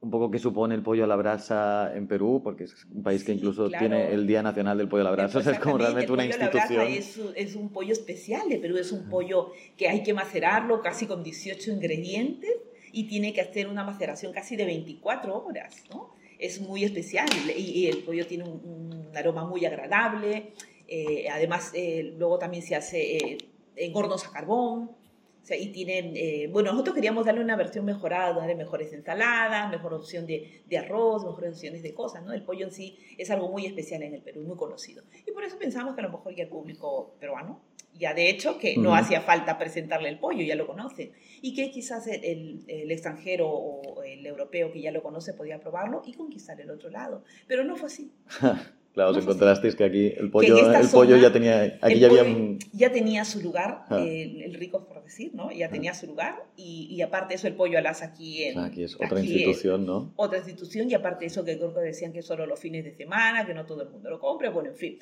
un 0.00 0.10
poco 0.10 0.30
qué 0.30 0.38
supone 0.38 0.76
el 0.76 0.82
pollo 0.82 1.02
a 1.02 1.06
la 1.08 1.16
brasa 1.16 1.90
en 1.96 2.06
Perú, 2.06 2.40
porque 2.44 2.64
es 2.64 2.84
un 2.94 3.02
país 3.02 3.24
que 3.24 3.32
incluso 3.32 3.66
claro. 3.68 3.80
tiene 3.84 4.12
el 4.14 4.28
Día 4.28 4.44
Nacional 4.44 4.78
del 4.78 4.88
Pollo 4.88 5.00
a 5.00 5.04
la 5.06 5.10
brasa, 5.10 5.38
o 5.40 5.42
sea, 5.42 5.54
es 5.54 5.58
como 5.58 5.76
realmente 5.76 6.12
una 6.12 6.22
el 6.22 6.30
pollo 6.30 6.40
a 6.40 6.44
la 6.46 6.50
brasa 6.52 6.74
institución. 6.84 6.92
Es, 6.92 7.16
un- 7.18 7.32
es 7.36 7.56
un 7.56 7.68
pollo 7.70 7.92
especial 7.94 8.48
de 8.48 8.58
Perú, 8.58 8.76
es 8.76 8.92
un 8.92 9.08
pollo 9.08 9.50
que 9.76 9.88
hay 9.88 10.04
que 10.04 10.14
macerarlo 10.14 10.80
casi 10.82 11.06
con 11.06 11.24
18 11.24 11.72
ingredientes 11.72 12.52
y 12.92 13.08
tiene 13.08 13.32
que 13.32 13.40
hacer 13.40 13.66
una 13.66 13.82
maceración 13.82 14.32
casi 14.32 14.54
de 14.54 14.66
24 14.66 15.44
horas, 15.44 15.82
¿no? 15.90 16.10
Es 16.38 16.60
muy 16.60 16.84
especial 16.84 17.26
y, 17.56 17.60
y 17.62 17.86
el 17.88 17.98
pollo 18.04 18.24
tiene 18.24 18.44
un, 18.44 18.60
un 19.10 19.16
aroma 19.16 19.44
muy 19.46 19.64
agradable, 19.66 20.52
eh, 20.86 21.26
además 21.28 21.72
eh, 21.74 22.14
luego 22.16 22.38
también 22.38 22.62
se 22.62 22.76
hace 22.76 23.16
eh, 23.16 23.38
en 23.78 23.96
hornos 23.96 24.26
a 24.26 24.30
carbón, 24.30 24.90
o 25.40 25.46
sea, 25.48 25.56
y 25.56 25.68
tienen, 25.72 26.12
eh, 26.14 26.48
bueno, 26.52 26.72
nosotros 26.72 26.94
queríamos 26.94 27.24
darle 27.24 27.40
una 27.40 27.56
versión 27.56 27.84
mejorada, 27.86 28.34
darle 28.34 28.54
mejores 28.54 28.92
ensaladas, 28.92 29.70
mejor 29.70 29.94
opción 29.94 30.26
de, 30.26 30.62
de 30.66 30.76
arroz, 30.78 31.24
mejores 31.24 31.52
opciones 31.54 31.82
de 31.82 31.94
cosas, 31.94 32.22
¿no? 32.22 32.34
El 32.34 32.42
pollo 32.42 32.66
en 32.66 32.72
sí 32.72 32.98
es 33.16 33.30
algo 33.30 33.48
muy 33.48 33.64
especial 33.64 34.02
en 34.02 34.12
el 34.14 34.20
Perú, 34.20 34.42
muy 34.42 34.56
conocido. 34.58 35.04
Y 35.26 35.30
por 35.32 35.44
eso 35.44 35.58
pensamos 35.58 35.94
que 35.94 36.00
a 36.02 36.04
lo 36.04 36.10
mejor 36.10 36.34
ya 36.34 36.42
el 36.42 36.50
público 36.50 37.14
peruano, 37.18 37.62
ya 37.98 38.12
de 38.14 38.28
hecho, 38.28 38.58
que 38.58 38.76
no 38.76 38.94
hacía 38.94 39.22
falta 39.22 39.56
presentarle 39.58 40.10
el 40.10 40.18
pollo, 40.18 40.42
ya 40.44 40.54
lo 40.54 40.66
conoce. 40.66 41.12
Y 41.40 41.54
que 41.54 41.70
quizás 41.70 42.06
el, 42.08 42.22
el- 42.24 42.64
el 42.68 42.90
extranjero 42.90 43.48
o 43.50 44.02
el 44.02 44.24
europeo 44.26 44.70
que 44.70 44.82
ya 44.82 44.92
lo 44.92 45.02
conoce 45.02 45.32
podía 45.32 45.58
probarlo 45.60 46.02
y 46.04 46.12
conquistar 46.12 46.60
el 46.60 46.70
otro 46.70 46.90
lado. 46.90 47.24
Pero 47.46 47.64
no 47.64 47.74
fue 47.76 47.86
así. 47.86 48.12
Claro, 48.98 49.10
os 49.10 49.16
No 49.16 49.22
encontrasteis 49.22 49.76
que 49.76 49.84
aquí 49.84 50.06
el 50.16 50.28
pollo, 50.28 50.58
el 50.58 50.88
pollo 50.88 51.14
zona 51.14 51.22
ya 51.22 51.32
tenía, 51.32 51.78
aquí 51.80 52.00
ya 52.00 52.08
había 52.08 52.24
pollo 52.24 52.36
un... 52.36 52.58
ya 52.72 52.90
tenía 52.90 53.24
su 53.24 53.40
lugar, 53.40 53.84
Ah. 53.88 54.02
el, 54.02 54.42
el 54.42 54.54
rico 54.54 54.86
por 54.88 55.04
decir, 55.04 55.30
¿no? 55.34 55.52
Ya 55.52 55.68
tenía 55.70 55.94
su 55.94 56.06
lugar 56.08 56.34
y, 56.56 56.88
y 56.90 57.00
aparte 57.02 57.34
eso 57.36 57.46
el 57.46 57.54
pollo 57.54 57.78
alas 57.78 58.02
aquí 58.02 58.42
en... 58.42 58.58
o 58.58 58.60
sea, 58.60 58.64
aquí 58.70 58.82
es 58.82 58.96
otra 58.96 59.18
aquí 59.20 59.28
institución, 59.32 59.86
¿no? 59.86 60.12
otra 60.16 60.38
institución 60.38 60.90
y 60.90 60.94
aparte 60.94 61.26
eso 61.26 61.44
que 61.44 61.56
creo 61.56 61.72
que 61.72 61.80
decían 61.80 62.12
que 62.12 62.22
solo 62.22 62.44
los 62.44 62.58
fines 62.58 62.82
de 62.84 62.92
semana, 62.92 63.46
que 63.46 63.54
no 63.54 63.64
todo 63.66 63.82
el 63.82 63.90
mundo 63.90 64.10
lo 64.10 64.18
compra, 64.18 64.50
bueno, 64.50 64.70
en 64.70 64.76
fin. 64.76 64.98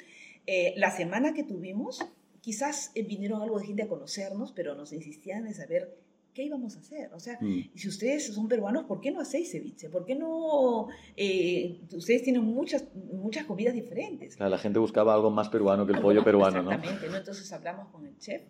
Eh, 0.46 0.74
la 0.76 0.90
semana 0.90 1.32
que 1.32 1.42
tuvimos, 1.42 2.04
quizás 2.42 2.92
eh, 2.94 3.02
vinieron 3.02 3.40
algo 3.40 3.58
de 3.58 3.66
gente 3.66 3.82
a 3.84 3.88
conocernos, 3.88 4.52
pero 4.52 4.74
nos 4.74 4.92
insistían 4.92 5.46
en 5.46 5.54
saber 5.54 5.96
qué 6.36 6.44
íbamos 6.44 6.76
a 6.76 6.80
hacer. 6.80 7.10
O 7.14 7.18
sea, 7.18 7.38
Mm. 7.40 7.70
si 7.74 7.88
ustedes 7.88 8.26
son 8.34 8.46
peruanos, 8.46 8.84
¿por 8.84 9.00
qué 9.00 9.10
no 9.10 9.20
hacéis 9.20 9.50
ceviche? 9.50 9.88
¿Por 9.88 10.04
qué 10.04 10.14
no? 10.14 10.88
eh, 11.16 11.80
ustedes 11.92 12.22
tienen 12.22 12.42
muchas, 12.44 12.84
muchas 13.12 13.46
comidas 13.46 13.72
diferentes. 13.74 14.36
Claro, 14.36 14.50
la 14.50 14.58
gente 14.58 14.78
buscaba 14.78 15.14
algo 15.14 15.30
más 15.30 15.48
peruano 15.48 15.86
que 15.86 15.92
el 15.92 15.96
Algo 15.96 16.08
pollo 16.08 16.22
peruano, 16.22 16.62
¿no? 16.62 16.70
Exactamente, 16.70 17.08
¿no? 17.08 17.16
Entonces 17.16 17.50
hablamos 17.52 17.88
con 17.88 18.06
el 18.06 18.18
chef 18.18 18.42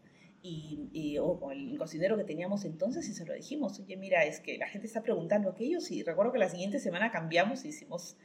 y, 0.42 0.88
y- 0.92 1.18
o 1.18 1.38
con 1.38 1.53
el 1.53 1.79
cocinero 1.79 2.16
que 2.16 2.25
teníamos 2.25 2.64
entonces 2.64 3.09
y 3.09 3.14
se 3.14 3.25
lo 3.25 3.35
dijimos, 3.35 3.79
oye, 3.79 3.96
mira, 3.96 4.25
es 4.25 4.40
que 4.40 4.59
la 4.59 4.66
gente 4.68 4.87
está 4.88 5.03
preguntando 5.03 5.49
aquellos 5.51 5.90
y 5.92 6.03
recuerdo 6.03 6.33
que 6.33 6.38
la 6.40 6.49
siguiente 6.49 6.81
semana 6.81 7.12
cambiamos 7.12 7.64
y 7.64 7.68
hicimos 7.68 8.16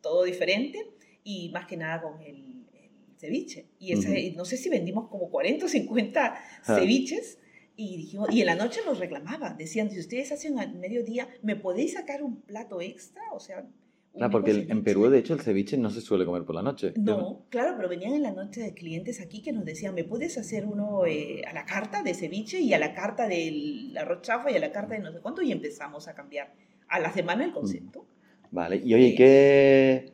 todo 0.00 0.22
diferente 0.24 0.78
y 1.24 1.50
más 1.50 1.66
que 1.66 1.76
nada 1.76 2.00
con 2.02 2.20
el, 2.22 2.36
el 2.72 2.90
ceviche. 3.16 3.66
Y 3.80 3.92
ese, 3.92 4.08
Ujú. 4.10 4.16
y 4.18 4.30
no 4.32 4.44
sé 4.44 4.56
si 4.56 4.68
vendimos 4.68 5.08
como 5.08 5.28
40 5.28 5.66
o 5.66 5.68
50 5.68 6.34
Ah. 6.34 6.74
ceviches. 6.76 7.38
Y, 7.80 7.96
dijimos, 7.96 8.28
y 8.32 8.40
en 8.40 8.46
la 8.46 8.56
noche 8.56 8.80
nos 8.84 8.98
reclamaban, 8.98 9.56
decían, 9.56 9.88
si 9.88 10.00
ustedes 10.00 10.32
hacen 10.32 10.58
al 10.58 10.74
mediodía, 10.74 11.28
¿me 11.42 11.54
podéis 11.54 11.92
sacar 11.92 12.24
un 12.24 12.40
plato 12.40 12.80
extra? 12.80 13.22
O 13.32 13.38
sea, 13.38 13.60
un 13.60 14.18
Claro, 14.18 14.32
porque 14.32 14.50
el- 14.50 14.68
en. 14.68 14.82
Perú, 14.82 15.08
de 15.08 15.18
hecho, 15.20 15.32
el 15.34 15.40
ceviche 15.40 15.78
no 15.78 15.88
se 15.90 16.00
suele 16.00 16.24
comer 16.24 16.42
por 16.44 16.56
la 16.56 16.62
noche. 16.62 16.92
No, 16.96 17.46
claro, 17.50 17.74
pero 17.76 17.88
venían 17.88 18.14
en 18.14 18.24
la 18.24 18.32
noche 18.32 18.62
de 18.62 18.74
clientes 18.74 19.20
aquí 19.20 19.42
que 19.42 19.52
nos 19.52 19.64
decían, 19.64 19.94
¿me 19.94 20.02
puedes 20.02 20.36
hacer 20.38 20.66
uno 20.66 21.06
eh, 21.06 21.42
a 21.48 21.52
la 21.52 21.64
carta 21.66 22.02
de 22.02 22.14
ceviche 22.14 22.58
y 22.58 22.74
a 22.74 22.80
la 22.80 22.94
carta 22.94 23.28
del 23.28 23.96
arroz 23.96 24.22
chafa 24.22 24.50
y 24.50 24.56
a 24.56 24.58
la 24.58 24.72
carta 24.72 24.94
de 24.94 25.00
no 25.00 25.12
sé 25.12 25.20
cuánto? 25.20 25.42
Y 25.42 25.52
empezamos 25.52 26.08
a 26.08 26.14
cambiar 26.16 26.52
a 26.88 26.98
la 26.98 27.12
semana 27.12 27.44
el 27.44 27.52
concepto. 27.52 28.06
Vale, 28.50 28.82
y 28.84 28.92
oye, 28.92 29.14
¿qué... 29.14 30.12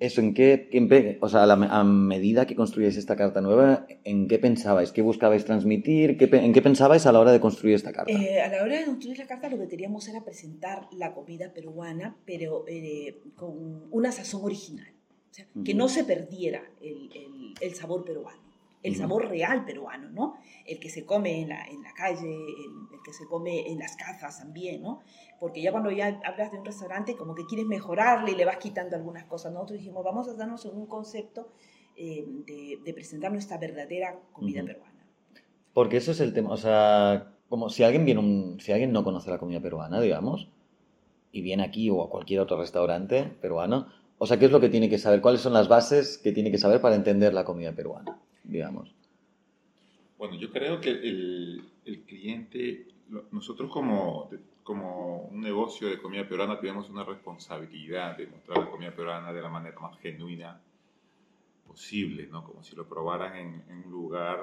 Eso, 0.00 0.20
¿en 0.20 0.32
qué, 0.32 0.68
en 0.72 1.18
o 1.20 1.28
sea, 1.28 1.42
a, 1.42 1.46
la 1.46 1.56
me- 1.56 1.66
a 1.68 1.82
medida 1.82 2.46
que 2.46 2.54
construíais 2.54 2.96
esta 2.96 3.16
carta 3.16 3.40
nueva, 3.40 3.86
¿en 4.04 4.28
qué 4.28 4.38
pensabais? 4.38 4.92
¿Qué 4.92 5.02
buscabais 5.02 5.44
transmitir? 5.44 6.16
¿Qué 6.16 6.28
¿En 6.32 6.52
qué 6.52 6.62
pensabais 6.62 7.04
a 7.06 7.10
la 7.12 7.18
hora 7.18 7.32
de 7.32 7.40
construir 7.40 7.74
esta 7.74 7.92
carta? 7.92 8.12
Eh, 8.12 8.40
a 8.40 8.48
la 8.48 8.62
hora 8.62 8.78
de 8.78 8.84
construir 8.84 9.18
la 9.18 9.26
carta 9.26 9.48
lo 9.48 9.58
que 9.58 9.66
queríamos 9.66 10.06
era 10.08 10.24
presentar 10.24 10.82
la 10.92 11.14
comida 11.14 11.52
peruana, 11.52 12.16
pero 12.24 12.64
eh, 12.68 13.18
con 13.34 13.88
una 13.90 14.12
sazón 14.12 14.42
original. 14.44 14.92
O 15.30 15.34
sea, 15.34 15.46
que 15.64 15.74
no 15.74 15.88
se 15.88 16.04
perdiera 16.04 16.62
el, 16.80 17.10
el- 17.14 17.54
el 17.60 17.74
sabor 17.74 18.04
peruano, 18.04 18.40
el 18.82 18.96
sabor 18.96 19.28
real 19.28 19.64
peruano, 19.64 20.08
¿no? 20.10 20.36
El 20.64 20.78
que 20.78 20.88
se 20.88 21.04
come 21.04 21.42
en 21.42 21.48
la, 21.48 21.66
en 21.66 21.82
la 21.82 21.92
calle, 21.94 22.28
el, 22.28 22.94
el 22.94 23.02
que 23.04 23.12
se 23.12 23.26
come 23.26 23.70
en 23.70 23.78
las 23.78 23.96
casas 23.96 24.38
también, 24.38 24.82
¿no? 24.82 25.00
Porque 25.40 25.60
ya 25.60 25.72
cuando 25.72 25.90
ya 25.90 26.20
hablas 26.24 26.52
de 26.52 26.58
un 26.58 26.64
restaurante, 26.64 27.16
como 27.16 27.34
que 27.34 27.44
quieres 27.46 27.66
mejorarle 27.66 28.32
y 28.32 28.36
le 28.36 28.44
vas 28.44 28.58
quitando 28.58 28.96
algunas 28.96 29.24
cosas. 29.24 29.52
Nosotros 29.52 29.78
dijimos, 29.78 30.04
vamos 30.04 30.28
a 30.28 30.34
darnos 30.34 30.64
un 30.64 30.86
concepto 30.86 31.48
eh, 31.96 32.24
de, 32.46 32.78
de 32.84 32.94
presentar 32.94 33.32
nuestra 33.32 33.58
verdadera 33.58 34.18
comida 34.32 34.62
peruana. 34.64 35.04
Porque 35.74 35.96
eso 35.96 36.12
es 36.12 36.20
el 36.20 36.32
tema, 36.32 36.50
o 36.50 36.56
sea, 36.56 37.34
como 37.48 37.70
si 37.70 37.82
alguien 37.82 38.04
viene 38.04 38.20
un, 38.20 38.58
si 38.60 38.72
alguien 38.72 38.92
no 38.92 39.04
conoce 39.04 39.30
la 39.30 39.38
comida 39.38 39.60
peruana, 39.60 40.00
digamos, 40.00 40.48
y 41.32 41.42
viene 41.42 41.62
aquí 41.62 41.90
o 41.90 42.02
a 42.02 42.10
cualquier 42.10 42.40
otro 42.40 42.58
restaurante 42.58 43.24
peruano, 43.40 43.86
O 44.20 44.26
sea, 44.26 44.38
¿qué 44.38 44.46
es 44.46 44.50
lo 44.50 44.58
que 44.60 44.68
tiene 44.68 44.88
que 44.88 44.98
saber? 44.98 45.20
¿Cuáles 45.20 45.40
son 45.40 45.52
las 45.52 45.68
bases 45.68 46.18
que 46.18 46.32
tiene 46.32 46.50
que 46.50 46.58
saber 46.58 46.80
para 46.80 46.96
entender 46.96 47.32
la 47.32 47.44
comida 47.44 47.72
peruana, 47.72 48.20
digamos? 48.48 48.92
Bueno, 50.18 50.34
yo 50.34 50.50
creo 50.50 50.80
que 50.80 50.90
el, 50.90 51.62
el 51.84 52.02
cliente, 52.02 52.88
nosotros 53.30 53.70
como, 53.70 54.28
como 54.64 55.22
un 55.22 55.40
negocio 55.40 55.88
de 55.88 56.00
comida 56.00 56.28
peruana 56.28 56.58
tenemos 56.58 56.90
una 56.90 57.04
responsabilidad 57.04 58.16
de 58.16 58.26
mostrar 58.26 58.58
la 58.58 58.70
comida 58.70 58.90
peruana 58.90 59.32
de 59.32 59.40
la 59.40 59.48
manera 59.48 59.78
más 59.78 59.96
genuina 60.00 60.60
posible, 61.66 62.26
¿no? 62.26 62.42
Como 62.42 62.64
si 62.64 62.74
lo 62.74 62.88
probaran 62.88 63.36
en, 63.36 63.84
un 63.84 63.90
lugar, 63.90 64.40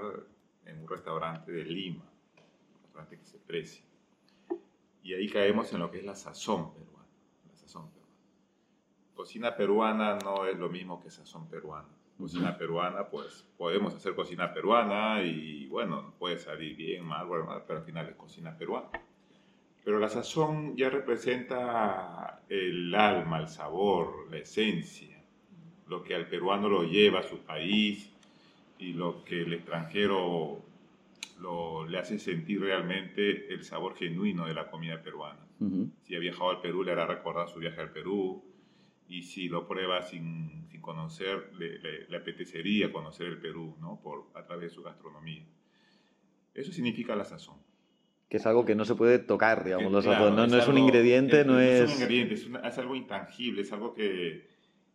en 0.65 0.79
un 0.79 0.87
restaurante 0.87 1.51
de 1.51 1.65
Lima, 1.65 2.05
un 2.05 2.81
restaurante 2.83 3.17
que 3.17 3.25
se 3.25 3.39
precie. 3.39 3.83
Y 5.03 5.13
ahí 5.13 5.27
caemos 5.27 5.73
en 5.73 5.79
lo 5.79 5.91
que 5.91 5.97
es 5.99 6.05
la 6.05 6.15
sazón 6.15 6.73
peruana. 6.73 7.07
La 7.51 7.57
sazón 7.57 7.89
peruana. 7.89 8.13
Cocina 9.13 9.55
peruana 9.55 10.17
no 10.23 10.45
es 10.45 10.57
lo 10.57 10.69
mismo 10.69 11.01
que 11.03 11.09
sazón 11.09 11.47
peruana. 11.47 11.94
Cocina 12.17 12.57
peruana, 12.57 13.07
pues 13.07 13.45
podemos 13.57 13.93
hacer 13.93 14.15
cocina 14.15 14.53
peruana 14.53 15.21
y 15.21 15.67
bueno, 15.67 16.13
puede 16.17 16.39
salir 16.39 16.75
bien, 16.75 17.03
mal, 17.03 17.27
pero 17.67 17.79
al 17.79 17.85
final 17.85 18.07
es 18.07 18.15
cocina 18.15 18.57
peruana. 18.57 18.89
Pero 19.83 19.99
la 19.99 20.09
sazón 20.09 20.75
ya 20.75 20.89
representa 20.89 22.41
el 22.49 22.95
alma, 22.95 23.39
el 23.39 23.47
sabor, 23.47 24.27
la 24.31 24.37
esencia, 24.37 25.21
lo 25.87 26.03
que 26.03 26.15
al 26.15 26.27
peruano 26.27 26.69
lo 26.69 26.83
lleva 26.83 27.19
a 27.19 27.23
su 27.23 27.39
país 27.39 28.09
y 28.79 28.93
lo 28.93 29.23
que 29.23 29.41
el 29.41 29.53
extranjero 29.53 30.61
lo, 31.39 31.85
le 31.87 31.99
hace 31.99 32.17
sentir 32.17 32.61
realmente 32.61 33.53
el 33.53 33.63
sabor 33.63 33.95
genuino 33.95 34.45
de 34.45 34.53
la 34.53 34.69
comida 34.69 35.01
peruana. 35.01 35.45
Si 36.03 36.15
ha 36.15 36.19
viajado 36.19 36.49
al 36.49 36.61
Perú, 36.61 36.83
le 36.83 36.91
hará 36.91 37.05
recordar 37.05 37.49
su 37.49 37.59
viaje 37.59 37.81
al 37.81 37.91
Perú. 37.91 38.43
Y 39.07 39.21
si 39.21 39.49
lo 39.49 39.67
prueba 39.67 40.01
sin, 40.01 40.67
sin 40.69 40.81
conocer, 40.81 41.51
le, 41.57 41.79
le, 42.07 42.17
apetecería 42.17 42.91
conocer 42.91 43.27
el 43.27 43.39
Perú, 43.39 43.75
¿no? 43.79 43.99
Por, 44.01 44.31
a 44.33 44.43
través 44.43 44.69
de 44.71 44.75
su 44.75 44.83
gastronomía. 44.83 45.45
Eso 46.53 46.71
significa 46.71 47.15
la 47.15 47.25
sazón. 47.25 47.57
Que 48.29 48.37
es 48.37 48.45
algo 48.47 48.65
que 48.65 48.73
no 48.73 48.85
se 48.85 48.95
puede 48.95 49.19
tocar, 49.19 49.63
digamos, 49.63 49.91
la 49.91 50.01
sazón. 50.01 50.35
No, 50.35 50.45
es, 50.45 50.67
un 50.67 50.77
ingrediente, 50.77 51.45
no 51.45 51.59
es... 51.59 51.81
Es 51.81 51.95
un 51.95 52.01
ingrediente, 52.01 52.33
es, 52.33 52.47
es, 52.47 52.77
algo 52.79 52.95
intangible, 52.95 53.61
es 53.61 53.71
algo 53.71 53.93
que, 53.93 54.47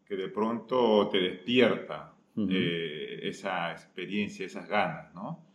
que 0.04 0.16
de 0.16 0.28
pronto 0.28 1.08
te 1.08 1.18
despierta 1.18 2.16
eh, 2.36 3.20
esa 3.22 3.70
experiencia, 3.70 4.46
esas 4.46 4.68
ganas, 4.68 5.14
¿no? 5.14 5.49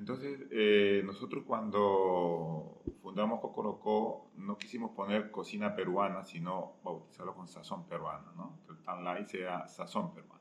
Entonces, 0.00 0.46
eh, 0.50 1.02
nosotros 1.04 1.44
cuando 1.46 2.80
fundamos 3.02 3.38
Cocorocó 3.40 4.30
no 4.38 4.56
quisimos 4.56 4.92
poner 4.92 5.30
cocina 5.30 5.76
peruana, 5.76 6.24
sino 6.24 6.76
bautizarlo 6.82 7.34
con 7.34 7.46
sazón 7.46 7.86
peruano, 7.86 8.32
¿no? 8.34 8.60
Que 8.64 8.72
el 8.72 8.78
Tanlai 8.78 9.26
sea 9.26 9.68
sazón 9.68 10.14
peruano, 10.14 10.40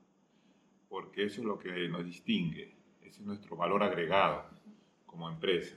porque 0.88 1.26
eso 1.26 1.41
es 1.41 1.45
lo 1.45 1.60
que 1.60 1.89
nos 1.89 2.06
distingue, 2.06 2.74
ese 3.02 3.19
es 3.19 3.26
nuestro 3.26 3.58
valor 3.58 3.84
agregado 3.84 4.45
como 5.06 5.30
empresa. 5.30 5.76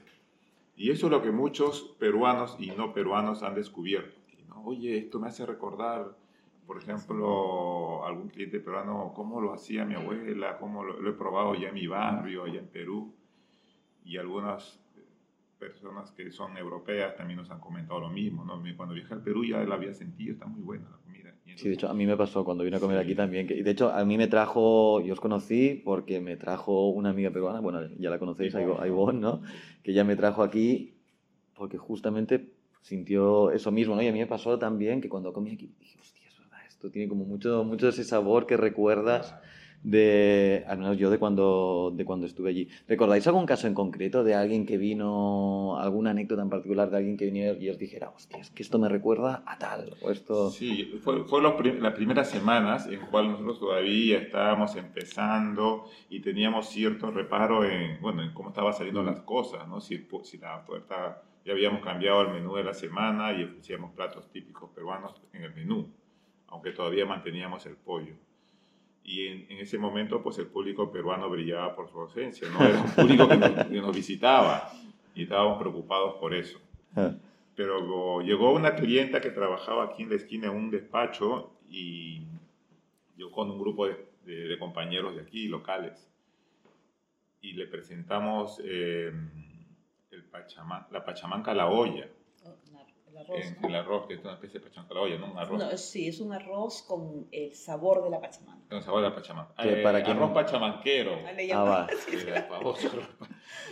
Y 0.77 0.89
eso 0.89 1.07
es 1.07 1.11
lo 1.11 1.21
que 1.21 1.31
muchos 1.31 1.97
peruanos 1.99 2.55
y 2.59 2.71
no 2.71 2.93
peruanos 2.93 3.43
han 3.43 3.53
descubierto. 3.53 4.17
¿no? 4.47 4.63
Oye, 4.63 4.97
esto 4.97 5.19
me 5.19 5.27
hace 5.27 5.45
recordar, 5.45 6.17
por 6.65 6.77
ejemplo, 6.77 8.05
algún 8.05 8.29
cliente 8.29 8.61
peruano, 8.61 9.11
cómo 9.13 9.41
lo 9.41 9.51
hacía 9.51 9.83
mi 9.83 9.95
abuela, 9.95 10.57
cómo 10.57 10.85
lo, 10.85 11.01
lo 11.01 11.09
he 11.09 11.13
probado 11.13 11.53
ya 11.55 11.67
en 11.67 11.73
mi 11.73 11.85
barrio, 11.87 12.45
allá 12.45 12.59
en 12.59 12.69
Perú 12.69 13.13
y 14.05 14.17
algunas 14.17 14.79
eh, 14.97 15.01
personas 15.59 16.11
que 16.11 16.31
son 16.31 16.57
europeas 16.57 17.15
también 17.15 17.37
nos 17.37 17.49
han 17.51 17.59
comentado 17.59 17.99
lo 17.99 18.09
mismo, 18.09 18.43
¿no? 18.43 18.61
Cuando 18.75 18.95
viajé 18.95 19.13
al 19.13 19.21
Perú 19.21 19.45
ya 19.45 19.63
la 19.63 19.75
había 19.75 19.93
sentido, 19.93 20.33
está 20.33 20.45
muy 20.45 20.61
buena 20.61 20.89
la 20.89 20.97
comida. 20.97 21.33
sí, 21.55 21.69
de 21.69 21.75
hecho, 21.75 21.89
a 21.89 21.93
mí 21.93 22.05
me 22.05 22.17
pasó 22.17 22.43
cuando 22.43 22.63
vine 22.63 22.77
a 22.77 22.79
comer 22.79 22.97
aquí 22.97 23.15
también. 23.15 23.47
Que, 23.47 23.63
de 23.63 23.71
hecho, 23.71 23.91
a 23.91 24.03
mí 24.05 24.17
me 24.17 24.27
trajo, 24.27 25.01
yo 25.01 25.13
os 25.13 25.19
conocí 25.19 25.81
porque 25.83 26.19
me 26.19 26.35
trajo 26.35 26.89
una 26.89 27.09
amiga 27.09 27.31
peruana, 27.31 27.59
bueno, 27.59 27.87
ya 27.97 28.09
la 28.09 28.19
conocéis, 28.19 28.55
Aibon, 28.55 29.21
¿no? 29.21 29.41
Que 29.83 29.93
ya 29.93 30.03
me 30.03 30.15
trajo 30.15 30.43
aquí 30.43 30.95
porque 31.55 31.77
justamente 31.77 32.53
sintió 32.81 33.51
eso 33.51 33.71
mismo, 33.71 33.95
¿no? 33.95 34.01
Y 34.01 34.07
a 34.07 34.11
mí 34.11 34.19
me 34.19 34.27
pasó 34.27 34.59
también 34.59 35.01
que 35.01 35.09
cuando 35.09 35.31
comí 35.31 35.53
aquí 35.53 35.73
dije, 35.79 35.97
hostia, 35.99 36.27
es 36.27 36.37
verdad, 36.37 36.59
esto 36.67 36.91
tiene 36.91 37.07
como 37.07 37.23
mucho, 37.23 37.63
mucho 37.63 37.87
ese 37.87 38.03
sabor 38.03 38.45
que 38.45 38.57
recuerdas 38.57 39.35
de, 39.83 40.63
al 40.67 40.77
menos 40.77 40.97
yo 40.97 41.09
de 41.09 41.19
cuando, 41.19 41.91
de 41.93 42.05
cuando 42.05 42.25
estuve 42.25 42.49
allí. 42.49 42.69
¿Recordáis 42.87 43.27
algún 43.27 43.45
caso 43.45 43.67
en 43.67 43.73
concreto 43.73 44.23
de 44.23 44.33
alguien 44.33 44.65
que 44.65 44.77
vino, 44.77 45.77
alguna 45.77 46.11
anécdota 46.11 46.41
en 46.41 46.49
particular 46.49 46.89
de 46.89 46.97
alguien 46.97 47.17
que 47.17 47.25
viniera 47.25 47.57
y 47.59 47.69
os 47.69 47.77
dijera, 47.77 48.09
hostia, 48.09 48.39
es 48.39 48.49
que 48.49 48.63
esto 48.63 48.79
me 48.79 48.89
recuerda 48.89 49.43
a 49.45 49.57
tal? 49.57 49.95
O 50.01 50.09
esto... 50.09 50.49
Sí, 50.49 50.99
fue, 51.03 51.25
fue 51.25 51.41
las 51.41 51.93
primeras 51.93 52.29
semanas 52.29 52.87
en 52.87 53.01
cual 53.07 53.31
nosotros 53.31 53.59
todavía 53.59 54.19
estábamos 54.19 54.75
empezando 54.75 55.85
y 56.09 56.21
teníamos 56.21 56.69
cierto 56.69 57.11
reparo 57.11 57.65
en, 57.65 58.01
bueno, 58.01 58.23
en 58.23 58.33
cómo 58.33 58.49
estaban 58.49 58.73
saliendo 58.73 59.03
las 59.03 59.21
cosas, 59.21 59.67
¿no? 59.67 59.81
Si, 59.81 60.07
si 60.23 60.37
la 60.37 60.63
puerta, 60.65 61.21
ya 61.45 61.51
habíamos 61.51 61.81
cambiado 61.81 62.21
el 62.21 62.29
menú 62.29 62.55
de 62.55 62.63
la 62.63 62.73
semana 62.73 63.33
y 63.33 63.43
ofrecíamos 63.43 63.91
platos 63.91 64.31
típicos 64.31 64.69
peruanos 64.69 65.21
en 65.33 65.43
el 65.43 65.53
menú, 65.53 65.89
aunque 66.47 66.71
todavía 66.71 67.05
manteníamos 67.05 67.65
el 67.65 67.75
pollo 67.75 68.13
y 69.03 69.27
en, 69.27 69.51
ese 69.59 69.77
momento 69.77 70.21
pues 70.23 70.37
el 70.39 70.47
público 70.47 70.91
peruano 70.91 71.29
brillaba 71.29 71.75
por 71.75 71.89
su 71.89 71.99
ausencia, 71.99 72.47
¿no? 72.49 72.65
Era 72.65 72.81
un 72.81 72.91
público 72.91 73.27
que 73.27 73.37
nos, 73.81 73.95
visitaba 73.95 74.71
y 75.13 75.23
estábamos 75.23 75.59
preocupados 75.59 76.15
por 76.15 76.33
eso. 76.33 76.59
Ah. 76.95 77.13
Pero 77.55 78.21
llegó 78.21 78.53
una 78.53 78.75
clienta 78.75 79.21
que 79.21 79.29
trabajaba 79.29 79.83
aquí 79.85 80.03
en 80.03 80.09
la 80.09 80.15
esquina 80.15 80.47
en 80.47 80.55
un 80.55 80.71
despacho 80.71 81.51
y 81.69 82.21
yo 83.17 83.31
con 83.31 83.51
un 83.51 83.59
grupo 83.59 83.87
de, 83.87 83.97
de, 84.25 84.57
compañeros 84.57 85.15
de 85.15 85.21
aquí, 85.21 85.47
locales, 85.47 86.09
y 87.41 87.53
le 87.53 87.67
presentamos 87.67 88.61
eh, 88.63 89.11
el 90.11 90.23
la 90.91 91.03
pachamanca 91.03 91.53
la 91.53 91.67
olla 91.67 92.07
el 93.13 93.19
arroz. 93.19 93.55
El 93.63 93.75
arroz, 93.75 94.07
que 94.07 94.13
es 94.15 94.21
una 94.21 94.33
especie 94.33 94.59
de 94.59 94.65
pachamanca, 94.67 94.99
olla, 94.99 95.17
¿no? 95.17 95.31
Un 95.31 95.37
arroz. 95.37 95.59
No, 95.59 95.77
sí, 95.77 96.07
es 96.07 96.19
un 96.19 96.33
arroz 96.33 96.81
con 96.83 97.27
el 97.31 97.53
sabor 97.53 98.03
de 98.03 98.09
la 98.09 98.19
pachamanca. 98.19 98.67
Con 98.67 98.77
el 98.79 98.83
sabor 98.83 99.01
de 99.03 99.09
la 99.09 99.15
pachamanca. 99.15 99.53
Eh, 99.63 99.83
para 99.83 99.99
arroz 99.99 100.31
pachamanquero. 100.31 101.19
Ah, 101.25 101.31
ah 101.53 101.63
va. 101.63 101.87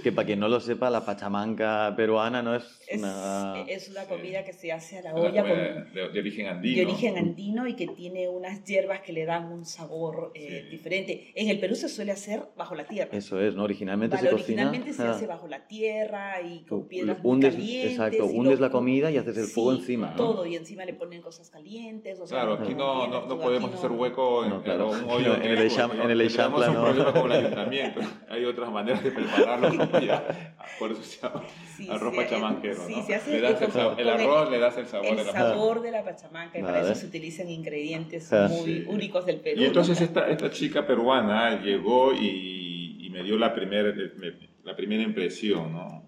Que 0.04 0.12
para 0.12 0.26
quien 0.26 0.40
no 0.40 0.48
lo 0.48 0.60
sepa, 0.60 0.90
la 0.90 1.06
pachamanca 1.06 1.94
peruana 1.96 2.42
no 2.42 2.56
es, 2.56 2.64
es 2.88 3.00
una... 3.00 3.64
Es 3.68 3.90
una 3.90 4.06
comida 4.06 4.44
que 4.44 4.54
se 4.54 4.72
hace 4.72 5.00
a 5.00 5.02
la 5.02 5.14
olla 5.14 5.42
con, 5.42 5.94
de, 5.94 6.20
origen 6.20 6.48
andino. 6.48 6.76
De 6.78 6.86
origen 6.86 7.18
andino 7.18 7.68
y 7.68 7.76
que 7.76 7.88
tiene 7.88 8.28
unas 8.30 8.64
hierbas 8.64 9.02
que 9.02 9.14
le 9.14 9.26
dan 9.26 9.52
un 9.52 9.66
sabor 9.66 10.32
eh, 10.36 10.68
diferente. 10.70 11.32
En 11.36 11.50
el 11.50 11.60
Perú 11.60 11.76
se 11.76 11.90
suele 11.90 12.12
hacer 12.12 12.44
bajo 12.58 12.76
la 12.76 12.86
tierra. 12.86 13.16
Eso 13.16 13.40
es, 13.40 13.56
¿no? 13.56 13.64
Originalmente 13.64 14.18
se 14.18 14.30
cocina... 14.30 14.70
Originalmente 14.70 14.94
se 14.94 15.04
hace 15.04 15.28
bajo 15.28 15.48
la 15.48 15.68
tierra 15.68 16.42
y 16.42 16.64
con 16.66 16.88
piedras 16.88 17.18
hundes, 17.24 17.54
calientes. 17.54 17.92
Exacto, 17.92 18.26
hundes 18.26 18.60
la 18.60 18.70
comida 18.70 19.12
y 19.12 19.18
haces 19.18 19.38
el 19.38 19.46
fuego 19.46 19.74
encima. 19.74 20.16
Todo, 20.16 20.46
y 20.46 20.56
encima 20.56 20.86
le 20.86 20.94
ponen 20.94 21.22
cosas 21.22 21.50
calientes. 21.50 22.20
O 22.20 22.28
sea, 22.28 22.42
claro, 22.42 22.54
aquí 22.54 22.74
no, 22.74 23.08
no, 23.08 23.26
no 23.26 23.40
podemos 23.40 23.74
hacer 23.74 23.92
hueco 23.92 24.46
en, 24.46 24.62
claro. 24.62 24.90
un 24.90 25.10
hoyo. 25.10 25.36
en, 25.42 25.44
el 25.44 25.58
en 25.58 26.22
Eixample 26.22 26.66
no. 26.68 26.72
un 26.72 26.82
problema 26.82 27.14
con 27.14 27.32
el 27.32 27.46
ayuntamiento. 27.46 28.02
Hay 28.30 28.46
otras 28.46 28.72
maneras 28.72 29.04
de 29.04 29.12
prepararlo. 29.12 29.72
por 30.80 30.92
eso 30.92 31.04
se 31.04 31.22
llama 31.22 31.44
sí, 31.76 31.90
arroz 31.90 32.16
pachamanquero. 32.16 32.88
Sí, 32.88 32.96
¿no? 32.96 33.04
se 33.04 33.16
hace 33.16 33.32
le 33.32 33.42
das 33.42 33.62
el, 33.62 33.72
sabor, 33.72 34.02
el 34.02 34.10
arroz 34.10 34.52
le 34.52 34.60
das 34.60 34.78
el 34.78 34.88
sabor 34.88 35.08
el 35.08 35.18
de 35.18 35.24
la 35.26 35.32
sabor 35.32 35.82
de 35.82 35.92
la 35.92 36.04
pachamanca. 36.04 36.60
Y 36.60 36.62
para 36.62 36.82
eso 36.82 36.96
se 36.96 37.06
utilizan 37.06 37.50
ingredientes 37.50 38.32
ah, 38.34 38.48
muy 38.50 38.86
únicos 38.88 39.26
del 39.26 39.40
Perú. 39.40 39.62
Y 39.62 39.66
entonces 39.66 40.00
esta, 40.02 40.28
esta 40.30 40.50
chica 40.50 40.86
peruana 40.86 41.62
llegó 41.62 42.14
y, 42.14 42.98
y 43.06 43.10
me 43.10 43.24
dio 43.24 43.38
la, 43.38 43.54
primer, 43.54 44.16
la 44.64 44.76
primera 44.76 45.04
impresión, 45.04 45.74
¿no? 45.74 46.04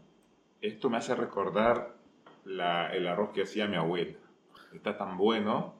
Esto 0.61 0.89
me 0.89 0.97
hace 0.97 1.13
recordar 1.13 1.93
el 2.45 3.07
arroz 3.07 3.31
que 3.33 3.43
hacía 3.43 3.67
mi 3.67 3.75
abuela. 3.75 4.17
Está 4.73 4.97
tan 4.97 5.17
bueno. 5.17 5.75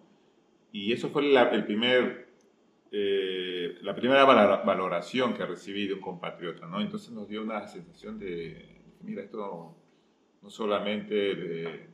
Y 0.71 0.91
eso 0.91 1.10
fue 1.10 1.23
la, 1.23 1.49
el 1.49 1.65
primer, 1.65 2.27
eh, 2.95 3.79
la 3.82 3.95
primera 3.95 4.23
valoración 4.23 5.34
que 5.34 5.43
recibí 5.47 5.88
de 5.88 5.95
un 5.95 5.99
compatriota, 5.99 6.67
¿no? 6.67 6.79
Entonces 6.79 7.10
nos 7.10 7.27
dio 7.27 7.41
una 7.41 7.67
sensación 7.67 8.19
de, 8.19 8.84
mira, 9.01 9.23
esto 9.23 9.75
no 10.43 10.49
solamente 10.51 11.15
de, 11.15 11.89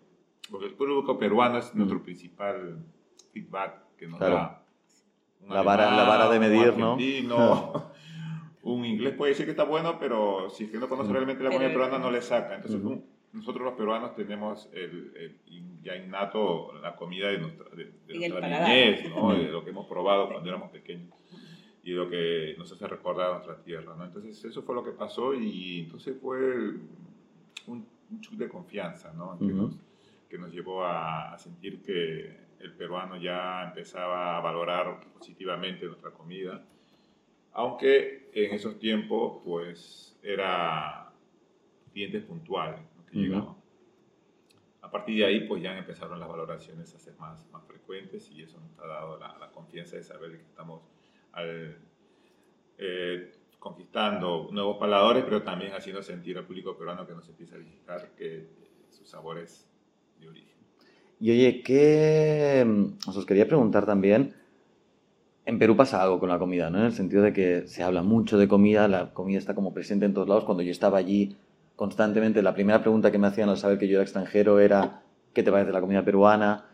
porque 0.52 0.66
el 0.66 0.74
público 0.74 1.18
peruano 1.18 1.58
es 1.58 1.74
nuestro 1.74 2.04
principal 2.04 2.84
feedback 3.32 3.96
que 3.98 4.08
nos 4.08 4.20
da. 4.20 4.62
La 5.48 5.62
vara, 5.62 5.96
la 5.96 6.04
vara 6.04 6.30
de 6.30 6.38
medir, 6.38 6.78
¿no? 6.78 6.98
un 8.64 8.84
inglés 8.84 9.14
puede 9.14 9.32
decir 9.32 9.46
que 9.46 9.52
está 9.52 9.64
bueno, 9.64 9.98
pero 10.00 10.50
si 10.50 10.66
es 10.66 10.70
que 10.70 10.80
no 10.80 10.90
conoce 10.90 11.14
realmente 11.14 11.42
la 11.42 11.50
comida 11.50 11.70
peruana 11.70 11.98
no 11.98 12.12
le 12.12 12.22
saca. 12.22 12.56
Entonces, 12.56 12.82
nosotros 13.34 13.64
los 13.64 13.74
peruanos 13.76 14.16
tenemos 14.16 14.70
el, 14.74 15.38
ya 15.84 15.96
innato 15.96 16.74
la 16.82 16.96
comida 16.96 17.30
de 17.30 17.40
nuestra, 17.40 17.66
de, 17.76 17.92
nuestra 18.08 18.68
niñez, 18.68 19.10
¿no? 19.10 19.34
de 19.34 19.44
lo 19.44 19.64
que 19.64 19.70
hemos 19.70 19.88
probado 19.88 20.30
cuando 20.30 20.50
éramos 20.50 20.72
pequeños 20.72 21.14
y 21.84 21.92
lo 21.92 22.10
que 22.10 22.56
nos 22.58 22.72
hace 22.72 22.88
recordar 22.88 23.30
a 23.30 23.34
nuestra 23.36 23.58
tierra. 23.64 23.96
¿no? 23.96 24.06
Entonces 24.06 24.44
eso 24.44 24.64
fue 24.64 24.76
lo 24.76 24.84
que 24.84 24.92
pasó 24.92 25.34
y 25.34 25.82
entonces 25.82 26.18
fue 26.20 26.42
un, 27.68 27.88
un 28.12 28.22
chute 28.22 28.46
de 28.46 28.50
confianza 28.50 29.14
¿no? 29.14 29.38
que, 29.38 29.46
nos, 29.46 29.76
que 30.28 30.38
nos 30.38 30.52
llevó 30.52 30.84
a, 30.84 31.38
sentir 31.38 31.82
que, 31.84 32.50
el 32.60 32.74
peruano 32.74 33.16
ya 33.16 33.64
empezaba 33.64 34.38
a 34.38 34.42
valorar 34.42 35.00
positivamente 35.18 35.86
nuestra 35.86 36.12
comida, 36.12 36.62
aunque 37.54 38.30
en 38.34 38.54
esos 38.54 38.78
tiempos 38.78 39.42
pues 39.46 40.20
era 40.22 41.10
clientes 41.94 42.26
puntuales 42.26 42.82
que 43.10 43.20
llegaban. 43.20 43.56
A 44.82 44.92
partir 44.92 45.18
de 45.18 45.26
ahí 45.26 45.48
pues 45.48 45.62
ya 45.62 45.78
empezaron 45.78 46.20
las 46.20 46.30
valoraciones 46.30 46.94
a 46.96 47.00
ser 47.00 47.16
más, 47.18 47.46
más 47.52 47.64
frecuentes 47.66 48.32
y 48.32 48.42
eso 48.42 48.60
nos 48.60 48.80
ha 48.80 48.88
dado 48.88 49.20
la, 49.20 49.38
la 49.38 49.52
confianza 49.52 49.98
de 49.98 50.04
saber 50.04 50.32
que 50.32 50.46
estamos 50.46 50.82
al, 51.34 51.78
eh, 52.78 53.32
conquistando 53.60 54.48
nuevos 54.52 54.78
paladores, 54.78 55.24
pero 55.26 55.44
también 55.44 55.74
haciendo 55.74 56.02
sentir 56.02 56.38
al 56.38 56.46
público 56.46 56.78
peruano 56.78 57.06
que 57.06 57.14
nos 57.14 57.28
empieza 57.28 57.56
a 57.56 57.60
visitar 57.60 58.12
que 58.18 58.48
sus 58.90 59.10
sabores 59.10 59.70
de 60.20 60.30
origen. 60.30 60.58
Y 61.20 61.32
oye, 61.32 61.62
¿qué 61.62 62.66
mm, 62.66 63.10
os 63.10 63.26
quería 63.26 63.48
preguntar 63.48 63.86
también? 63.86 64.34
En 65.46 65.60
Perú 65.60 65.76
pasa 65.76 66.02
algo 66.02 66.20
con 66.20 66.30
la 66.30 66.40
comida, 66.40 66.70
¿no? 66.70 66.80
En 66.80 66.86
el 66.86 66.94
sentido 66.94 67.22
de 67.22 67.34
que 67.34 67.68
se 67.68 67.84
habla 67.84 68.02
mucho 68.02 68.38
de 68.38 68.48
comida, 68.48 68.88
la 68.88 69.14
comida 69.14 69.40
está 69.40 69.56
como 69.56 69.74
presente 69.74 70.06
en 70.06 70.14
todos 70.14 70.30
lados. 70.30 70.46
Cuando 70.46 70.64
yo 70.64 70.72
estaba 70.72 70.98
allí 70.98 71.36
constantemente, 71.80 72.42
la 72.42 72.54
primera 72.54 72.82
pregunta 72.82 73.10
que 73.10 73.18
me 73.18 73.28
hacían 73.28 73.48
al 73.48 73.56
saber 73.56 73.78
que 73.78 73.88
yo 73.88 73.94
era 73.94 74.04
extranjero 74.04 74.60
era 74.60 75.02
¿qué 75.34 75.44
te 75.44 75.50
parece 75.50 75.72
la 75.72 75.80
comida 75.80 76.04
peruana? 76.04 76.66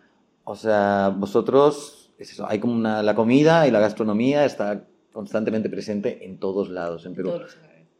O 0.46 0.56
sea, 0.56 1.13
vosotros, 1.15 2.12
es 2.18 2.32
eso, 2.32 2.50
hay 2.50 2.58
como 2.58 2.74
una, 2.74 3.04
la 3.04 3.13
comida 3.13 3.68
y 3.68 3.72
la 3.72 3.80
gastronomía 3.80 4.46
está 4.46 4.88
constantemente 5.13 5.70
presente 5.70 6.26
en 6.26 6.39
todos 6.39 6.72
lados 6.72 7.06
en 7.06 7.13
Perú. 7.13 7.39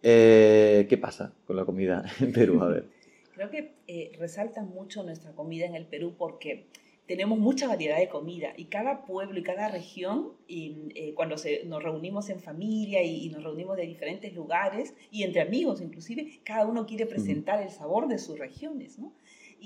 Eh, 0.02 0.88
¿Qué 0.90 0.98
pasa 0.98 1.32
con 1.46 1.56
la 1.56 1.64
comida 1.64 2.04
en 2.22 2.34
Perú? 2.34 2.64
A 2.64 2.70
ver. 2.70 2.88
Creo 3.36 3.52
que 3.52 3.76
eh, 3.86 4.12
resalta 4.18 4.64
mucho 4.64 5.04
nuestra 5.04 5.32
comida 5.34 5.68
en 5.68 5.76
el 5.76 5.86
Perú 5.86 6.16
porque 6.18 6.66
tenemos 7.08 7.38
mucha 7.38 7.68
variedad 7.68 7.98
de 7.98 8.10
comida 8.10 8.54
y 8.58 8.66
cada 8.66 9.06
pueblo 9.06 9.40
y 9.40 9.44
cada 9.44 9.70
región, 9.70 10.34
y, 10.48 10.76
eh, 10.96 11.14
cuando 11.14 11.36
nos 11.66 11.84
reunimos 11.84 12.30
en 12.30 12.40
familia 12.40 13.04
y, 13.04 13.30
nos 13.30 13.44
reunimos 13.44 13.78
de 13.78 13.86
diferentes 13.86 14.34
lugares 14.34 14.94
y 15.12 15.24
entre 15.24 15.42
amigos 15.42 15.82
inclusive, 15.82 16.40
cada 16.44 16.66
uno 16.66 16.86
quiere 16.86 17.06
presentar 17.06 17.62
el 17.62 17.70
sabor 17.70 18.08
de 18.08 18.18
sus 18.18 18.40
regiones, 18.40 18.98
¿no? 19.00 19.14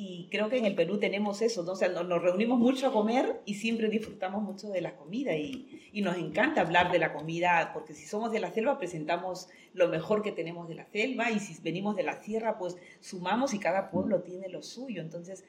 y 0.02 0.30
creo 0.32 0.50
que 0.50 0.58
en 0.58 0.66
el 0.66 0.76
Perú 0.76 0.98
tenemos 0.98 1.42
eso, 1.42 1.64
¿no? 1.64 1.74
O 1.74 1.76
sea, 1.76 1.90
nos, 1.90 2.22
reunimos 2.22 2.58
mucho 2.58 2.88
a 2.88 2.94
comer 2.94 3.42
y 3.46 3.56
siempre 3.56 3.90
disfrutamos 3.90 4.44
mucho 4.44 4.70
de 4.70 4.80
la 4.82 4.96
comida 4.96 5.36
y, 5.36 5.90
y, 5.92 6.02
nos 6.02 6.16
encanta 6.18 6.62
hablar 6.62 6.92
de 6.92 7.00
la 7.00 7.12
comida, 7.12 7.72
porque 7.74 7.94
si 7.94 8.06
somos 8.06 8.32
de 8.32 8.40
la 8.40 8.52
selva 8.52 8.78
presentamos 8.78 9.50
lo 9.74 9.90
mejor 9.90 10.22
que 10.22 10.32
tenemos 10.32 10.70
de 10.70 10.76
la 10.76 10.86
selva 10.86 11.32
y 11.32 11.40
si 11.40 11.60
venimos 11.62 11.96
de 11.96 12.04
la 12.04 12.22
sierra 12.22 12.58
pues 12.58 12.78
sumamos 13.02 13.54
y 13.54 13.60
cada 13.60 13.90
pueblo 13.90 14.22
tiene 14.22 14.48
lo 14.48 14.62
suyo, 14.62 15.02
entonces 15.02 15.44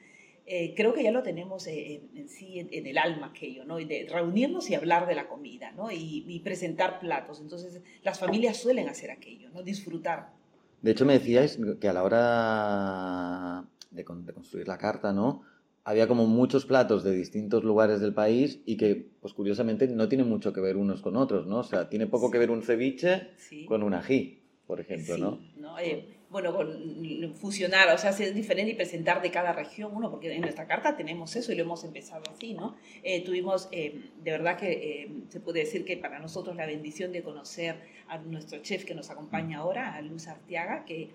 eh, 0.53 0.73
creo 0.75 0.93
que 0.93 1.01
ya 1.01 1.11
lo 1.11 1.23
tenemos 1.23 1.65
en, 1.67 2.09
en 2.13 2.27
sí, 2.27 2.59
en, 2.59 2.85
el 2.85 2.97
alma 2.97 3.27
aquello, 3.27 3.63
¿no? 3.63 3.79
Y 3.79 3.85
de 3.85 4.05
reunirnos 4.11 4.69
y 4.69 4.75
hablar 4.75 5.07
de 5.07 5.15
la 5.15 5.29
comida, 5.29 5.71
¿no? 5.71 5.89
Y, 5.91 6.25
y 6.27 6.39
presentar 6.41 6.99
platos, 6.99 7.39
entonces 7.39 7.81
las 8.03 8.19
familias 8.19 8.57
suelen 8.57 8.89
hacer 8.89 9.11
aquello, 9.11 9.49
¿no? 9.53 9.63
Disfrutar. 9.63 10.33
De 10.81 10.91
hecho 10.91 11.05
me 11.05 11.13
decíais 11.13 11.57
que 11.79 11.87
a 11.87 11.93
la 11.93 12.03
hora 12.03 13.65
de, 13.91 14.03
construir 14.03 14.67
la 14.67 14.77
carta, 14.77 15.13
¿no? 15.13 15.43
Había 15.85 16.09
como 16.09 16.27
muchos 16.27 16.65
platos 16.65 17.05
de 17.05 17.15
distintos 17.15 17.63
lugares 17.63 18.01
del 18.01 18.13
país 18.13 18.59
y 18.65 18.75
que, 18.75 19.09
pues 19.21 19.33
curiosamente, 19.33 19.87
no 19.87 20.09
tienen 20.09 20.27
mucho 20.27 20.51
que 20.51 20.59
ver 20.59 20.75
unos 20.75 21.01
con 21.01 21.15
otros, 21.15 21.47
¿no? 21.47 21.59
O 21.59 21.63
sea, 21.63 21.87
tiene 21.87 22.07
poco 22.07 22.29
que 22.29 22.39
ver 22.39 22.51
un 22.51 22.61
ceviche 22.61 23.29
con 23.67 23.83
un 23.83 23.93
ají, 23.93 24.41
por 24.67 24.81
ejemplo, 24.81 25.17
¿no? 25.17 25.39
¿no? 25.55 25.79
Eh, 25.79 26.07
bueno, 26.31 26.55
con 26.55 27.35
fusionar, 27.35 27.93
o 27.93 27.97
sea, 27.97 28.09
hacer 28.09 28.33
diferente 28.33 28.71
y 28.71 28.75
presentar 28.75 29.21
de 29.21 29.29
cada 29.29 29.53
región 29.53 29.91
uno, 29.93 30.09
porque 30.09 30.33
en 30.33 30.41
nuestra 30.41 30.65
carta 30.65 30.95
tenemos 30.95 31.35
eso 31.35 31.51
y 31.51 31.55
lo 31.55 31.63
hemos 31.63 31.83
empezado 31.83 32.23
así, 32.33 32.53
¿no? 32.53 32.75
Eh, 33.03 33.23
tuvimos, 33.23 33.67
eh, 33.71 34.09
de 34.23 34.31
verdad 34.31 34.57
que 34.57 35.11
se 35.29 35.39
puede 35.39 35.59
decir 35.59 35.85
que 35.85 35.97
para 35.97 36.19
nosotros 36.19 36.55
la 36.55 36.65
bendición 36.65 37.11
de 37.11 37.21
conocer 37.21 37.75
a 38.07 38.17
nuestro 38.17 38.59
chef 38.61 38.85
que 38.85 38.95
nos 38.95 39.09
acompaña 39.09 39.59
ahora, 39.59 39.93
a 39.93 40.01
Luz 40.01 40.27
Arteaga, 40.27 40.85
que 40.85 41.09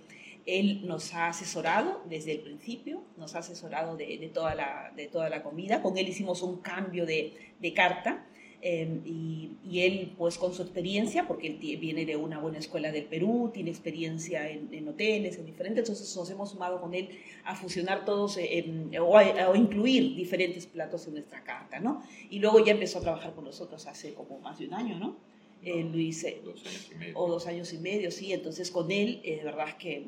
él 0.47 0.87
nos 0.87 1.13
ha 1.13 1.29
asesorado 1.29 2.03
desde 2.09 2.33
el 2.33 2.41
principio, 2.41 3.03
nos 3.17 3.35
ha 3.35 3.41
asesorado 3.41 3.97
de, 3.97 4.31
toda, 4.33 4.55
la, 4.55 4.93
de 4.95 5.09
toda 5.09 5.29
la 5.29 5.43
comida. 5.43 5.83
Con 5.83 5.99
él 5.99 6.09
hicimos 6.09 6.43
un 6.43 6.59
cambio 6.61 7.05
de, 7.05 7.33
carta 7.75 8.25
em, 8.63 9.03
y, 9.05 9.81
él, 9.81 10.13
pues 10.17 10.39
con 10.39 10.55
su 10.55 10.63
experiencia, 10.63 11.27
porque 11.27 11.49
él 11.49 11.59
viene 11.59 12.07
de 12.07 12.17
una 12.17 12.39
buena 12.39 12.59
escuela 12.59 12.91
del 12.93 13.05
Perú, 13.05 13.51
tiene 13.53 13.71
experiencia 13.71 14.49
en, 14.49 14.89
hoteles, 14.89 15.39
en 15.39 15.47
diferentes, 15.47 15.89
entonces 15.89 16.17
nos 16.17 16.31
hemos 16.31 16.51
sumado 16.51 16.81
con 16.81 16.95
él 16.95 17.11
a 17.45 17.55
fusionar 17.55 18.05
todos 18.05 18.39
em, 18.39 18.91
o, 19.01 19.17
a, 19.17 19.57
incluir 19.57 20.15
diferentes 20.15 20.67
platos 20.67 21.07
en 21.07 21.15
nuestra 21.15 21.43
carta, 21.45 21.79
¿no? 21.81 22.03
Y 22.31 22.39
luego 22.39 22.65
ya 22.65 22.73
empezó 22.73 22.99
a 22.99 23.03
trabajar 23.03 23.35
con 23.35 23.45
nosotros 23.45 23.87
hace 23.87 24.15
como 24.15 24.39
más 24.39 24.59
de 24.59 24.67
un 24.67 24.75
año, 24.75 24.99
¿no? 24.99 25.17
Luis, 25.63 26.25
dos 26.45 26.65
años 26.65 26.91
y 26.93 26.95
medio. 26.95 27.19
o 27.19 27.29
dos 27.29 27.47
años 27.47 27.73
y 27.73 27.79
medio, 27.79 28.11
sí, 28.11 28.33
entonces 28.33 28.71
con 28.71 28.91
él, 28.91 29.21
eh, 29.25 29.39
de 29.39 29.45
verdad 29.45 29.69
es 29.71 29.75
que 29.75 30.07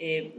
eh, 0.00 0.32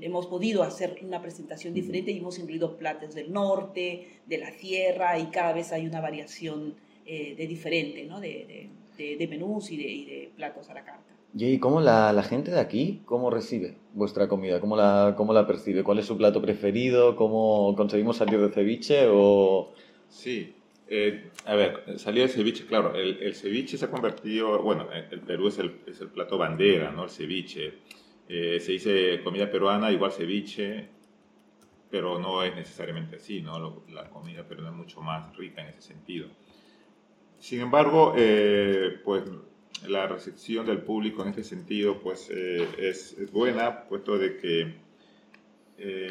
hemos 0.00 0.26
podido 0.26 0.64
hacer 0.64 0.98
una 1.02 1.22
presentación 1.22 1.72
diferente 1.72 2.10
y 2.10 2.18
hemos 2.18 2.38
incluido 2.40 2.76
platos 2.76 3.14
del 3.14 3.32
norte, 3.32 4.08
de 4.26 4.38
la 4.38 4.50
sierra 4.50 5.18
y 5.18 5.26
cada 5.26 5.52
vez 5.52 5.72
hay 5.72 5.86
una 5.86 6.00
variación 6.00 6.74
eh, 7.06 7.34
de 7.36 7.46
diferente, 7.46 8.04
¿no? 8.04 8.20
de, 8.20 8.68
de, 8.96 9.16
de, 9.16 9.28
menús 9.28 9.70
y, 9.70 9.74
y 9.74 10.04
de, 10.04 10.30
platos 10.36 10.68
a 10.70 10.74
la 10.74 10.84
carta. 10.84 11.14
¿Y 11.34 11.58
cómo 11.58 11.80
la, 11.80 12.12
la, 12.12 12.22
gente 12.22 12.50
de 12.50 12.60
aquí, 12.60 13.02
cómo 13.04 13.30
recibe 13.30 13.76
vuestra 13.92 14.26
comida? 14.26 14.60
¿Cómo 14.60 14.76
la, 14.76 15.14
¿Cómo 15.16 15.32
la 15.32 15.46
percibe? 15.46 15.84
¿Cuál 15.84 15.98
es 15.98 16.06
su 16.06 16.16
plato 16.16 16.40
preferido? 16.40 17.14
¿Cómo 17.14 17.74
conseguimos 17.76 18.16
salir 18.16 18.40
de 18.40 18.50
ceviche? 18.50 19.06
O... 19.10 19.72
Sí, 20.08 20.54
eh, 20.88 21.30
a 21.44 21.54
ver, 21.54 21.98
salir 21.98 22.22
de 22.22 22.28
ceviche, 22.28 22.64
claro, 22.64 22.94
el, 22.94 23.18
el, 23.22 23.34
ceviche 23.34 23.76
se 23.76 23.84
ha 23.84 23.90
convertido, 23.90 24.62
bueno, 24.62 24.88
el 25.10 25.20
Perú 25.20 25.48
es 25.48 25.58
el, 25.58 25.80
es 25.86 26.00
el 26.00 26.08
plato 26.08 26.38
bandera, 26.38 26.90
¿no? 26.90 27.04
El 27.04 27.10
ceviche. 27.10 27.74
Eh, 28.28 28.58
se 28.60 28.72
dice 28.72 29.20
comida 29.22 29.50
peruana 29.50 29.92
igual 29.92 30.10
ceviche, 30.10 30.88
pero 31.90 32.18
no 32.18 32.42
es 32.42 32.54
necesariamente 32.56 33.16
así, 33.16 33.40
¿no? 33.40 33.84
la 33.88 34.10
comida 34.10 34.46
peruana 34.46 34.70
es 34.70 34.76
mucho 34.76 35.00
más 35.00 35.36
rica 35.36 35.62
en 35.62 35.68
ese 35.68 35.82
sentido. 35.82 36.28
Sin 37.46 37.60
embargo, 37.60 38.14
eh, 38.16 39.00
pues 39.04 39.22
la 39.86 40.08
recepción 40.08 40.66
del 40.66 40.82
público 40.82 41.22
en 41.22 41.28
este 41.28 41.44
sentido 41.44 42.00
pues 42.00 42.28
eh, 42.28 42.66
es, 42.76 43.30
buena, 43.30 43.84
puesto 43.84 44.18
de 44.18 44.36
que 44.36 44.86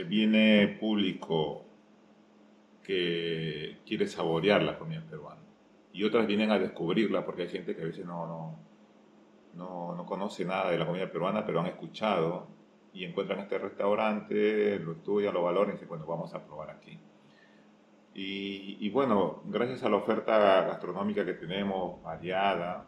viene 0.07 0.77
público 0.79 1.65
que 2.83 3.79
quiere 3.85 4.07
saborear 4.07 4.63
la 4.63 4.79
comida 4.79 5.03
peruana 5.09 5.41
y 5.91 6.05
otras 6.05 6.25
vienen 6.25 6.51
a 6.51 6.59
descubrirla 6.59 7.25
porque 7.25 7.41
hay 7.41 7.49
gente 7.49 7.75
que 7.75 7.81
a 7.81 7.85
veces 7.85 8.05
no, 8.05 8.25
no 8.27 8.59
no, 9.55 9.93
no 9.93 10.05
conoce 10.05 10.45
nada 10.45 10.71
de 10.71 10.77
la 10.77 10.85
comida 10.85 11.11
peruana, 11.11 11.45
pero 11.45 11.59
han 11.59 11.67
escuchado 11.67 12.47
y 12.93 13.03
encuentran 13.03 13.39
este 13.39 13.57
restaurante, 13.57 14.79
lo 14.79 14.93
estudian, 14.93 15.33
lo 15.33 15.43
valoran 15.43 15.71
y 15.71 15.73
dicen, 15.73 15.89
bueno, 15.89 16.05
vamos 16.05 16.33
a 16.33 16.45
probar 16.45 16.69
aquí. 16.69 16.97
Y, 18.15 18.77
y 18.79 18.89
bueno, 18.89 19.41
gracias 19.45 19.83
a 19.83 19.89
la 19.89 19.97
oferta 19.97 20.63
gastronómica 20.63 21.25
que 21.25 21.33
tenemos, 21.33 22.01
variada, 22.01 22.87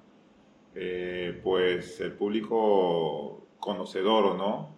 eh, 0.74 1.40
pues 1.44 2.00
el 2.00 2.14
público 2.14 3.48
conocedor 3.60 4.26
o 4.26 4.38
no, 4.38 4.76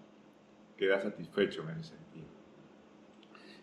queda 0.76 1.00
satisfecho 1.00 1.62
en 1.64 1.80
ese 1.80 1.96
sentido. 1.96 2.28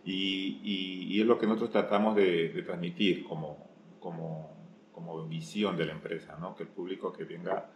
Y, 0.04 0.60
y, 0.62 1.20
es 1.20 1.26
lo 1.26 1.36
que 1.36 1.46
nosotros 1.46 1.70
tratamos 1.70 2.14
de, 2.14 2.50
de 2.50 2.62
transmitir 2.62 3.24
como, 3.24 3.56
como, 3.98 4.54
como 4.92 5.26
visión 5.26 5.76
de 5.76 5.86
la 5.86 5.92
empresa, 5.92 6.36
¿no? 6.40 6.54
que 6.54 6.62
el 6.62 6.68
público 6.68 7.12
que 7.12 7.24
venga 7.24 7.68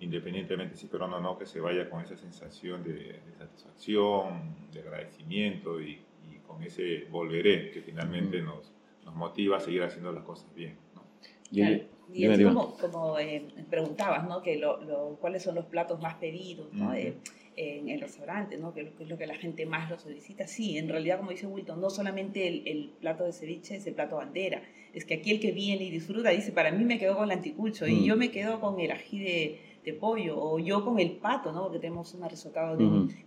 independientemente 0.00 0.76
si 0.76 0.86
peruano 0.86 1.16
o 1.16 1.20
no, 1.20 1.38
que 1.38 1.46
se 1.46 1.60
vaya 1.60 1.88
con 1.88 2.02
esa 2.02 2.16
sensación 2.16 2.82
de, 2.82 3.20
satisfacción, 3.38 4.54
de 4.72 4.80
agradecimiento 4.80 5.80
y, 5.80 6.00
con 6.54 6.62
ese 6.62 7.06
volveré 7.10 7.70
que 7.70 7.82
finalmente 7.82 8.40
nos, 8.40 8.72
nos, 9.04 9.14
motiva 9.14 9.56
a 9.56 9.60
seguir 9.60 9.82
haciendo 9.82 10.12
las 10.12 10.24
cosas 10.24 10.54
bien. 10.54 10.76
¿no? 10.94 11.02
Y, 11.50 11.82
y 12.12 12.44
como, 12.44 12.76
como 12.76 13.18
eh, 13.18 13.44
preguntabas, 13.70 14.28
¿no? 14.28 14.42
Que 14.42 14.56
lo, 14.56 15.16
¿cuáles 15.20 15.42
son 15.42 15.54
los 15.56 15.66
platos 15.66 16.00
más 16.00 16.14
pedidos 16.14 16.72
¿no? 16.72 16.94
Eh, 16.94 17.16
en 17.56 17.88
el 17.88 18.00
restaurante, 18.00 18.56
¿no? 18.56 18.74
Que, 18.74 18.92
es 18.98 19.08
lo 19.08 19.16
que 19.16 19.26
la 19.26 19.36
gente 19.36 19.64
más 19.64 19.88
lo 19.90 19.98
solicita. 19.98 20.46
Sí, 20.46 20.76
en 20.76 20.88
realidad, 20.88 21.18
como 21.18 21.30
dice 21.30 21.46
Wilton, 21.46 21.80
no 21.80 21.90
solamente 21.90 22.48
el, 22.48 22.66
el, 22.66 22.92
plato 23.00 23.24
de 23.24 23.32
ceviche 23.32 23.76
es 23.76 23.86
el 23.86 23.94
plato 23.94 24.16
bandera, 24.16 24.62
es 24.92 25.04
que 25.04 25.14
aquí 25.14 25.30
el 25.30 25.40
que 25.40 25.52
viene 25.52 25.84
y 25.84 25.90
disfruta 25.90 26.30
dice, 26.30 26.52
para 26.52 26.72
mí 26.72 26.84
me 26.84 26.98
quedo 26.98 27.16
con 27.16 27.24
el 27.24 27.36
anticucho 27.36 27.86
y 27.86 28.04
yo 28.04 28.16
me 28.16 28.30
quedo 28.30 28.60
con 28.60 28.80
el 28.80 28.90
ají 28.90 29.18
de 29.20 29.60
de 29.84 29.92
pollo, 29.92 30.40
o 30.40 30.58
yo 30.58 30.84
con 30.84 30.98
el 30.98 31.12
pato, 31.12 31.52
¿no? 31.52 31.64
Porque 31.64 31.78
tenemos 31.78 32.14
una 32.14 32.28
risotado 32.28 32.76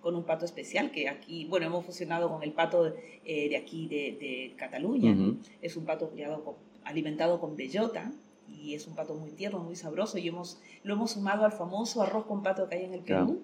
con 0.01 0.15
un 0.15 0.23
pato 0.23 0.45
especial 0.45 0.91
que 0.91 1.07
aquí, 1.07 1.45
bueno, 1.45 1.67
hemos 1.67 1.85
fusionado 1.85 2.29
con 2.29 2.41
el 2.43 2.51
pato 2.51 2.93
eh, 3.25 3.49
de 3.49 3.57
aquí 3.57 3.87
de, 3.87 4.53
Cataluña. 4.57 5.15
Es 5.61 5.77
un 5.77 5.85
pato 5.85 6.09
criado, 6.09 6.55
alimentado 6.83 7.39
con 7.39 7.55
bellota 7.55 8.11
y 8.47 8.73
es 8.73 8.87
un 8.87 8.95
pato 8.95 9.13
muy 9.13 9.31
tierno, 9.31 9.59
muy 9.59 9.75
sabroso 9.75 10.17
y 10.17 10.27
hemos, 10.27 10.59
lo 10.83 10.95
hemos 10.95 11.11
sumado 11.11 11.45
al 11.45 11.51
famoso 11.51 12.01
arroz 12.01 12.25
con 12.25 12.41
pato 12.41 12.67
que 12.67 12.75
hay 12.75 12.85
en 12.85 12.93
el 12.93 13.01
Perú. 13.01 13.43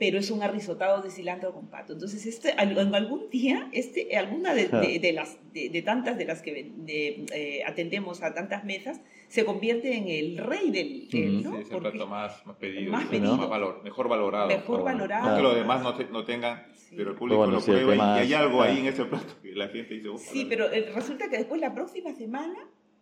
Pero 0.00 0.18
es 0.18 0.30
un 0.30 0.42
arrisotado 0.42 1.02
de 1.02 1.10
cilantro 1.10 1.52
con 1.52 1.68
pato. 1.68 1.92
Entonces, 1.92 2.24
este, 2.24 2.52
algún 2.52 3.28
día, 3.28 3.68
este, 3.70 4.16
alguna 4.16 4.54
de, 4.54 4.66
de, 4.98 5.12
las, 5.12 5.36
de, 5.52 5.82
tantas 5.82 6.16
de 6.16 6.24
las 6.24 6.40
que 6.40 6.72
eh, 6.86 7.62
atendemos 7.66 8.22
a 8.22 8.32
tantas 8.32 8.64
mesas, 8.64 9.02
se 9.28 9.44
convierte 9.44 9.94
en 9.94 10.08
el 10.08 10.38
rey 10.38 10.70
del... 10.70 11.42
¿no? 11.42 11.52
Sí, 11.52 11.60
es 11.60 11.70
el 11.70 11.78
plato 11.80 12.06
más, 12.06 12.46
más 12.46 12.56
pedido, 12.56 12.90
más 12.90 13.04
pedido. 13.08 13.36
Más 13.36 13.50
valor, 13.50 13.82
mejor 13.84 14.08
valorado. 14.08 14.46
Mejor 14.46 14.82
valorado. 14.82 15.36
que 15.36 15.42
los 15.42 15.54
demás 15.54 15.82
no, 15.82 15.92
no 16.10 16.24
tengan, 16.24 16.66
pero 16.96 17.10
el 17.10 17.16
público 17.16 17.46
lo 17.46 17.60
prueba 17.60 17.94
y 17.94 18.20
hay 18.22 18.32
algo 18.32 18.62
ahí 18.62 18.78
en 18.78 18.86
ese 18.86 19.04
plato 19.04 19.34
que 19.42 19.52
la 19.52 19.68
gente 19.68 19.96
dice... 19.96 20.08
Sí, 20.16 20.46
pero 20.48 20.72
eh, 20.72 20.90
resulta 20.94 21.28
que 21.28 21.36
después 21.36 21.60
la 21.60 21.74
próxima 21.74 22.14
semana 22.14 22.56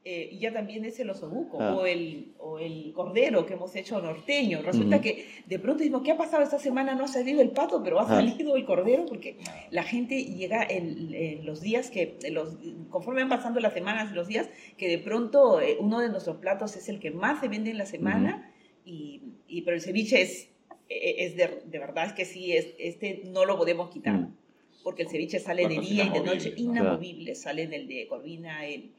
eh, 0.04 0.30
y 0.32 0.38
ya 0.38 0.52
también 0.52 0.84
es 0.84 0.98
el 1.00 1.10
osobuco 1.10 1.60
ah. 1.60 1.74
o, 1.74 1.84
el, 1.84 2.32
o 2.38 2.58
el 2.58 2.92
cordero 2.94 3.44
que 3.44 3.54
hemos 3.54 3.74
hecho 3.76 4.00
norteño. 4.00 4.62
Resulta 4.62 5.00
que 5.00 5.26
de 5.46 5.58
pronto 5.58 5.80
decimos, 5.80 6.02
¿qué 6.02 6.12
ha 6.12 6.16
pasado 6.16 6.42
esta 6.42 6.58
semana? 6.58 6.94
No 6.94 7.04
ha 7.04 7.08
salido 7.08 7.42
el 7.42 7.50
pato, 7.50 7.82
pero 7.82 7.98
ha 7.98 8.04
ah. 8.04 8.08
salido 8.08 8.56
el 8.56 8.64
cordero 8.64 9.04
porque 9.06 9.36
la 9.70 9.82
gente 9.82 10.24
llega 10.24 10.64
en, 10.68 11.44
los 11.44 11.60
días 11.60 11.90
que, 11.90 12.16
los, 12.30 12.56
conforme 12.90 13.22
van 13.22 13.28
pasando 13.28 13.60
las 13.60 13.74
semanas 13.74 14.10
y 14.12 14.14
los 14.14 14.28
días, 14.28 14.48
que 14.76 14.88
de 14.88 14.98
pronto 14.98 15.60
eh, 15.60 15.76
uno 15.80 16.00
de 16.00 16.08
nuestros 16.08 16.36
platos 16.36 16.76
es 16.76 16.88
el 16.88 17.00
que 17.00 17.10
más 17.10 17.40
se 17.40 17.48
vende 17.48 17.70
en 17.70 17.78
la 17.78 17.86
semana, 17.86 18.52
y, 18.84 19.22
y, 19.46 19.62
pero 19.62 19.76
el 19.76 19.82
ceviche 19.82 20.22
es, 20.22 20.48
e, 20.88 21.26
es 21.26 21.36
de, 21.36 21.62
de, 21.66 21.78
verdad, 21.78 22.06
es 22.06 22.12
que 22.14 22.24
sí, 22.24 22.52
es, 22.52 22.68
este 22.78 23.22
no 23.26 23.44
lo 23.44 23.58
podemos 23.58 23.90
quitar. 23.90 24.14
Mm. 24.14 24.34
Porque 24.82 25.02
el 25.02 25.08
ceviche 25.10 25.38
sale 25.38 25.68
de 25.68 25.80
día 25.80 26.04
y 26.04 26.10
de 26.10 26.20
noche, 26.20 26.54
inamovible, 26.56 27.34
sale 27.34 27.66
del 27.66 27.88
de 27.88 28.06
Corvina, 28.08 28.64
el, 28.64 28.92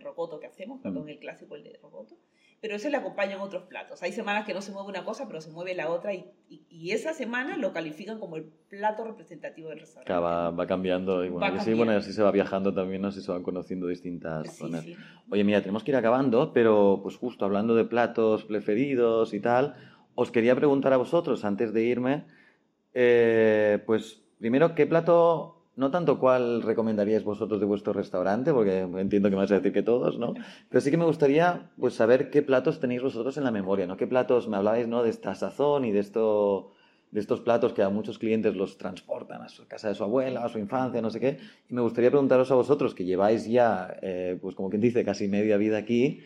rocoto 0.00 0.40
que 0.40 0.46
hacemos, 0.46 0.80
perdón, 0.80 1.08
el 1.08 1.18
clásico, 1.18 1.56
el 1.56 1.64
de 1.64 1.78
rocoto, 1.82 2.16
pero 2.60 2.74
eso 2.74 2.88
le 2.88 2.96
acompaña 2.96 3.34
en 3.34 3.40
otros 3.40 3.64
platos. 3.64 4.02
Hay 4.02 4.12
semanas 4.12 4.44
que 4.44 4.52
no 4.52 4.60
se 4.60 4.72
mueve 4.72 4.88
una 4.88 5.04
cosa, 5.04 5.26
pero 5.28 5.40
se 5.40 5.50
mueve 5.50 5.74
la 5.74 5.88
otra 5.90 6.12
y, 6.12 6.24
y, 6.68 6.90
esa 6.90 7.12
semana 7.12 7.56
lo 7.56 7.72
califican 7.72 8.18
como 8.18 8.36
el 8.36 8.44
plato 8.68 9.04
representativo 9.04 9.68
del 9.68 9.80
restaurante. 9.80 10.12
va, 10.12 10.50
va, 10.50 10.66
cambiando 10.66 11.24
y 11.24 11.28
bueno, 11.28 11.60
sí, 11.60 11.72
bueno, 11.74 11.92
así 11.92 12.12
se 12.12 12.22
va 12.22 12.32
viajando 12.32 12.74
también, 12.74 13.04
así 13.04 13.20
se 13.20 13.30
van 13.30 13.42
conociendo 13.42 13.86
distintas 13.86 14.56
zonas. 14.56 14.84
Oye, 15.30 15.44
mira, 15.44 15.60
tenemos 15.60 15.84
que 15.84 15.92
ir 15.92 15.96
acabando, 15.96 16.52
pero 16.52 17.00
pues 17.02 17.16
justo 17.16 17.44
hablando 17.44 17.76
de 17.76 17.84
platos 17.84 18.44
preferidos 18.44 19.34
y 19.34 19.40
tal, 19.40 19.76
os 20.16 20.32
quería 20.32 20.56
preguntar 20.56 20.92
a 20.92 20.96
vosotros 20.96 21.44
antes 21.44 21.72
de 21.72 21.84
irme, 21.84 22.24
eh, 22.92 23.80
pues 23.86 24.20
primero, 24.40 24.74
¿qué 24.74 24.86
plato 24.86 25.57
no 25.78 25.92
tanto 25.92 26.18
cuál 26.18 26.60
recomendaríais 26.62 27.22
vosotros 27.22 27.60
de 27.60 27.64
vuestro 27.64 27.92
restaurante, 27.92 28.52
porque 28.52 28.80
entiendo 28.80 29.30
que 29.30 29.36
me 29.36 29.42
vas 29.42 29.52
a 29.52 29.54
decir 29.54 29.72
que 29.72 29.84
todos, 29.84 30.18
¿no? 30.18 30.34
Pero 30.68 30.80
sí 30.80 30.90
que 30.90 30.96
me 30.96 31.04
gustaría 31.04 31.70
pues, 31.78 31.94
saber 31.94 32.30
qué 32.30 32.42
platos 32.42 32.80
tenéis 32.80 33.00
vosotros 33.00 33.36
en 33.36 33.44
la 33.44 33.52
memoria, 33.52 33.86
¿no? 33.86 33.96
¿Qué 33.96 34.08
platos 34.08 34.48
me 34.48 34.56
hablabais, 34.56 34.88
¿no? 34.88 35.04
De 35.04 35.10
esta 35.10 35.36
sazón 35.36 35.84
y 35.84 35.92
de, 35.92 36.00
esto, 36.00 36.72
de 37.12 37.20
estos 37.20 37.40
platos 37.42 37.74
que 37.74 37.84
a 37.84 37.90
muchos 37.90 38.18
clientes 38.18 38.56
los 38.56 38.76
transportan 38.76 39.40
a 39.42 39.48
su 39.48 39.68
casa 39.68 39.86
de 39.86 39.94
su 39.94 40.02
abuela, 40.02 40.44
a 40.44 40.48
su 40.48 40.58
infancia, 40.58 41.00
no 41.00 41.10
sé 41.10 41.20
qué. 41.20 41.38
Y 41.70 41.74
me 41.74 41.80
gustaría 41.80 42.10
preguntaros 42.10 42.50
a 42.50 42.56
vosotros, 42.56 42.92
que 42.92 43.04
lleváis 43.04 43.46
ya, 43.46 43.96
eh, 44.02 44.36
pues 44.42 44.56
como 44.56 44.70
quien 44.70 44.82
dice, 44.82 45.04
casi 45.04 45.28
media 45.28 45.56
vida 45.58 45.78
aquí, 45.78 46.24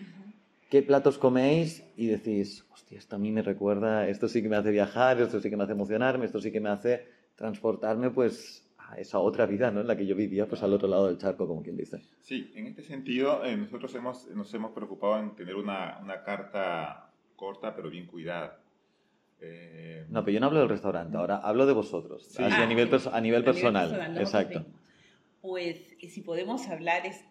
¿qué 0.70 0.80
platos 0.80 1.18
coméis 1.18 1.84
y 1.94 2.06
decís, 2.06 2.64
hostia, 2.72 2.96
esto 2.96 3.16
a 3.16 3.18
mí 3.18 3.30
me 3.30 3.42
recuerda, 3.42 4.08
esto 4.08 4.28
sí 4.28 4.40
que 4.40 4.48
me 4.48 4.56
hace 4.56 4.70
viajar, 4.70 5.20
esto 5.20 5.42
sí 5.42 5.50
que 5.50 5.58
me 5.58 5.64
hace 5.64 5.72
emocionarme, 5.72 6.24
esto 6.24 6.40
sí 6.40 6.50
que 6.50 6.60
me 6.60 6.70
hace 6.70 7.04
transportarme, 7.36 8.08
pues 8.08 8.62
esa 8.98 9.18
otra 9.18 9.46
vida 9.46 9.70
¿no? 9.70 9.80
en 9.80 9.86
la 9.86 9.96
que 9.96 10.06
yo 10.06 10.14
vivía, 10.14 10.46
pues 10.46 10.62
al 10.62 10.72
otro 10.72 10.88
lado 10.88 11.06
del 11.06 11.18
charco, 11.18 11.46
como 11.46 11.62
quien 11.62 11.76
dice. 11.76 12.00
Sí, 12.20 12.52
en 12.54 12.66
este 12.66 12.82
sentido, 12.82 13.44
eh, 13.44 13.56
nosotros 13.56 13.94
hemos, 13.94 14.26
nos 14.28 14.52
hemos 14.54 14.72
preocupado 14.72 15.18
en 15.18 15.34
tener 15.34 15.56
una, 15.56 15.98
una 16.02 16.22
carta 16.22 17.10
corta 17.36 17.74
pero 17.74 17.90
bien 17.90 18.06
cuidada. 18.06 18.60
Eh, 19.40 20.06
no, 20.08 20.24
pero 20.24 20.34
yo 20.34 20.40
no 20.40 20.46
hablo 20.46 20.60
del 20.60 20.68
restaurante, 20.68 21.16
ahora 21.16 21.38
hablo 21.38 21.66
de 21.66 21.72
vosotros, 21.72 22.38
a, 22.38 22.66
nivel 22.66 22.88
a, 23.12 23.20
nivel 23.20 23.42
personal. 23.42 24.16
Exacto. 24.16 24.64
Pues 25.40 25.96
si 25.98 26.20
podemos 26.20 26.68
hablar 26.68 27.04
es 27.04 27.24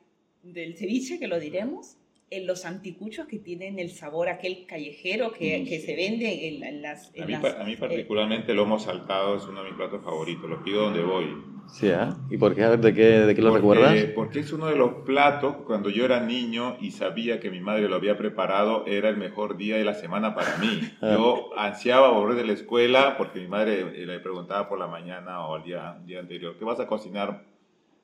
del 0.44 0.76
ceviche, 0.76 1.20
que 1.20 1.30
lo 1.30 1.40
diremos, 1.40 1.96
en 2.30 2.48
los 2.48 2.66
anticuchos 2.66 3.28
que 3.28 3.40
tienen 3.40 3.80
el 3.80 3.92
sabor 3.92 4.30
aquel 4.30 4.66
callejero 4.66 5.32
que, 5.32 5.66
que 5.66 5.80
se 5.80 5.96
vende 5.96 6.48
en, 6.48 6.82
las... 6.82 7.12
a, 7.18 7.26
mí, 7.26 7.34
a, 7.34 7.64
mí, 7.64 7.76
particularmente 7.76 8.52
el 8.52 8.58
lomo 8.58 8.80
saltado 8.80 9.38
es 9.38 9.44
uno 9.46 9.64
de 9.64 9.70
mis 9.70 9.78
platos 9.78 10.04
favoritos, 10.04 10.50
lo 10.50 10.64
pido 10.64 10.84
donde 10.84 11.04
voy. 11.04 11.26
Sí, 11.72 11.88
¿eh? 11.88 12.10
¿Y 12.30 12.38
por 12.38 12.54
qué? 12.54 12.64
¿De 12.64 12.94
qué, 12.94 13.22
de 13.22 13.34
qué 13.34 13.42
lo 13.42 13.54
recuerdas? 13.54 13.96
Porque 14.14 14.42
es 14.42 14.52
uno 14.52 14.68
de 14.68 14.76
los 14.76 14.94
platos, 15.06 15.56
cuando 15.66 15.90
yo 15.90 16.04
era 16.04 16.20
niño 16.20 16.76
y 16.82 16.92
sabía 16.92 17.40
que 17.40 17.50
mi 17.50 17.62
madre 17.62 17.88
lo 17.88 17.96
había 17.96 18.18
preparado, 18.18 18.86
era 18.86 19.08
el 19.08 19.16
mejor 19.16 19.56
día 19.56 19.78
de 19.78 19.86
la 19.86 19.94
semana 19.94 20.36
para 20.36 20.58
mí. 20.58 20.82
Ah. 21.02 21.16
Yo 21.18 21.50
ansiaba 21.58 22.10
volver 22.10 22.36
de 22.36 22.46
la 22.46 22.54
escuela 22.54 23.18
porque 23.18 23.40
mi 23.40 23.48
madre 23.48 24.06
le 24.06 24.20
preguntaba 24.20 24.70
por 24.70 24.78
la 24.78 24.88
mañana 24.88 25.46
o 25.48 25.56
al 25.56 25.64
día, 25.64 25.98
día 26.06 26.20
anterior, 26.20 26.56
¿qué 26.60 26.66
vas 26.66 26.80
a 26.80 26.86
cocinar? 26.86 27.44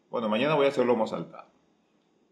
Bueno, 0.10 0.30
mañana 0.30 0.56
voy 0.56 0.66
a 0.66 0.70
hacer 0.70 0.86
lomo 0.86 1.06
saltado. 1.06 1.48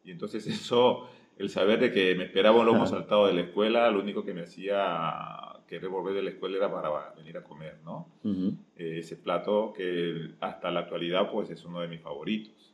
Y 0.03 0.11
entonces 0.11 0.47
eso 0.47 1.07
el 1.37 1.49
saber 1.49 1.79
de 1.79 1.91
que 1.91 2.15
me 2.15 2.23
esperaba 2.23 2.59
un 2.59 2.65
lomo 2.65 2.87
saltado 2.87 3.27
de 3.27 3.33
la 3.33 3.41
escuela, 3.41 3.91
lo 3.91 3.99
único 3.99 4.23
que 4.23 4.33
me 4.33 4.43
hacía 4.43 5.44
querer 5.67 5.89
volver 5.89 6.13
de 6.13 6.23
la 6.23 6.29
escuela 6.29 6.57
era 6.57 6.71
para 6.71 7.13
venir 7.15 7.37
a 7.37 7.43
comer, 7.43 7.77
¿no? 7.83 8.07
Eh, 8.23 8.99
ese 8.99 9.15
plato 9.17 9.73
que 9.75 10.31
hasta 10.39 10.71
la 10.71 10.81
actualidad 10.81 11.31
pues 11.31 11.49
es 11.49 11.63
uno 11.65 11.81
de 11.81 11.87
mis 11.87 12.01
favoritos. 12.01 12.73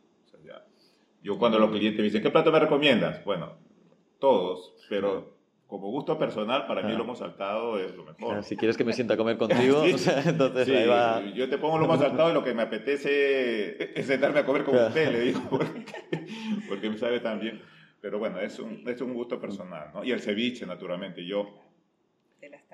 yo 1.23 1.37
cuando 1.37 1.59
los 1.59 1.69
clientes 1.69 1.99
me 1.99 2.05
dicen, 2.05 2.21
¿qué 2.21 2.29
plato 2.29 2.51
me 2.51 2.59
recomiendas? 2.59 3.23
Bueno, 3.23 3.53
todos, 4.19 4.73
pero 4.89 5.41
como 5.71 5.89
gusto 5.89 6.19
personal, 6.19 6.67
para 6.67 6.81
mí 6.81 6.91
el 6.91 6.97
lomo 6.97 7.15
saltado 7.15 7.79
es 7.79 7.95
lo 7.95 8.03
mejor. 8.03 8.43
si 8.43 8.57
quieres 8.57 8.75
que 8.75 8.83
me 8.83 8.91
sienta 8.91 9.13
a 9.13 9.17
comer 9.17 9.37
contigo, 9.37 9.85
entonces 10.25 10.67
ahí 10.67 10.85
va. 10.85 11.21
Yo 11.33 11.47
te 11.47 11.57
pongo 11.57 11.77
lomo 11.77 11.97
saltado 11.97 12.29
y 12.29 12.33
lo 12.33 12.43
que 12.43 12.53
me 12.53 12.63
apetece 12.63 13.97
es 13.97 14.05
sentarme 14.05 14.39
a 14.39 14.45
comer 14.45 14.65
con 14.65 14.75
usted, 14.75 15.09
le 15.09 15.19
digo, 15.21 15.41
porque, 15.49 16.25
porque 16.67 16.89
me 16.89 16.97
sabe 16.97 17.21
tan 17.21 17.39
bien. 17.39 17.61
Pero 18.01 18.19
bueno, 18.19 18.41
es 18.41 18.59
un, 18.59 18.83
es 18.85 18.99
un 18.99 19.13
gusto 19.13 19.39
personal, 19.39 19.91
¿no? 19.93 20.03
Y 20.03 20.11
el 20.11 20.19
ceviche, 20.19 20.65
naturalmente. 20.65 21.25
Yo, 21.25 21.57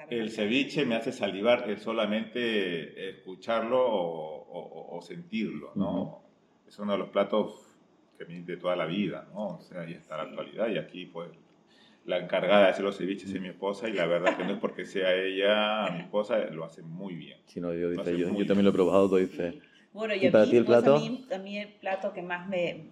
el 0.10 0.32
ceviche 0.32 0.86
me 0.86 0.96
hace 0.96 1.12
salivar 1.12 1.66
solamente 1.80 3.10
escucharlo 3.10 3.80
o, 3.80 5.00
sentirlo, 5.02 5.72
¿no? 5.76 6.22
Es 6.68 6.78
uno 6.80 6.94
de 6.94 6.98
los 6.98 7.10
platos 7.10 7.78
que 8.18 8.26
de 8.26 8.58
toda 8.58 8.76
la 8.76 8.86
vida, 8.86 9.28
¿no? 9.34 9.58
O 9.58 9.62
sea, 9.62 9.82
ahí 9.82 9.94
está 9.94 10.18
la 10.18 10.24
actualidad 10.24 10.68
y 10.70 10.78
aquí, 10.78 11.06
pues, 11.06 11.30
la 12.06 12.18
encargada 12.18 12.64
de 12.64 12.70
hacer 12.70 12.84
los 12.84 12.98
ceviches 12.98 13.32
es 13.32 13.42
mi 13.42 13.50
esposa 13.50 13.90
y 13.90 13.94
la 13.94 14.06
verdad 14.06 14.38
que 14.38 14.44
no 14.44 14.54
es 14.54 14.60
porque 14.60 14.86
sea 14.86 15.14
ella 15.14 15.90
mi 15.92 16.02
esposa, 16.02 16.40
lo 16.46 16.64
hace 16.64 16.82
muy 16.82 17.16
bien. 17.16 17.38
Sí, 17.46 17.60
no, 17.60 17.74
yo, 17.74 17.92
dice, 17.92 18.18
yo, 18.18 18.30
yo, 18.34 18.46
también 18.46 18.64
lo 18.64 18.70
he 18.70 18.74
probado, 18.74 19.08
doy 19.08 19.26
fe. 19.26 19.60
Bueno, 19.94 20.16
y, 20.16 20.30
para 20.30 20.46
ti 20.46 20.58
el 20.58 20.66
plato? 20.66 20.96
a, 20.96 21.38
mí, 21.40 21.58
el 21.58 21.74
plato 21.80 22.14
que 22.14 22.22
más 22.22 22.48
me, 22.48 22.92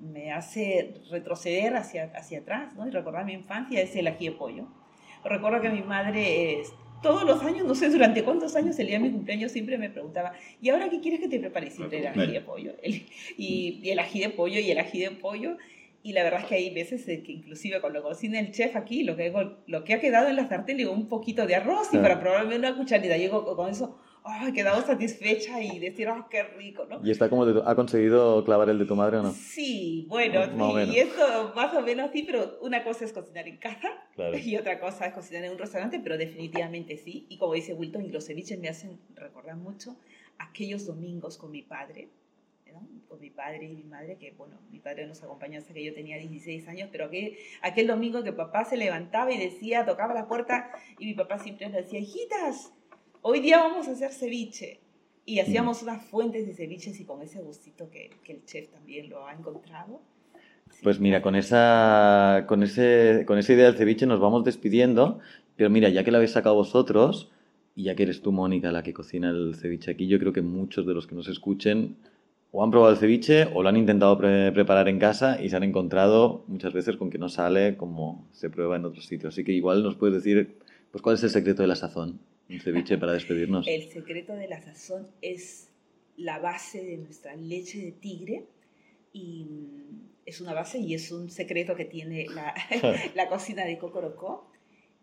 me 0.00 0.32
hace 0.32 0.94
retroceder 1.10 1.74
hacia, 1.76 2.12
hacia 2.14 2.40
atrás 2.40 2.74
¿no? 2.76 2.86
y 2.86 2.90
recordar 2.90 3.24
mi 3.24 3.32
infancia 3.32 3.80
es 3.80 3.94
el 3.96 4.06
ají 4.06 4.28
de 4.28 4.32
pollo. 4.32 4.68
Recuerdo 5.24 5.60
que 5.60 5.70
mi 5.70 5.82
madre 5.82 6.62
todos 7.02 7.24
los 7.24 7.42
años, 7.42 7.66
no 7.66 7.74
sé 7.74 7.90
durante 7.90 8.22
cuántos 8.22 8.54
años 8.56 8.78
el 8.78 8.86
día 8.86 8.98
de 8.98 9.04
mi 9.04 9.10
cumpleaños 9.10 9.52
siempre 9.52 9.76
me 9.76 9.90
preguntaba, 9.90 10.32
¿y 10.60 10.70
ahora 10.70 10.88
qué 10.88 11.00
quieres 11.00 11.20
que 11.20 11.28
te 11.28 11.40
prepare? 11.40 11.70
Siempre 11.70 11.98
el 11.98 12.06
ají 12.06 12.32
de 12.32 12.40
pollo. 12.40 12.72
y, 12.82 13.80
y, 13.82 13.90
el 13.90 13.98
ají 13.98 14.20
de 14.20 14.28
pollo 14.30 14.60
y 14.60 14.70
el 14.70 14.78
ají 14.78 15.00
de 15.00 15.10
pollo. 15.10 15.56
Y 16.04 16.14
la 16.14 16.24
verdad 16.24 16.40
es 16.40 16.46
que 16.46 16.54
hay 16.56 16.74
veces 16.74 17.04
que 17.04 17.32
inclusive 17.32 17.80
cuando 17.80 18.02
cocina 18.02 18.40
el 18.40 18.50
chef 18.50 18.74
aquí, 18.74 19.04
lo 19.04 19.16
que, 19.16 19.32
lo 19.66 19.84
que 19.84 19.94
ha 19.94 20.00
quedado 20.00 20.28
en 20.28 20.36
la 20.36 20.48
sartén, 20.48 20.76
digo, 20.76 20.92
un 20.92 21.08
poquito 21.08 21.46
de 21.46 21.54
arroz 21.54 21.90
y 21.92 21.98
para 21.98 22.18
probarme 22.18 22.56
una 22.56 22.76
cucharita, 22.76 23.16
llego 23.16 23.54
con 23.54 23.70
eso 23.70 23.96
he 24.46 24.52
quedado 24.52 24.82
satisfecha 24.82 25.60
y 25.62 25.78
decir, 25.78 26.08
oh, 26.08 26.26
qué 26.30 26.42
rico, 26.42 26.86
¿no? 26.88 27.00
¿Y 27.04 27.10
está 27.10 27.28
como 27.28 27.44
ha 27.44 27.74
conseguido 27.74 28.44
clavar 28.44 28.68
el 28.68 28.78
de 28.78 28.84
tu 28.84 28.94
madre 28.94 29.18
o 29.18 29.22
no? 29.22 29.32
Sí, 29.32 30.06
bueno, 30.08 30.44
sí, 30.44 30.92
y 30.92 30.98
esto 30.98 31.52
más 31.54 31.74
o 31.74 31.82
menos 31.82 32.10
sí, 32.12 32.22
pero 32.22 32.58
una 32.62 32.84
cosa 32.84 33.04
es 33.04 33.12
cocinar 33.12 33.48
en 33.48 33.56
casa 33.56 33.88
y 34.16 34.56
otra 34.56 34.78
cosa 34.78 35.06
es 35.06 35.14
cocinar 35.14 35.44
en 35.44 35.52
un 35.52 35.58
restaurante, 35.58 36.00
pero 36.00 36.16
definitivamente 36.16 36.96
sí. 36.96 37.26
Y 37.28 37.38
como 37.38 37.54
dice 37.54 37.74
Wilton, 37.74 38.04
y 38.04 38.10
los 38.10 38.26
ceviches 38.26 38.58
me 38.58 38.68
hacen 38.68 38.98
recordar 39.14 39.56
mucho 39.56 39.96
aquellos 40.38 40.86
domingos 40.86 41.36
con 41.36 41.50
mi 41.50 41.62
padre, 41.62 42.08
¿no? 42.72 42.86
con 43.08 43.20
mi 43.20 43.30
padre 43.30 43.66
y 43.66 43.74
mi 43.74 43.84
madre, 43.84 44.16
que 44.16 44.32
bueno, 44.32 44.56
mi 44.70 44.78
padre 44.78 45.06
nos 45.06 45.22
acompañó 45.22 45.58
hasta 45.58 45.74
que 45.74 45.84
yo 45.84 45.92
tenía 45.94 46.16
16 46.16 46.66
años, 46.68 46.88
pero 46.90 47.06
aquel, 47.06 47.36
aquel 47.60 47.86
domingo 47.86 48.22
que 48.22 48.32
papá 48.32 48.64
se 48.64 48.76
levantaba 48.76 49.32
y 49.32 49.38
decía, 49.38 49.84
tocaba 49.84 50.14
la 50.14 50.28
puerta 50.28 50.70
y 50.98 51.06
mi 51.06 51.14
papá 51.14 51.38
siempre 51.38 51.66
nos 51.66 51.76
decía, 51.76 51.98
hijitas, 51.98 52.72
hoy 53.22 53.40
día 53.40 53.58
vamos 53.58 53.88
a 53.88 53.92
hacer 53.92 54.12
ceviche. 54.12 54.80
Y 55.24 55.38
hacíamos 55.38 55.82
unas 55.82 56.04
fuentes 56.04 56.46
de 56.48 56.54
ceviches 56.54 56.98
y 56.98 57.04
con 57.04 57.22
ese 57.22 57.40
gustito 57.40 57.88
que, 57.90 58.10
que 58.24 58.32
el 58.32 58.44
chef 58.44 58.68
también 58.70 59.08
lo 59.08 59.24
ha 59.24 59.32
encontrado. 59.32 60.00
Pues 60.82 60.98
mira, 60.98 61.22
con 61.22 61.36
esa, 61.36 62.44
con, 62.48 62.64
ese, 62.64 63.22
con 63.24 63.38
esa 63.38 63.52
idea 63.52 63.66
del 63.66 63.76
ceviche 63.76 64.04
nos 64.04 64.18
vamos 64.18 64.42
despidiendo, 64.42 65.20
pero 65.54 65.70
mira, 65.70 65.88
ya 65.90 66.02
que 66.02 66.10
la 66.10 66.18
habéis 66.18 66.32
sacado 66.32 66.56
vosotros, 66.56 67.30
y 67.76 67.84
ya 67.84 67.94
que 67.94 68.02
eres 68.02 68.20
tú, 68.20 68.32
Mónica, 68.32 68.72
la 68.72 68.82
que 68.82 68.92
cocina 68.92 69.30
el 69.30 69.54
ceviche 69.54 69.92
aquí, 69.92 70.08
yo 70.08 70.18
creo 70.18 70.32
que 70.32 70.42
muchos 70.42 70.86
de 70.86 70.94
los 70.94 71.06
que 71.06 71.14
nos 71.14 71.28
escuchen 71.28 71.96
o 72.50 72.64
han 72.64 72.70
probado 72.70 72.92
el 72.92 72.98
ceviche 72.98 73.48
o 73.54 73.62
lo 73.62 73.68
han 73.68 73.76
intentado 73.76 74.18
preparar 74.18 74.88
en 74.88 74.98
casa 74.98 75.42
y 75.42 75.48
se 75.48 75.56
han 75.56 75.62
encontrado 75.62 76.44
muchas 76.48 76.72
veces 76.72 76.96
con 76.96 77.10
que 77.10 77.18
no 77.18 77.28
sale 77.28 77.76
como 77.76 78.26
se 78.32 78.50
prueba 78.50 78.76
en 78.76 78.84
otros 78.84 79.06
sitios. 79.06 79.32
Así 79.32 79.44
que 79.44 79.52
igual 79.52 79.82
nos 79.82 79.94
puedes 79.94 80.16
decir, 80.16 80.58
pues, 80.90 81.00
¿cuál 81.00 81.14
es 81.14 81.22
el 81.22 81.30
secreto 81.30 81.62
de 81.62 81.68
la 81.68 81.76
sazón? 81.76 82.18
Un 82.52 82.60
ceviche 82.60 82.98
para 82.98 83.12
despedirnos. 83.12 83.66
El 83.66 83.88
secreto 83.90 84.34
de 84.34 84.46
la 84.46 84.60
sazón 84.60 85.08
es 85.22 85.70
la 86.16 86.38
base 86.38 86.84
de 86.84 86.98
nuestra 86.98 87.34
leche 87.34 87.78
de 87.78 87.92
tigre 87.92 88.44
y 89.12 89.44
mm, 89.44 90.10
es 90.26 90.40
una 90.40 90.52
base 90.52 90.78
y 90.78 90.94
es 90.94 91.10
un 91.12 91.30
secreto 91.30 91.74
que 91.74 91.86
tiene 91.86 92.26
la, 92.26 92.54
la 93.14 93.28
cocina 93.28 93.64
de 93.64 93.78
Cocorocó. 93.78 94.50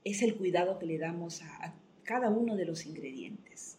Es 0.03 0.21
el 0.21 0.35
cuidado 0.35 0.79
que 0.79 0.85
le 0.85 0.97
damos 0.97 1.41
a, 1.41 1.75
cada 2.03 2.29
uno 2.29 2.55
de 2.55 2.65
los 2.65 2.85
ingredientes. 2.85 3.77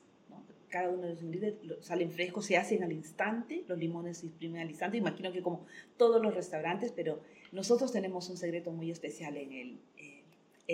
Cada 0.69 0.89
uno 0.89 1.03
de 1.03 1.09
los 1.15 1.23
ingredientes 1.23 1.85
salen 1.85 2.13
frescos, 2.13 2.47
se 2.47 2.57
hacen 2.57 2.85
al 2.85 2.93
instante, 2.93 3.65
los 3.67 3.77
limones 3.77 4.19
se 4.19 4.27
exprimen 4.27 4.61
al 4.61 4.71
instante. 4.71 4.99
Imagino 4.99 5.33
que 5.33 5.43
como 5.43 5.67
todos 5.97 6.23
los 6.23 6.33
restaurantes, 6.33 6.93
pero 6.93 7.21
nosotros 7.51 7.91
tenemos 7.91 8.31
un 8.31 8.37
secreto 8.37 8.71
muy 8.71 8.93
especial 8.93 9.37
en 9.37 9.53
el, 9.53 9.79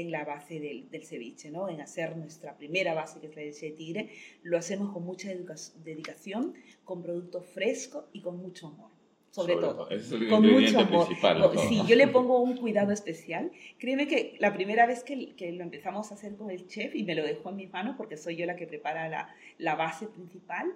en 0.01 0.11
la 0.11 0.25
base 0.25 0.61
del, 0.61 0.91
del, 0.91 1.05
ceviche, 1.05 1.51
¿no? 1.51 1.69
en 1.69 1.81
hacer 1.81 2.17
nuestra 2.17 2.57
primera 2.57 2.93
base, 2.93 3.19
que 3.19 3.29
es 3.29 3.37
la 3.37 3.43
leche 3.43 3.67
de 3.67 3.73
tigre. 3.73 4.11
Lo 4.43 4.59
hacemos 4.59 4.93
con 4.93 5.05
mucha 5.05 5.31
dedicación, 5.83 6.55
con 6.85 7.03
producto 7.03 7.41
fresco 7.41 8.09
y 8.13 8.21
con 8.21 8.37
mucho 8.37 8.67
amor. 8.67 8.91
Sobre, 9.31 9.55
todo. 9.57 9.89
es 9.91 10.13
el 10.13 10.29
con 10.29 10.47
mucho 10.47 10.81
amor. 10.81 11.07
Principal, 11.07 11.51
sí, 11.69 11.83
yo 11.87 11.97
le 11.97 12.09
pongo 12.09 12.41
un 12.41 12.57
cuidado 12.57 12.93
especial. 12.93 13.51
Créeme 13.79 14.07
que 14.07 14.37
la 14.39 14.53
primera 14.55 14.87
vez 14.87 15.03
que, 15.03 15.35
que, 15.35 15.53
lo 15.53 15.63
empezamos 15.63 16.11
a 16.11 16.15
hacer 16.15 16.37
con 16.37 16.51
el 16.51 16.67
chef 16.69 16.95
y 16.95 17.03
me 17.03 17.15
lo 17.15 17.23
dejó 17.23 17.51
en 17.51 17.57
mis 17.57 17.71
manos 17.71 17.97
porque 17.97 18.17
soy 18.17 18.37
yo 18.37 18.47
la 18.47 18.57
que 18.57 18.67
prepara 18.67 19.09
la, 19.09 19.35
la 19.59 19.75
base 19.77 20.07
principal, 20.07 20.73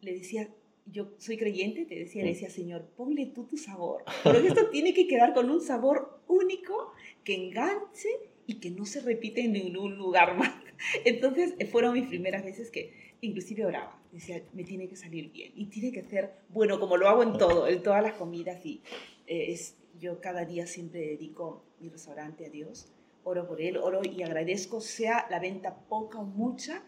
le 0.00 0.12
decía, 0.12 0.48
yo 0.86 1.08
soy 1.18 1.36
creyente, 1.36 1.84
te 1.84 1.94
decía, 1.94 2.22
le 2.22 2.30
decía, 2.30 2.50
Señor, 2.50 2.86
ponle 2.96 3.26
tú 3.26 3.44
tu 3.44 3.56
sabor. 3.56 4.04
Porque 4.22 4.48
esto 4.48 4.68
tiene 4.70 4.94
que 4.94 5.06
quedar 5.06 5.34
con 5.34 5.50
un 5.50 5.60
sabor 5.60 6.20
único 6.28 6.92
que 7.24 7.34
enganche 7.34 8.08
y 8.46 8.54
que 8.54 8.70
no 8.70 8.86
se 8.86 9.00
repite 9.00 9.42
en 9.42 9.52
ningún 9.52 9.96
lugar 9.96 10.36
más. 10.36 10.52
Entonces 11.04 11.54
eh, 11.58 11.66
fueron 11.66 11.94
mis 11.94 12.06
primeras 12.06 12.44
veces 12.44 12.70
que 12.70 13.14
inclusive 13.20 13.64
oraba, 13.64 14.00
decía, 14.12 14.42
me 14.52 14.64
tiene 14.64 14.88
que 14.88 14.96
salir 14.96 15.30
bien 15.32 15.52
y 15.54 15.66
tiene 15.66 15.90
que 15.90 16.02
ser 16.02 16.34
bueno, 16.50 16.78
como 16.78 16.96
lo 16.96 17.08
hago 17.08 17.22
en 17.22 17.38
todo, 17.38 17.66
en 17.66 17.82
todas 17.82 18.02
las 18.02 18.14
comidas 18.14 18.64
y 18.64 18.82
eh, 19.26 19.52
es, 19.52 19.76
yo 19.98 20.20
cada 20.20 20.44
día 20.44 20.66
siempre 20.66 21.00
dedico 21.00 21.64
mi 21.80 21.88
restaurante 21.88 22.46
a 22.46 22.50
Dios, 22.50 22.88
oro 23.24 23.48
por 23.48 23.60
él, 23.60 23.76
oro 23.78 24.02
y 24.04 24.22
agradezco, 24.22 24.80
sea 24.80 25.26
la 25.30 25.40
venta 25.40 25.74
poca 25.88 26.18
o 26.18 26.24
mucha 26.24 26.84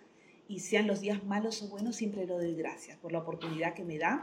y 0.47 0.61
sean 0.61 0.87
los 0.87 1.01
días 1.01 1.25
malos 1.25 1.63
o 1.63 1.69
buenos, 1.69 1.97
siempre 1.97 2.27
le 2.27 2.33
doy 2.33 2.55
gracias 2.55 2.97
por 2.99 3.13
la 3.13 3.19
oportunidad 3.19 3.75
que 3.75 3.85
me 3.85 3.99
da 3.99 4.23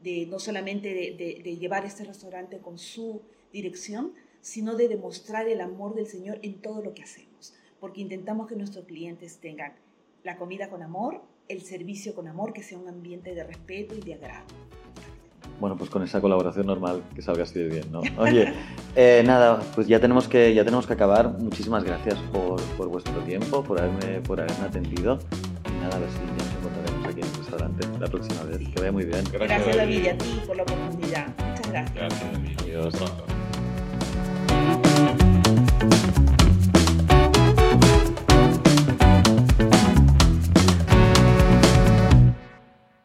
de 0.00 0.26
no 0.26 0.38
solamente 0.38 0.92
de, 0.92 1.40
de 1.42 1.56
llevar 1.56 1.86
este 1.86 2.04
restaurante 2.04 2.58
con 2.58 2.78
su 2.78 3.22
dirección, 3.52 4.12
sino 4.46 4.76
de 4.76 4.86
demostrar 4.86 5.48
el 5.48 5.60
amor 5.60 5.96
del 5.96 6.06
Señor 6.06 6.38
en 6.40 6.62
todo 6.62 6.80
lo 6.80 6.94
que 6.94 7.02
hacemos, 7.02 7.52
porque 7.80 8.00
intentamos 8.00 8.46
que 8.46 8.54
nuestros 8.54 8.84
clientes 8.84 9.38
tengan 9.40 9.72
la 10.22 10.36
comida 10.36 10.70
con 10.70 10.84
amor, 10.84 11.20
el 11.48 11.62
servicio 11.62 12.14
con 12.14 12.28
amor, 12.28 12.52
que 12.52 12.62
sea 12.62 12.78
un 12.78 12.86
ambiente 12.88 13.34
de 13.34 13.42
respeto 13.42 13.96
y 13.96 14.00
de 14.02 14.14
agrado. 14.14 14.44
Bueno, 15.58 15.76
pues 15.76 15.90
con 15.90 16.04
esa 16.04 16.20
colaboración 16.20 16.64
normal 16.64 17.02
que 17.12 17.22
salga 17.22 17.42
así 17.42 17.58
de 17.58 17.68
bien, 17.68 17.90
¿no? 17.90 18.02
Oye, 18.18 18.54
eh, 18.94 19.24
nada, 19.26 19.60
pues 19.74 19.88
ya 19.88 19.98
tenemos 19.98 20.28
que, 20.28 20.54
ya 20.54 20.64
tenemos 20.64 20.86
que 20.86 20.92
acabar. 20.92 21.36
Muchísimas 21.40 21.82
gracias 21.82 22.14
por, 22.32 22.62
por 22.76 22.86
vuestro 22.86 23.18
tiempo, 23.24 23.64
por 23.64 23.80
haberme, 23.80 24.20
por 24.20 24.40
haberme 24.40 24.64
atendido. 24.64 25.18
Y 25.66 25.82
nada, 25.82 25.96
a 25.96 25.98
ver 25.98 26.08
si 26.10 26.18
ya 26.18 26.44
nos 26.44 26.54
encontraremos 26.54 27.04
aquí 27.04 27.20
en 27.20 27.26
el 27.26 27.34
restaurante 27.34 27.98
la 27.98 28.06
próxima 28.06 28.44
vez. 28.44 28.58
Que 28.58 28.78
vaya 28.78 28.92
muy 28.92 29.06
bien. 29.06 29.24
Gracias, 29.32 29.48
gracias 29.48 29.76
David, 29.76 30.04
y 30.04 30.08
a 30.08 30.18
ti 30.18 30.42
por 30.46 30.56
la 30.56 30.62
oportunidad. 30.62 31.26
Muchas 31.36 31.68
gracias. 31.68 31.94
Gracias, 31.96 32.32
David. 32.32 32.56
Adiós. 32.60 32.94
Thank 32.94 33.30
you. 33.30 33.35